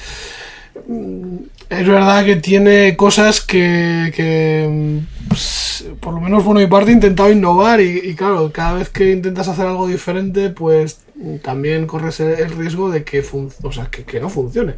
es 1.69 1.87
verdad 1.87 2.25
que 2.25 2.37
tiene 2.37 2.95
cosas 2.95 3.41
que, 3.41 4.67
mm, 4.69 5.27
pues, 5.27 5.85
por 5.99 6.13
lo 6.13 6.21
menos 6.21 6.43
por 6.43 6.55
mi 6.55 6.67
parte 6.67 6.91
he 6.91 6.93
intentado 6.93 7.31
innovar 7.31 7.81
y, 7.81 8.15
claro, 8.15 8.51
cada 8.51 8.73
vez 8.73 8.89
que 8.89 9.11
intentas 9.11 9.47
hacer 9.47 9.65
algo 9.65 9.87
diferente 9.87 10.49
pues 10.49 10.99
mm, 11.15 11.37
también 11.37 11.87
corres 11.87 12.19
el 12.19 12.51
riesgo 12.51 12.89
de 12.89 13.03
que, 13.03 13.23
o 13.63 13.71
sea, 13.71 13.87
que, 13.91 14.03
que 14.03 14.19
no 14.19 14.29
funcione. 14.29 14.75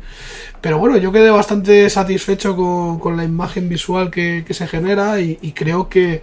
Pero 0.61 0.77
bueno, 0.77 0.97
yo 0.97 1.11
quedé 1.11 1.29
bastante 1.29 1.89
satisfecho 1.89 2.55
con, 2.55 2.99
con 2.99 3.15
la 3.15 3.23
imagen 3.23 3.69
visual 3.69 4.11
que, 4.11 4.43
que 4.45 4.53
se 4.53 4.67
genera 4.67 5.21
y, 5.21 5.53
creo 5.55 5.87
que, 5.89 6.21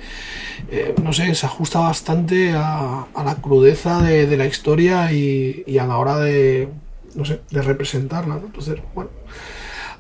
eh, 0.70 0.94
no 1.02 1.12
sé, 1.12 1.34
se 1.34 1.46
ajusta 1.46 1.78
bastante 1.80 2.52
a, 2.52 3.06
a 3.14 3.24
la 3.24 3.36
crudeza 3.36 4.02
de, 4.02 4.36
la 4.36 4.46
historia 4.46 5.10
y, 5.12 5.78
a 5.78 5.86
la 5.86 5.96
hora 5.96 6.18
de, 6.18 6.68
no 7.14 7.24
sé, 7.24 7.40
de 7.50 7.62
representarla. 7.62 8.40
Entonces, 8.44 8.76
bueno, 8.94 9.10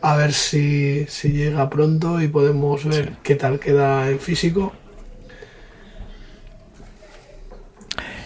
a 0.02 0.16
ver 0.16 0.32
si, 0.32 1.06
si 1.08 1.32
llega 1.32 1.70
pronto 1.70 2.20
y 2.20 2.28
podemos 2.28 2.84
ver 2.84 3.14
qué 3.22 3.34
tal 3.34 3.58
queda 3.58 4.08
en 4.08 4.18
físico. 4.18 4.72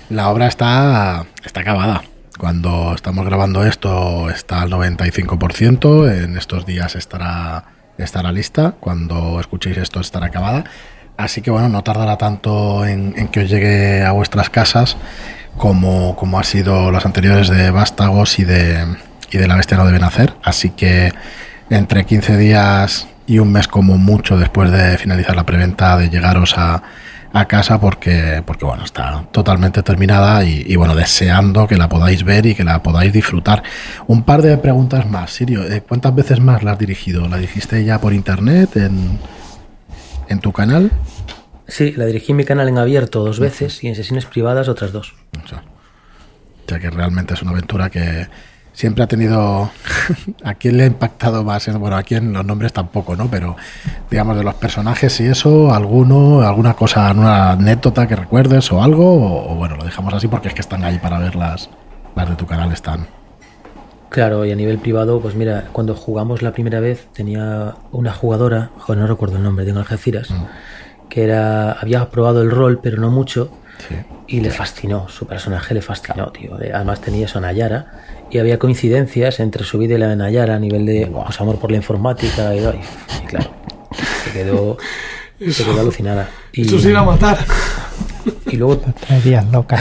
La 0.08 0.28
obra 0.28 0.48
está, 0.48 1.26
está 1.44 1.60
acabada. 1.60 2.02
Cuando 2.38 2.94
estamos 2.94 3.24
grabando 3.26 3.64
esto 3.64 4.30
está 4.30 4.62
al 4.62 4.70
95%, 4.70 6.24
en 6.24 6.36
estos 6.36 6.66
días 6.66 6.96
estará, 6.96 7.64
estará 7.98 8.32
lista, 8.32 8.74
cuando 8.80 9.38
escuchéis 9.38 9.76
esto 9.76 10.00
estará 10.00 10.26
acabada. 10.26 10.64
Así 11.16 11.42
que 11.42 11.50
bueno, 11.50 11.68
no 11.68 11.84
tardará 11.84 12.16
tanto 12.16 12.86
en, 12.86 13.14
en 13.16 13.28
que 13.28 13.40
os 13.40 13.50
llegue 13.50 14.02
a 14.02 14.12
vuestras 14.12 14.48
casas 14.48 14.96
como, 15.56 16.16
como 16.16 16.38
ha 16.38 16.44
sido 16.44 16.90
las 16.90 17.04
anteriores 17.04 17.48
de 17.48 17.70
Vástagos 17.70 18.38
y 18.38 18.44
de, 18.44 18.86
y 19.30 19.38
de 19.38 19.46
La 19.46 19.56
Bestia 19.56 19.76
no 19.76 19.86
deben 19.86 20.04
hacer. 20.04 20.34
Así 20.42 20.70
que 20.70 21.09
entre 21.70 22.04
15 22.04 22.36
días 22.36 23.08
y 23.26 23.38
un 23.38 23.52
mes 23.52 23.68
como 23.68 23.96
mucho 23.96 24.36
después 24.36 24.70
de 24.70 24.98
finalizar 24.98 25.36
la 25.36 25.46
preventa 25.46 25.96
de 25.96 26.10
llegaros 26.10 26.58
a, 26.58 26.82
a 27.32 27.44
casa 27.46 27.80
porque, 27.80 28.42
porque 28.44 28.64
bueno, 28.64 28.84
está 28.84 29.24
totalmente 29.30 29.82
terminada 29.84 30.44
y, 30.44 30.64
y, 30.66 30.74
bueno, 30.76 30.96
deseando 30.96 31.68
que 31.68 31.76
la 31.76 31.88
podáis 31.88 32.24
ver 32.24 32.44
y 32.46 32.54
que 32.56 32.64
la 32.64 32.82
podáis 32.82 33.12
disfrutar. 33.12 33.62
Un 34.08 34.24
par 34.24 34.42
de 34.42 34.58
preguntas 34.58 35.08
más, 35.08 35.30
Sirio. 35.30 35.62
eh, 35.64 35.80
¿Cuántas 35.86 36.12
veces 36.14 36.40
más 36.40 36.64
la 36.64 36.72
has 36.72 36.78
dirigido? 36.78 37.28
¿La 37.28 37.36
dirigiste 37.36 37.84
ya 37.84 38.00
por 38.00 38.12
internet 38.12 38.76
en, 38.76 39.18
en 40.28 40.40
tu 40.40 40.52
canal? 40.52 40.90
Sí, 41.68 41.92
la 41.92 42.06
dirigí 42.06 42.32
en 42.32 42.38
mi 42.38 42.44
canal 42.44 42.68
en 42.68 42.78
abierto 42.78 43.24
dos 43.24 43.38
veces 43.38 43.84
y 43.84 43.86
en 43.86 43.94
sesiones 43.94 44.26
privadas 44.26 44.66
otras 44.66 44.90
dos. 44.90 45.14
O 45.44 45.46
sea, 45.46 45.62
ya 46.66 46.80
que 46.80 46.90
realmente 46.90 47.34
es 47.34 47.42
una 47.42 47.52
aventura 47.52 47.90
que 47.90 48.26
siempre 48.80 49.04
ha 49.04 49.06
tenido. 49.06 49.70
¿A 50.44 50.54
quién 50.54 50.78
le 50.78 50.84
ha 50.84 50.86
impactado 50.86 51.44
más? 51.44 51.66
Bueno, 51.78 51.96
a 51.96 52.02
quién 52.02 52.32
los 52.32 52.44
nombres 52.44 52.72
tampoco, 52.72 53.14
¿no? 53.14 53.30
Pero 53.30 53.56
digamos 54.10 54.36
de 54.36 54.42
los 54.42 54.54
personajes 54.54 55.20
y 55.20 55.26
eso, 55.26 55.72
alguno, 55.72 56.40
alguna 56.40 56.74
cosa, 56.74 57.12
una 57.12 57.52
anécdota 57.52 58.08
que 58.08 58.16
recuerdes 58.16 58.72
o 58.72 58.82
algo, 58.82 59.04
o, 59.04 59.52
o 59.52 59.54
bueno, 59.56 59.76
lo 59.76 59.84
dejamos 59.84 60.14
así 60.14 60.28
porque 60.28 60.48
es 60.48 60.54
que 60.54 60.62
están 60.62 60.82
ahí 60.82 60.98
para 60.98 61.18
verlas. 61.18 61.68
Las 62.16 62.28
de 62.28 62.36
tu 62.36 62.46
canal 62.46 62.72
están. 62.72 63.06
Claro, 64.08 64.44
y 64.44 64.50
a 64.50 64.56
nivel 64.56 64.78
privado, 64.78 65.20
pues 65.20 65.36
mira, 65.36 65.68
cuando 65.72 65.94
jugamos 65.94 66.42
la 66.42 66.52
primera 66.52 66.80
vez 66.80 67.06
tenía 67.12 67.76
una 67.92 68.12
jugadora, 68.12 68.70
joder, 68.78 69.00
no 69.00 69.06
recuerdo 69.06 69.36
el 69.36 69.44
nombre, 69.44 69.64
de 69.64 69.72
Algeciras, 69.72 70.30
mm. 70.30 71.08
que 71.08 71.22
era 71.22 71.72
había 71.72 72.10
probado 72.10 72.42
el 72.42 72.50
rol, 72.50 72.80
pero 72.82 72.96
no 73.00 73.10
mucho, 73.10 73.52
Sí. 73.88 73.94
y 74.26 74.40
le 74.40 74.50
fascinó, 74.50 75.08
su 75.08 75.26
personaje 75.26 75.72
le 75.72 75.80
fascinó, 75.80 76.30
tío. 76.32 76.54
Además 76.54 77.00
tenía 77.00 77.24
eso 77.24 77.40
Nayara 77.40 77.86
y 78.30 78.38
había 78.38 78.58
coincidencias 78.58 79.40
entre 79.40 79.64
su 79.64 79.78
vida 79.78 79.94
y 79.94 79.98
la 79.98 80.08
de 80.08 80.16
Nayara 80.16 80.56
a 80.56 80.58
nivel 80.58 80.86
de 80.86 81.06
pues, 81.12 81.40
amor 81.40 81.58
por 81.58 81.70
la 81.70 81.76
informática 81.78 82.54
y, 82.54 82.58
y- 82.60 82.80
y 83.22 83.26
claro, 83.26 83.50
se 84.24 84.32
quedó, 84.32 84.78
se 85.50 85.64
quedó 85.64 85.80
alucinada. 85.80 86.28
Y, 86.52 86.62
Eso 86.62 86.78
se 86.78 86.90
irá 86.90 87.00
a 87.00 87.04
matar. 87.04 87.38
y 88.46 88.56
luego 88.56 88.80
Tres 89.06 89.24
días 89.24 89.44
loca. 89.50 89.78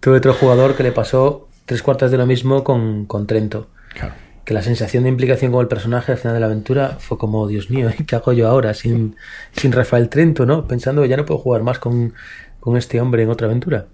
tuve 0.00 0.16
otro 0.18 0.34
jugador 0.34 0.76
que 0.76 0.82
le 0.82 0.92
pasó 0.92 1.48
tres 1.64 1.82
cuartas 1.82 2.10
de 2.10 2.18
lo 2.18 2.26
mismo 2.26 2.62
con, 2.64 3.06
con 3.06 3.26
Trento. 3.26 3.68
Claro. 3.94 4.12
que 4.44 4.52
la 4.54 4.60
sensación 4.62 5.04
de 5.04 5.08
implicación 5.08 5.52
con 5.52 5.60
el 5.62 5.68
personaje 5.68 6.12
al 6.12 6.18
final 6.18 6.34
de 6.34 6.40
la 6.40 6.46
aventura 6.46 6.96
fue 6.98 7.16
como, 7.16 7.46
Dios 7.46 7.70
mío, 7.70 7.88
¿qué 8.06 8.16
hago 8.16 8.32
yo 8.32 8.48
ahora 8.48 8.74
sin, 8.74 9.16
sin 9.52 9.70
Rafael 9.72 10.08
Trento, 10.10 10.44
¿no? 10.44 10.66
Pensando 10.66 11.00
que 11.02 11.08
ya 11.08 11.16
no 11.16 11.24
puedo 11.24 11.38
jugar 11.40 11.62
más 11.62 11.78
con, 11.78 12.12
con 12.60 12.76
este 12.76 13.00
hombre 13.00 13.22
en 13.22 13.30
otra 13.30 13.46
aventura. 13.46 13.86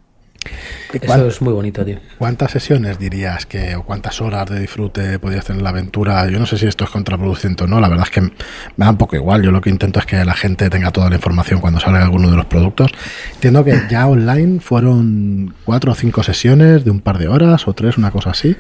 Eso 0.93 1.27
es 1.29 1.41
muy 1.43 1.53
bonito, 1.53 1.85
tío. 1.85 1.99
¿Cuántas 2.19 2.51
sesiones 2.53 2.99
dirías 2.99 3.47
que, 3.47 3.77
o 3.77 3.85
cuántas 3.85 4.21
horas 4.21 4.49
de 4.49 4.59
disfrute 4.59 5.19
podías 5.19 5.45
tener 5.45 5.63
la 5.63 5.69
aventura? 5.71 6.29
Yo 6.29 6.39
no 6.39 6.47
sé 6.47 6.59
si 6.59 6.67
esto 6.67 6.85
es 6.85 6.91
contraproducente 6.91 7.65
o 7.65 7.67
no, 7.67 7.79
la 7.81 7.89
verdad 7.89 8.07
es 8.07 8.11
que 8.11 8.21
me 8.23 8.31
da 8.77 8.91
un 8.91 8.97
poco 8.97 9.17
igual. 9.17 9.43
Yo 9.43 9.53
lo 9.53 9.61
que 9.61 9.71
intento 9.71 10.01
es 10.01 10.07
que 10.07 10.25
la 10.25 10.35
gente 10.35 10.69
tenga 10.71 10.91
toda 10.91 11.09
la 11.11 11.17
información 11.17 11.61
cuando 11.61 11.79
salga 11.79 12.03
alguno 12.03 12.31
de 12.31 12.37
los 12.37 12.47
productos. 12.47 12.91
Entiendo 13.35 13.65
que 13.65 13.83
ya 13.91 14.07
online 14.09 14.61
fueron 14.61 15.55
cuatro 15.65 15.93
o 15.93 15.95
cinco 15.95 16.23
sesiones 16.23 16.85
de 16.85 16.91
un 16.91 17.01
par 17.01 17.19
de 17.19 17.29
horas 17.29 17.69
o 17.69 17.73
tres, 17.75 17.97
una 17.99 18.11
cosa 18.11 18.31
así. 18.31 18.57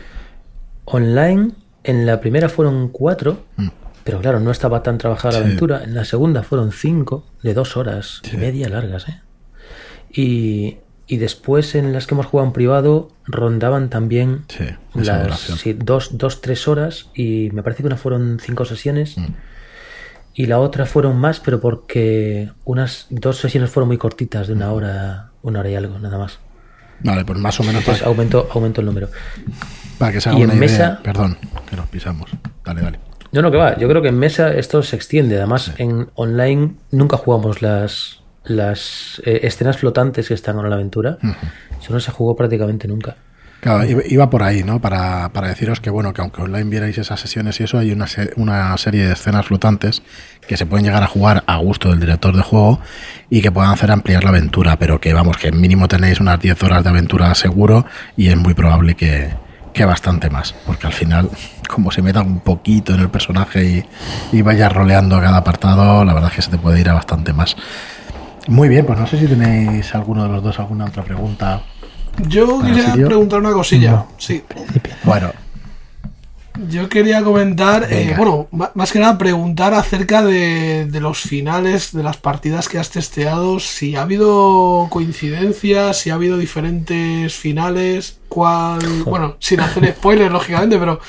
Online, 0.85 1.51
en 1.85 2.07
la 2.07 2.21
primera 2.21 2.49
fueron 2.49 2.89
cuatro, 2.89 3.45
Mm. 3.57 3.69
pero 4.05 4.21
claro, 4.21 4.39
no 4.41 4.51
estaba 4.51 4.83
tan 4.83 4.99
trabajada 4.99 5.39
la 5.41 5.47
aventura. 5.47 5.83
En 5.85 5.95
la 5.95 6.05
segunda 6.05 6.43
fueron 6.43 6.73
cinco, 6.73 7.27
de 7.43 7.55
dos 7.55 7.77
horas 7.77 8.21
Sí. 8.23 8.33
y 8.35 8.37
media 8.37 8.69
largas, 8.69 9.09
¿eh? 9.09 9.21
Y, 10.13 10.77
y 11.13 11.17
después 11.17 11.75
en 11.75 11.93
las 11.93 12.07
que 12.07 12.15
hemos 12.15 12.27
jugado 12.27 12.47
en 12.47 12.53
privado 12.53 13.09
rondaban 13.27 13.91
también 13.91 14.45
Sí, 14.49 14.65
las 14.95 15.41
sí, 15.41 15.73
dos, 15.73 16.17
dos, 16.17 16.41
tres 16.41 16.69
horas 16.69 17.09
y 17.15 17.51
me 17.53 17.63
parece 17.65 17.83
que 17.83 17.89
una 17.89 17.97
fueron 17.97 18.39
cinco 18.41 18.65
sesiones 18.65 19.19
Mm. 19.19 19.27
y 20.35 20.47
la 20.47 20.61
otra 20.61 20.87
fueron 20.87 21.17
más, 21.19 21.41
pero 21.41 21.61
porque 21.61 22.51
unas 22.65 23.07
dos 23.11 23.39
sesiones 23.39 23.71
fueron 23.71 23.89
muy 23.89 23.99
cortitas, 23.99 24.47
de 24.47 24.53
una 24.55 24.73
hora, 24.73 25.31
una 25.43 25.61
hora 25.61 25.71
y 25.71 25.75
algo, 25.75 25.99
nada 25.99 26.17
más. 26.19 26.39
Vale, 27.03 27.25
pues 27.25 27.39
más 27.39 27.59
o 27.59 27.63
menos 27.65 27.81
Entonces 27.81 28.03
para, 28.03 28.11
aumentó, 28.13 28.49
aumentó 28.53 28.81
el 28.81 28.87
número. 28.87 29.09
para 29.99 30.13
que 30.13 30.21
se 30.21 30.29
haga 30.29 30.39
y 30.39 30.43
en 30.43 30.51
una 30.51 30.65
idea. 30.65 30.69
mesa- 30.69 31.01
Perdón, 31.03 31.39
que 31.69 31.77
nos 31.77 31.89
pisamos. 31.89 32.31
Dale, 32.65 32.83
dale. 32.83 33.01
No, 33.33 33.43
no, 33.43 33.51
que 33.51 33.57
va. 33.57 33.77
Yo 33.79 33.89
creo 33.89 34.03
que 34.03 34.09
en 34.09 34.19
mesa 34.19 34.53
esto 34.53 34.83
se 34.83 34.97
extiende. 34.97 35.37
Además, 35.39 35.73
en 35.79 36.09
online 36.15 36.75
nunca 36.91 37.17
jugamos 37.17 37.63
las, 37.63 38.20
las 38.51 39.23
eh, 39.25 39.41
escenas 39.45 39.77
flotantes 39.79 40.29
que 40.29 40.35
están 40.35 40.59
en 40.59 40.69
la 40.69 40.77
aventura. 40.77 41.19
Eso 41.81 41.93
no 41.93 42.01
se 42.01 42.11
jugó 42.11 42.37
prácticamente 42.37 42.87
nunca. 42.89 43.17
Claro, 43.61 43.85
iba- 44.09 44.31
por 44.31 44.43
ahí, 44.43 44.63
¿no? 44.65 44.81
Para, 44.81 45.29
para 45.35 45.49
deciros 45.49 45.81
que, 45.81 45.91
bueno, 45.91 46.15
que 46.15 46.23
aunque 46.23 46.41
online 46.41 46.71
vierais 46.71 46.97
esas 46.97 47.21
sesiones 47.21 47.61
y 47.61 47.65
eso, 47.65 47.79
hay 47.79 47.93
una, 47.93 48.07
se- 48.07 48.31
una 48.37 48.75
serie 48.79 49.07
de 49.07 49.13
escenas 49.13 49.45
flotantes 49.47 50.03
que 50.49 50.57
se 50.57 50.65
pueden 50.65 50.87
llegar 50.87 51.03
a 51.03 51.07
jugar 51.07 51.45
a 51.47 51.59
gusto 51.59 51.91
del 51.91 52.01
director 52.01 52.35
de 52.35 52.41
juego 52.43 52.81
y 53.29 53.43
que 53.43 53.53
puedan 53.53 53.71
hacer 53.71 53.91
ampliar 53.91 54.25
la 54.25 54.31
aventura, 54.31 54.79
pero 54.79 54.99
que, 54.99 55.13
vamos, 55.13 55.37
que 55.37 55.53
mínimo 55.53 55.89
tenéis 55.89 56.21
unas 56.21 56.41
10 56.41 56.63
horas 56.63 56.83
de 56.85 56.89
aventura 56.91 57.35
seguro 57.35 57.85
y 58.17 58.29
es 58.29 58.37
muy 58.39 58.55
probable 58.55 58.95
que, 58.95 59.29
que 59.75 59.85
bastante 59.85 60.31
más, 60.31 60.55
porque 60.67 60.87
al 60.87 60.95
final, 60.95 61.29
como 61.69 61.91
se 61.91 62.01
meta 62.01 62.23
un 62.23 62.41
poquito 62.41 62.95
en 62.95 63.01
el 63.01 63.11
personaje 63.11 63.63
y, 63.63 63.85
y 64.39 64.41
vaya 64.41 64.71
roleando 64.71 65.21
cada 65.21 65.37
apartado, 65.37 66.03
la 66.07 66.15
verdad 66.15 66.31
es 66.31 66.37
que 66.37 66.43
se 66.43 66.51
te 66.51 66.57
puede 66.57 66.81
ir 66.81 66.89
a 66.89 66.95
bastante 66.95 67.35
más. 67.35 67.57
Muy 68.49 68.69
bien, 68.69 68.87
pues 68.87 68.99
no 68.99 69.07
sé 69.07 69.19
si 69.19 69.27
tenéis 69.27 69.95
alguno 69.95 70.25
de 70.25 70.29
los 70.31 70.43
dos 70.43 70.59
alguna 70.59 70.87
otra 70.87 71.05
pregunta. 71.05 71.63
Yo 72.27 72.59
¿Para 72.61 72.69
quería 72.75 72.91
Sirio? 72.93 73.07
preguntar 73.07 73.41
una 73.41 73.53
cosilla. 73.53 73.91
No. 73.93 74.09
Sí. 74.19 74.43
Bueno, 75.05 75.33
Yo 76.69 76.89
quería 76.89 77.23
comentar, 77.23 77.87
eh, 77.91 78.15
bueno, 78.17 78.49
más 78.75 78.93
que 78.93 78.99
nada 78.99 79.17
preguntar 79.17 79.73
acerca 79.73 80.23
de, 80.23 80.87
de 80.87 81.01
los 81.01 81.21
finales 81.21 81.93
de 81.93 82.03
las 82.03 82.17
partidas 82.17 82.69
que 82.69 82.79
has 82.79 82.91
testeado, 82.91 83.61
si 83.61 83.95
ha 83.97 84.03
habido 84.03 84.89
coincidencias, 84.91 85.99
si 85.99 86.11
ha 86.11 86.15
habido 86.15 86.37
diferentes 86.37 87.33
finales, 87.35 88.19
cuál, 88.29 88.81
bueno, 89.05 89.37
sin 89.39 89.61
hacer 89.61 89.95
spoilers, 89.97 90.33
lógicamente, 90.33 90.77
pero, 90.79 91.01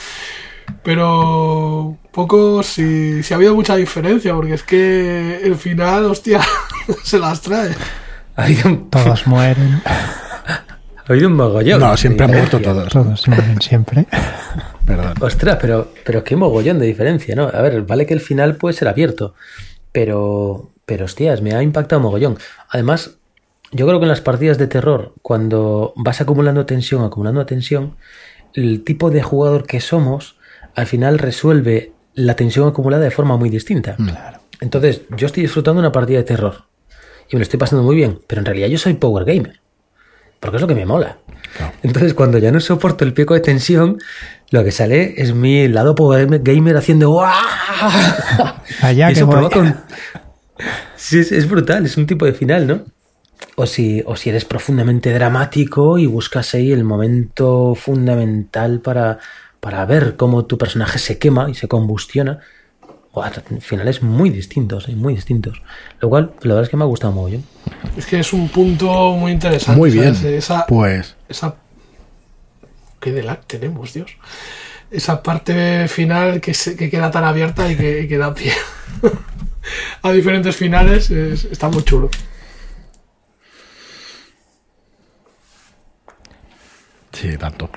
pero 0.84 1.98
poco 2.12 2.64
si, 2.64 3.24
si 3.24 3.34
ha 3.34 3.38
habido 3.38 3.56
mucha 3.56 3.76
diferencia, 3.76 4.34
porque 4.34 4.54
es 4.54 4.64
que 4.64 5.42
el 5.44 5.56
final, 5.56 6.06
hostia, 6.06 6.42
se 7.04 7.20
las 7.20 7.42
trae. 7.42 7.72
Ha 8.36 8.44
habido 8.44 8.70
un, 8.70 8.90
Todos 8.90 9.28
mueren, 9.28 9.82
ha 9.86 10.64
habido 11.08 11.28
un 11.28 11.36
mogollón. 11.36 11.80
no, 11.80 11.98
siempre 11.98 12.26
han 12.26 12.32
muerto 12.32 12.60
todos. 12.60 12.90
todos 12.90 13.28
mueren 13.28 13.62
siempre. 13.62 14.06
Perdón. 14.86 15.14
Ostras, 15.22 15.58
pero, 15.60 15.92
pero 16.06 16.24
qué 16.24 16.36
mogollón 16.36 16.80
de 16.80 16.86
diferencia, 16.86 17.36
¿no? 17.36 17.44
A 17.44 17.62
ver, 17.62 17.82
vale 17.84 18.06
que 18.06 18.14
el 18.14 18.22
final 18.22 18.56
puede 18.56 18.74
ser 18.74 18.88
abierto, 18.88 19.36
pero, 19.92 20.72
pero 20.86 21.06
hostias, 21.06 21.42
me 21.42 21.54
ha 21.54 21.62
impactado 21.64 22.02
mogollón. 22.02 22.38
Además, 22.70 23.18
yo 23.72 23.88
creo 23.88 24.00
que 24.00 24.06
en 24.06 24.10
las 24.10 24.22
partidas 24.22 24.58
de 24.58 24.68
terror, 24.68 25.14
cuando 25.22 25.94
vas 25.96 26.22
acumulando 26.22 26.66
tensión, 26.66 27.04
acumulando 27.04 27.46
tensión, 27.46 27.96
el 28.54 28.84
tipo 28.84 29.12
de 29.12 29.22
jugador 29.22 29.66
que 29.66 29.80
somos, 29.80 30.36
al 30.76 30.86
final 30.88 31.20
resuelve 31.20 31.92
la 32.14 32.36
tensión 32.36 32.68
acumulada 32.68 33.04
de 33.04 33.12
forma 33.12 33.38
muy 33.38 33.50
distinta. 33.50 33.96
Entonces, 34.60 35.02
yo 35.18 35.28
estoy 35.28 35.44
disfrutando 35.44 35.80
una 35.80 35.92
partida 35.92 36.18
de 36.20 36.24
terror 36.24 36.66
y 37.30 37.36
me 37.36 37.40
lo 37.40 37.44
estoy 37.44 37.58
pasando 37.60 37.84
muy 37.84 37.96
bien, 37.96 38.20
pero 38.28 38.40
en 38.42 38.46
realidad 38.46 38.68
yo 38.68 38.78
soy 38.78 38.94
power 38.96 39.26
gamer, 39.26 39.60
porque 40.40 40.58
es 40.58 40.62
lo 40.62 40.68
que 40.68 40.76
me 40.76 40.86
mola. 40.86 41.18
Claro. 41.56 41.74
Entonces, 41.84 42.14
cuando 42.14 42.38
ya 42.38 42.52
no 42.52 42.60
soporto 42.60 43.04
el 43.04 43.14
pico 43.14 43.34
de 43.34 43.40
tensión, 43.42 43.98
lo 44.52 44.64
que 44.64 44.72
sale 44.72 45.16
es 45.18 45.34
mi 45.34 45.68
lado 45.68 45.96
power 45.96 46.28
gamer 46.42 46.78
haciendo 46.78 47.10
¡guau! 47.10 47.32
Allá 48.82 49.10
Y 49.10 49.14
que 49.14 49.20
eso 49.20 49.26
voy. 49.28 49.36
provoca 49.36 49.60
un- 49.60 49.76
Sí, 50.96 51.20
es, 51.20 51.32
es 51.32 51.50
brutal, 51.50 51.86
es 51.86 51.98
un 51.98 52.06
tipo 52.06 52.26
de 52.26 52.34
final, 52.34 52.68
¿no? 52.68 52.82
O 53.56 53.66
si, 53.66 54.04
o 54.06 54.16
si 54.16 54.30
eres 54.30 54.46
profundamente 54.46 55.12
dramático 55.12 55.98
y 55.98 56.06
buscas 56.06 56.54
ahí 56.54 56.72
el 56.72 56.84
momento 56.84 57.74
fundamental 57.76 58.80
para, 58.82 59.18
para 59.62 59.86
ver 59.86 60.18
cómo 60.18 60.44
tu 60.46 60.58
personaje 60.58 61.00
se 61.00 61.18
quema 61.18 61.50
y 61.50 61.54
se 61.56 61.70
combustiona. 61.70 62.40
Finales 63.60 64.02
muy 64.02 64.30
distintos, 64.30 64.88
¿eh? 64.90 64.96
muy 64.96 65.14
distintos. 65.16 65.62
Lo 66.00 66.10
cual, 66.10 66.32
la 66.42 66.50
verdad 66.56 66.64
es 66.64 66.70
que 66.70 66.78
me 66.78 66.84
ha 66.84 66.88
gustado 66.88 67.14
mucho. 67.14 67.38
Es 67.98 68.06
que 68.06 68.20
es 68.20 68.34
un 68.34 68.48
punto 68.50 69.14
muy 69.14 69.32
interesante. 69.34 69.78
Muy 69.80 69.92
bien. 69.92 70.16
¿sabes? 70.16 70.44
Esa, 70.46 70.66
Pues 70.66 71.16
esa 71.30 71.56
qué 73.00 73.12
de 73.12 73.24
lag 73.24 73.42
tenemos 73.48 73.94
Dios 73.94 74.12
esa 74.92 75.24
parte 75.24 75.88
final 75.88 76.40
que, 76.42 76.54
se- 76.54 76.76
que 76.76 76.90
queda 76.90 77.10
tan 77.12 77.24
abierta 77.24 77.72
y 77.72 77.76
que, 77.78 78.02
y 78.02 78.08
que 78.08 78.18
da 78.18 78.34
pie 78.34 78.52
a 80.04 80.12
diferentes 80.12 80.56
finales 80.56 81.10
es- 81.10 81.46
está 81.46 81.68
muy 81.70 81.84
chulo 81.84 82.10
Sí, 87.14 87.38
tanto. 87.38 87.70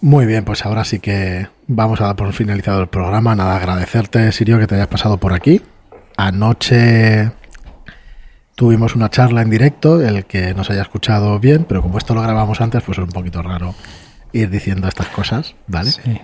Muy 0.00 0.26
bien, 0.26 0.44
pues 0.44 0.64
ahora 0.64 0.84
sí 0.84 0.98
que 0.98 1.48
vamos 1.66 2.00
a 2.00 2.06
dar 2.06 2.16
por 2.16 2.32
finalizado 2.32 2.80
el 2.80 2.88
programa. 2.88 3.34
Nada, 3.34 3.56
agradecerte, 3.56 4.30
Sirio, 4.32 4.58
que 4.58 4.66
te 4.66 4.74
hayas 4.74 4.88
pasado 4.88 5.18
por 5.18 5.32
aquí. 5.32 5.62
Anoche 6.16 7.32
tuvimos 8.54 8.94
una 8.94 9.10
charla 9.10 9.42
en 9.42 9.50
directo, 9.50 10.00
el 10.00 10.24
que 10.26 10.54
nos 10.54 10.70
haya 10.70 10.82
escuchado 10.82 11.38
bien, 11.38 11.64
pero 11.68 11.82
como 11.82 11.98
esto 11.98 12.14
lo 12.14 12.22
grabamos 12.22 12.60
antes, 12.60 12.82
pues 12.82 12.98
es 12.98 13.04
un 13.04 13.10
poquito 13.10 13.42
raro 13.42 13.74
ir 14.32 14.50
diciendo 14.50 14.88
estas 14.88 15.08
cosas, 15.08 15.54
¿vale? 15.66 15.90
Sí. 15.90 16.20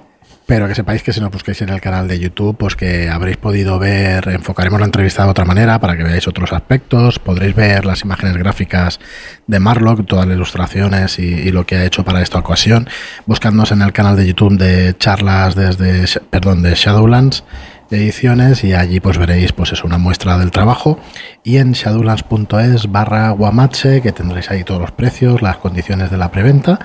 Pero 0.53 0.69
que 0.69 0.75
sepáis 0.75 1.03
que 1.03 1.15
si 1.15 1.21
nos 1.23 1.31
busquéis 1.31 1.63
en 1.63 1.71
el 1.71 1.81
canal 1.81 2.07
de 2.07 2.19
YouTube, 2.19 2.55
pues 2.59 2.77
que 2.77 3.09
habréis 3.09 3.39
podido 3.39 3.79
ver, 3.79 4.29
enfocaremos 4.29 4.79
la 4.81 4.85
entrevista 4.85 5.25
de 5.25 5.31
otra 5.31 5.47
manera 5.47 5.81
para 5.81 5.97
que 5.97 6.03
veáis 6.03 6.29
otros 6.29 6.53
aspectos, 6.53 7.19
podréis 7.19 7.55
ver 7.55 7.87
las 7.87 8.03
imágenes 8.03 8.37
gráficas 8.37 9.01
de 9.47 9.59
Marlock, 9.61 10.05
todas 10.05 10.27
las 10.27 10.37
ilustraciones 10.37 11.19
y, 11.19 11.51
lo 11.53 11.65
que 11.65 11.77
ha 11.77 11.87
hecho 11.87 12.05
para 12.05 12.21
esta 12.21 12.39
ocasión, 12.39 12.87
buscándonos 13.25 13.73
en 13.73 13.81
el 13.81 13.95
canal 13.95 14.15
de 14.15 14.27
YouTube 14.27 14.59
de 14.59 14.95
charlas 14.99 15.55
desde, 15.55 16.21
perdón, 16.29 16.63
de 16.63 16.75
Shadowlands 16.75 17.45
ediciones 17.91 18.65
y 18.65 18.75
allí 18.75 19.01
pues 19.01 19.19
veréis 19.19 19.53
pues 19.53 19.73
es 19.73 19.85
una 19.85 19.97
muestra 19.97 20.37
del 20.37 20.51
trabajo. 20.51 21.01
Y 21.45 21.57
en 21.57 21.73
shadowlands.es 21.73 22.93
barra 22.93 23.31
guamache 23.31 24.03
que 24.03 24.13
tendréis 24.13 24.51
ahí 24.51 24.65
todos 24.65 24.83
los 24.83 24.93
precios, 24.93 25.41
las 25.41 25.57
condiciones 25.57 26.11
de 26.11 26.19
la 26.19 26.31
preventa 26.31 26.79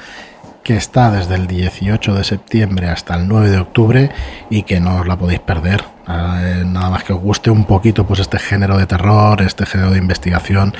que 0.68 0.76
está 0.76 1.12
desde 1.12 1.36
el 1.36 1.48
18 1.48 2.14
de 2.14 2.26
septiembre 2.26 2.90
hasta 2.90 3.16
el 3.16 3.26
9 3.26 3.52
de 3.52 3.58
octubre 3.58 4.12
y 4.50 4.64
que 4.64 4.82
no 4.82 5.00
os 5.00 5.08
la 5.08 5.18
podéis 5.18 5.40
perder. 5.40 5.82
Eh, 6.10 6.64
nada 6.66 6.90
más 6.90 7.06
que 7.06 7.14
os 7.14 7.22
guste 7.22 7.50
un 7.50 7.64
poquito 7.64 8.06
pues 8.06 8.20
este 8.20 8.38
género 8.38 8.78
de 8.78 8.86
terror, 8.86 9.42
este 9.42 9.66
género 9.66 9.92
de 9.92 10.00
investigación, 10.00 10.74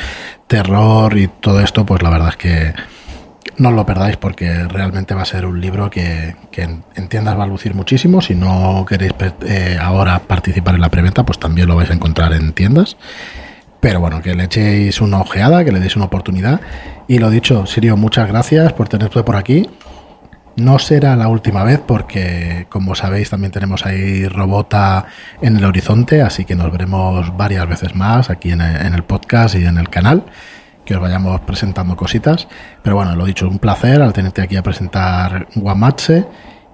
terror 0.46 1.18
y 1.18 1.30
todo 1.30 1.62
esto, 1.62 1.86
pues 1.86 2.02
la 2.04 2.10
verdad 2.10 2.28
es 2.32 2.36
que 2.36 2.74
no 3.56 3.70
os 3.70 3.76
lo 3.76 3.86
perdáis 3.86 4.18
porque 4.18 4.66
realmente 4.66 5.16
va 5.16 5.22
a 5.22 5.26
ser 5.26 5.46
un 5.46 5.62
libro 5.62 5.90
que, 5.90 6.36
que 6.52 6.64
en, 6.64 6.84
en 6.96 7.08
tiendas 7.08 7.40
va 7.40 7.46
a 7.46 7.48
lucir 7.48 7.74
muchísimo. 7.74 8.20
Si 8.20 8.36
no 8.36 8.86
queréis 8.86 9.14
eh, 9.46 9.78
ahora 9.82 10.20
participar 10.20 10.76
en 10.76 10.82
la 10.82 10.90
preventa, 10.90 11.26
pues 11.26 11.40
también 11.40 11.70
lo 11.70 11.78
vais 11.78 11.90
a 11.90 11.94
encontrar 11.94 12.34
en 12.34 12.52
tiendas. 12.52 12.98
Pero 13.88 14.02
bueno, 14.02 14.22
que 14.22 14.36
le 14.36 14.44
echéis 14.44 15.00
una 15.00 15.22
ojeada, 15.22 15.64
que 15.64 15.72
le 15.72 15.80
deis 15.80 15.96
una 15.96 16.04
oportunidad. 16.04 16.60
Y 17.08 17.20
lo 17.20 17.30
dicho, 17.30 17.66
Sirio, 17.66 17.96
muchas 17.96 18.28
gracias 18.28 18.74
por 18.74 18.90
tenerte 18.90 19.24
por 19.24 19.38
aquí. 19.38 19.70
No 20.58 20.78
será 20.78 21.16
la 21.16 21.30
última 21.30 21.64
vez 21.64 21.80
porque, 21.88 22.68
como 22.68 22.96
sabéis, 22.96 23.30
también 23.30 23.54
tenemos 23.54 23.86
ahí 23.86 24.28
Robota 24.28 25.06
en 25.42 25.56
el 25.56 25.64
horizonte, 25.64 26.22
así 26.22 26.44
que 26.44 26.54
nos 26.54 26.70
veremos 26.70 27.38
varias 27.38 27.66
veces 27.66 27.96
más 27.96 28.30
aquí 28.30 28.52
en 28.52 28.60
el, 28.60 29.04
podcast 29.06 29.56
y 29.56 29.64
en 29.64 29.78
el 29.78 29.88
canal, 29.88 30.26
que 30.84 30.96
os 30.96 31.02
vayamos 31.02 31.40
presentando 31.40 31.96
cositas. 31.96 32.50
Pero 32.84 32.98
bueno, 32.98 33.16
lo 33.16 33.24
dicho, 33.24 33.48
un 33.48 33.58
placer 33.58 34.02
al 34.02 34.12
tenerte 34.12 34.42
aquí 34.42 34.58
a 34.58 34.64
presentar 34.64 35.48
Guamache 35.56 36.26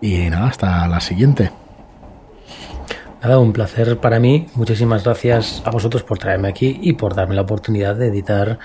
y 0.02 0.32
nada, 0.32 0.48
hasta 0.48 0.88
la 0.88 1.00
siguiente. 1.00 1.52
Nada, 3.24 3.40
un 3.40 3.54
placer 3.54 3.98
para 4.00 4.20
mí. 4.20 4.48
Muchísimas 4.56 5.06
gracias 5.06 5.62
a 5.66 5.72
vosotros 5.72 6.04
por 6.04 6.18
traerme 6.18 6.50
aquí 6.50 6.78
y 6.82 6.94
por 6.94 7.16
darme 7.16 7.36
la 7.36 7.42
oportunidad 7.44 7.96
de 7.96 8.08
editar 8.08 8.60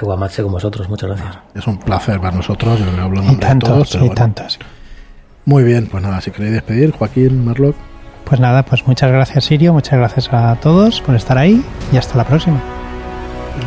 Guamache 0.00 0.42
con 0.42 0.52
vosotros. 0.52 0.88
Muchas 0.88 1.10
gracias. 1.10 1.36
Es 1.54 1.66
un 1.66 1.78
placer 1.78 2.20
para 2.20 2.36
nosotros, 2.36 2.78
yo 2.78 3.02
hablo 3.02 3.20
en 3.22 3.32
Y 3.32 3.36
tantos, 3.36 3.68
todos. 3.70 3.94
y 3.96 3.98
bueno. 3.98 4.14
tantos. 4.14 4.58
Muy 5.46 5.64
bien, 5.64 5.88
pues 5.88 6.02
nada, 6.02 6.20
si 6.20 6.30
queréis 6.30 6.52
despedir, 6.54 6.92
Joaquín, 6.92 7.44
Marlock. 7.44 7.74
Pues 8.24 8.40
nada, 8.40 8.62
pues 8.64 8.86
muchas 8.86 9.10
gracias 9.10 9.44
Sirio, 9.44 9.72
muchas 9.72 9.98
gracias 9.98 10.32
a 10.32 10.54
todos 10.60 11.00
por 11.02 11.14
estar 11.16 11.36
ahí 11.36 11.62
y 11.92 11.96
hasta 11.96 12.16
la 12.16 12.24
próxima. 12.24 12.58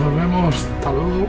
Nos 0.01 0.15
vemos. 0.15 0.55
Hasta 0.55 0.91
luego. 0.91 1.27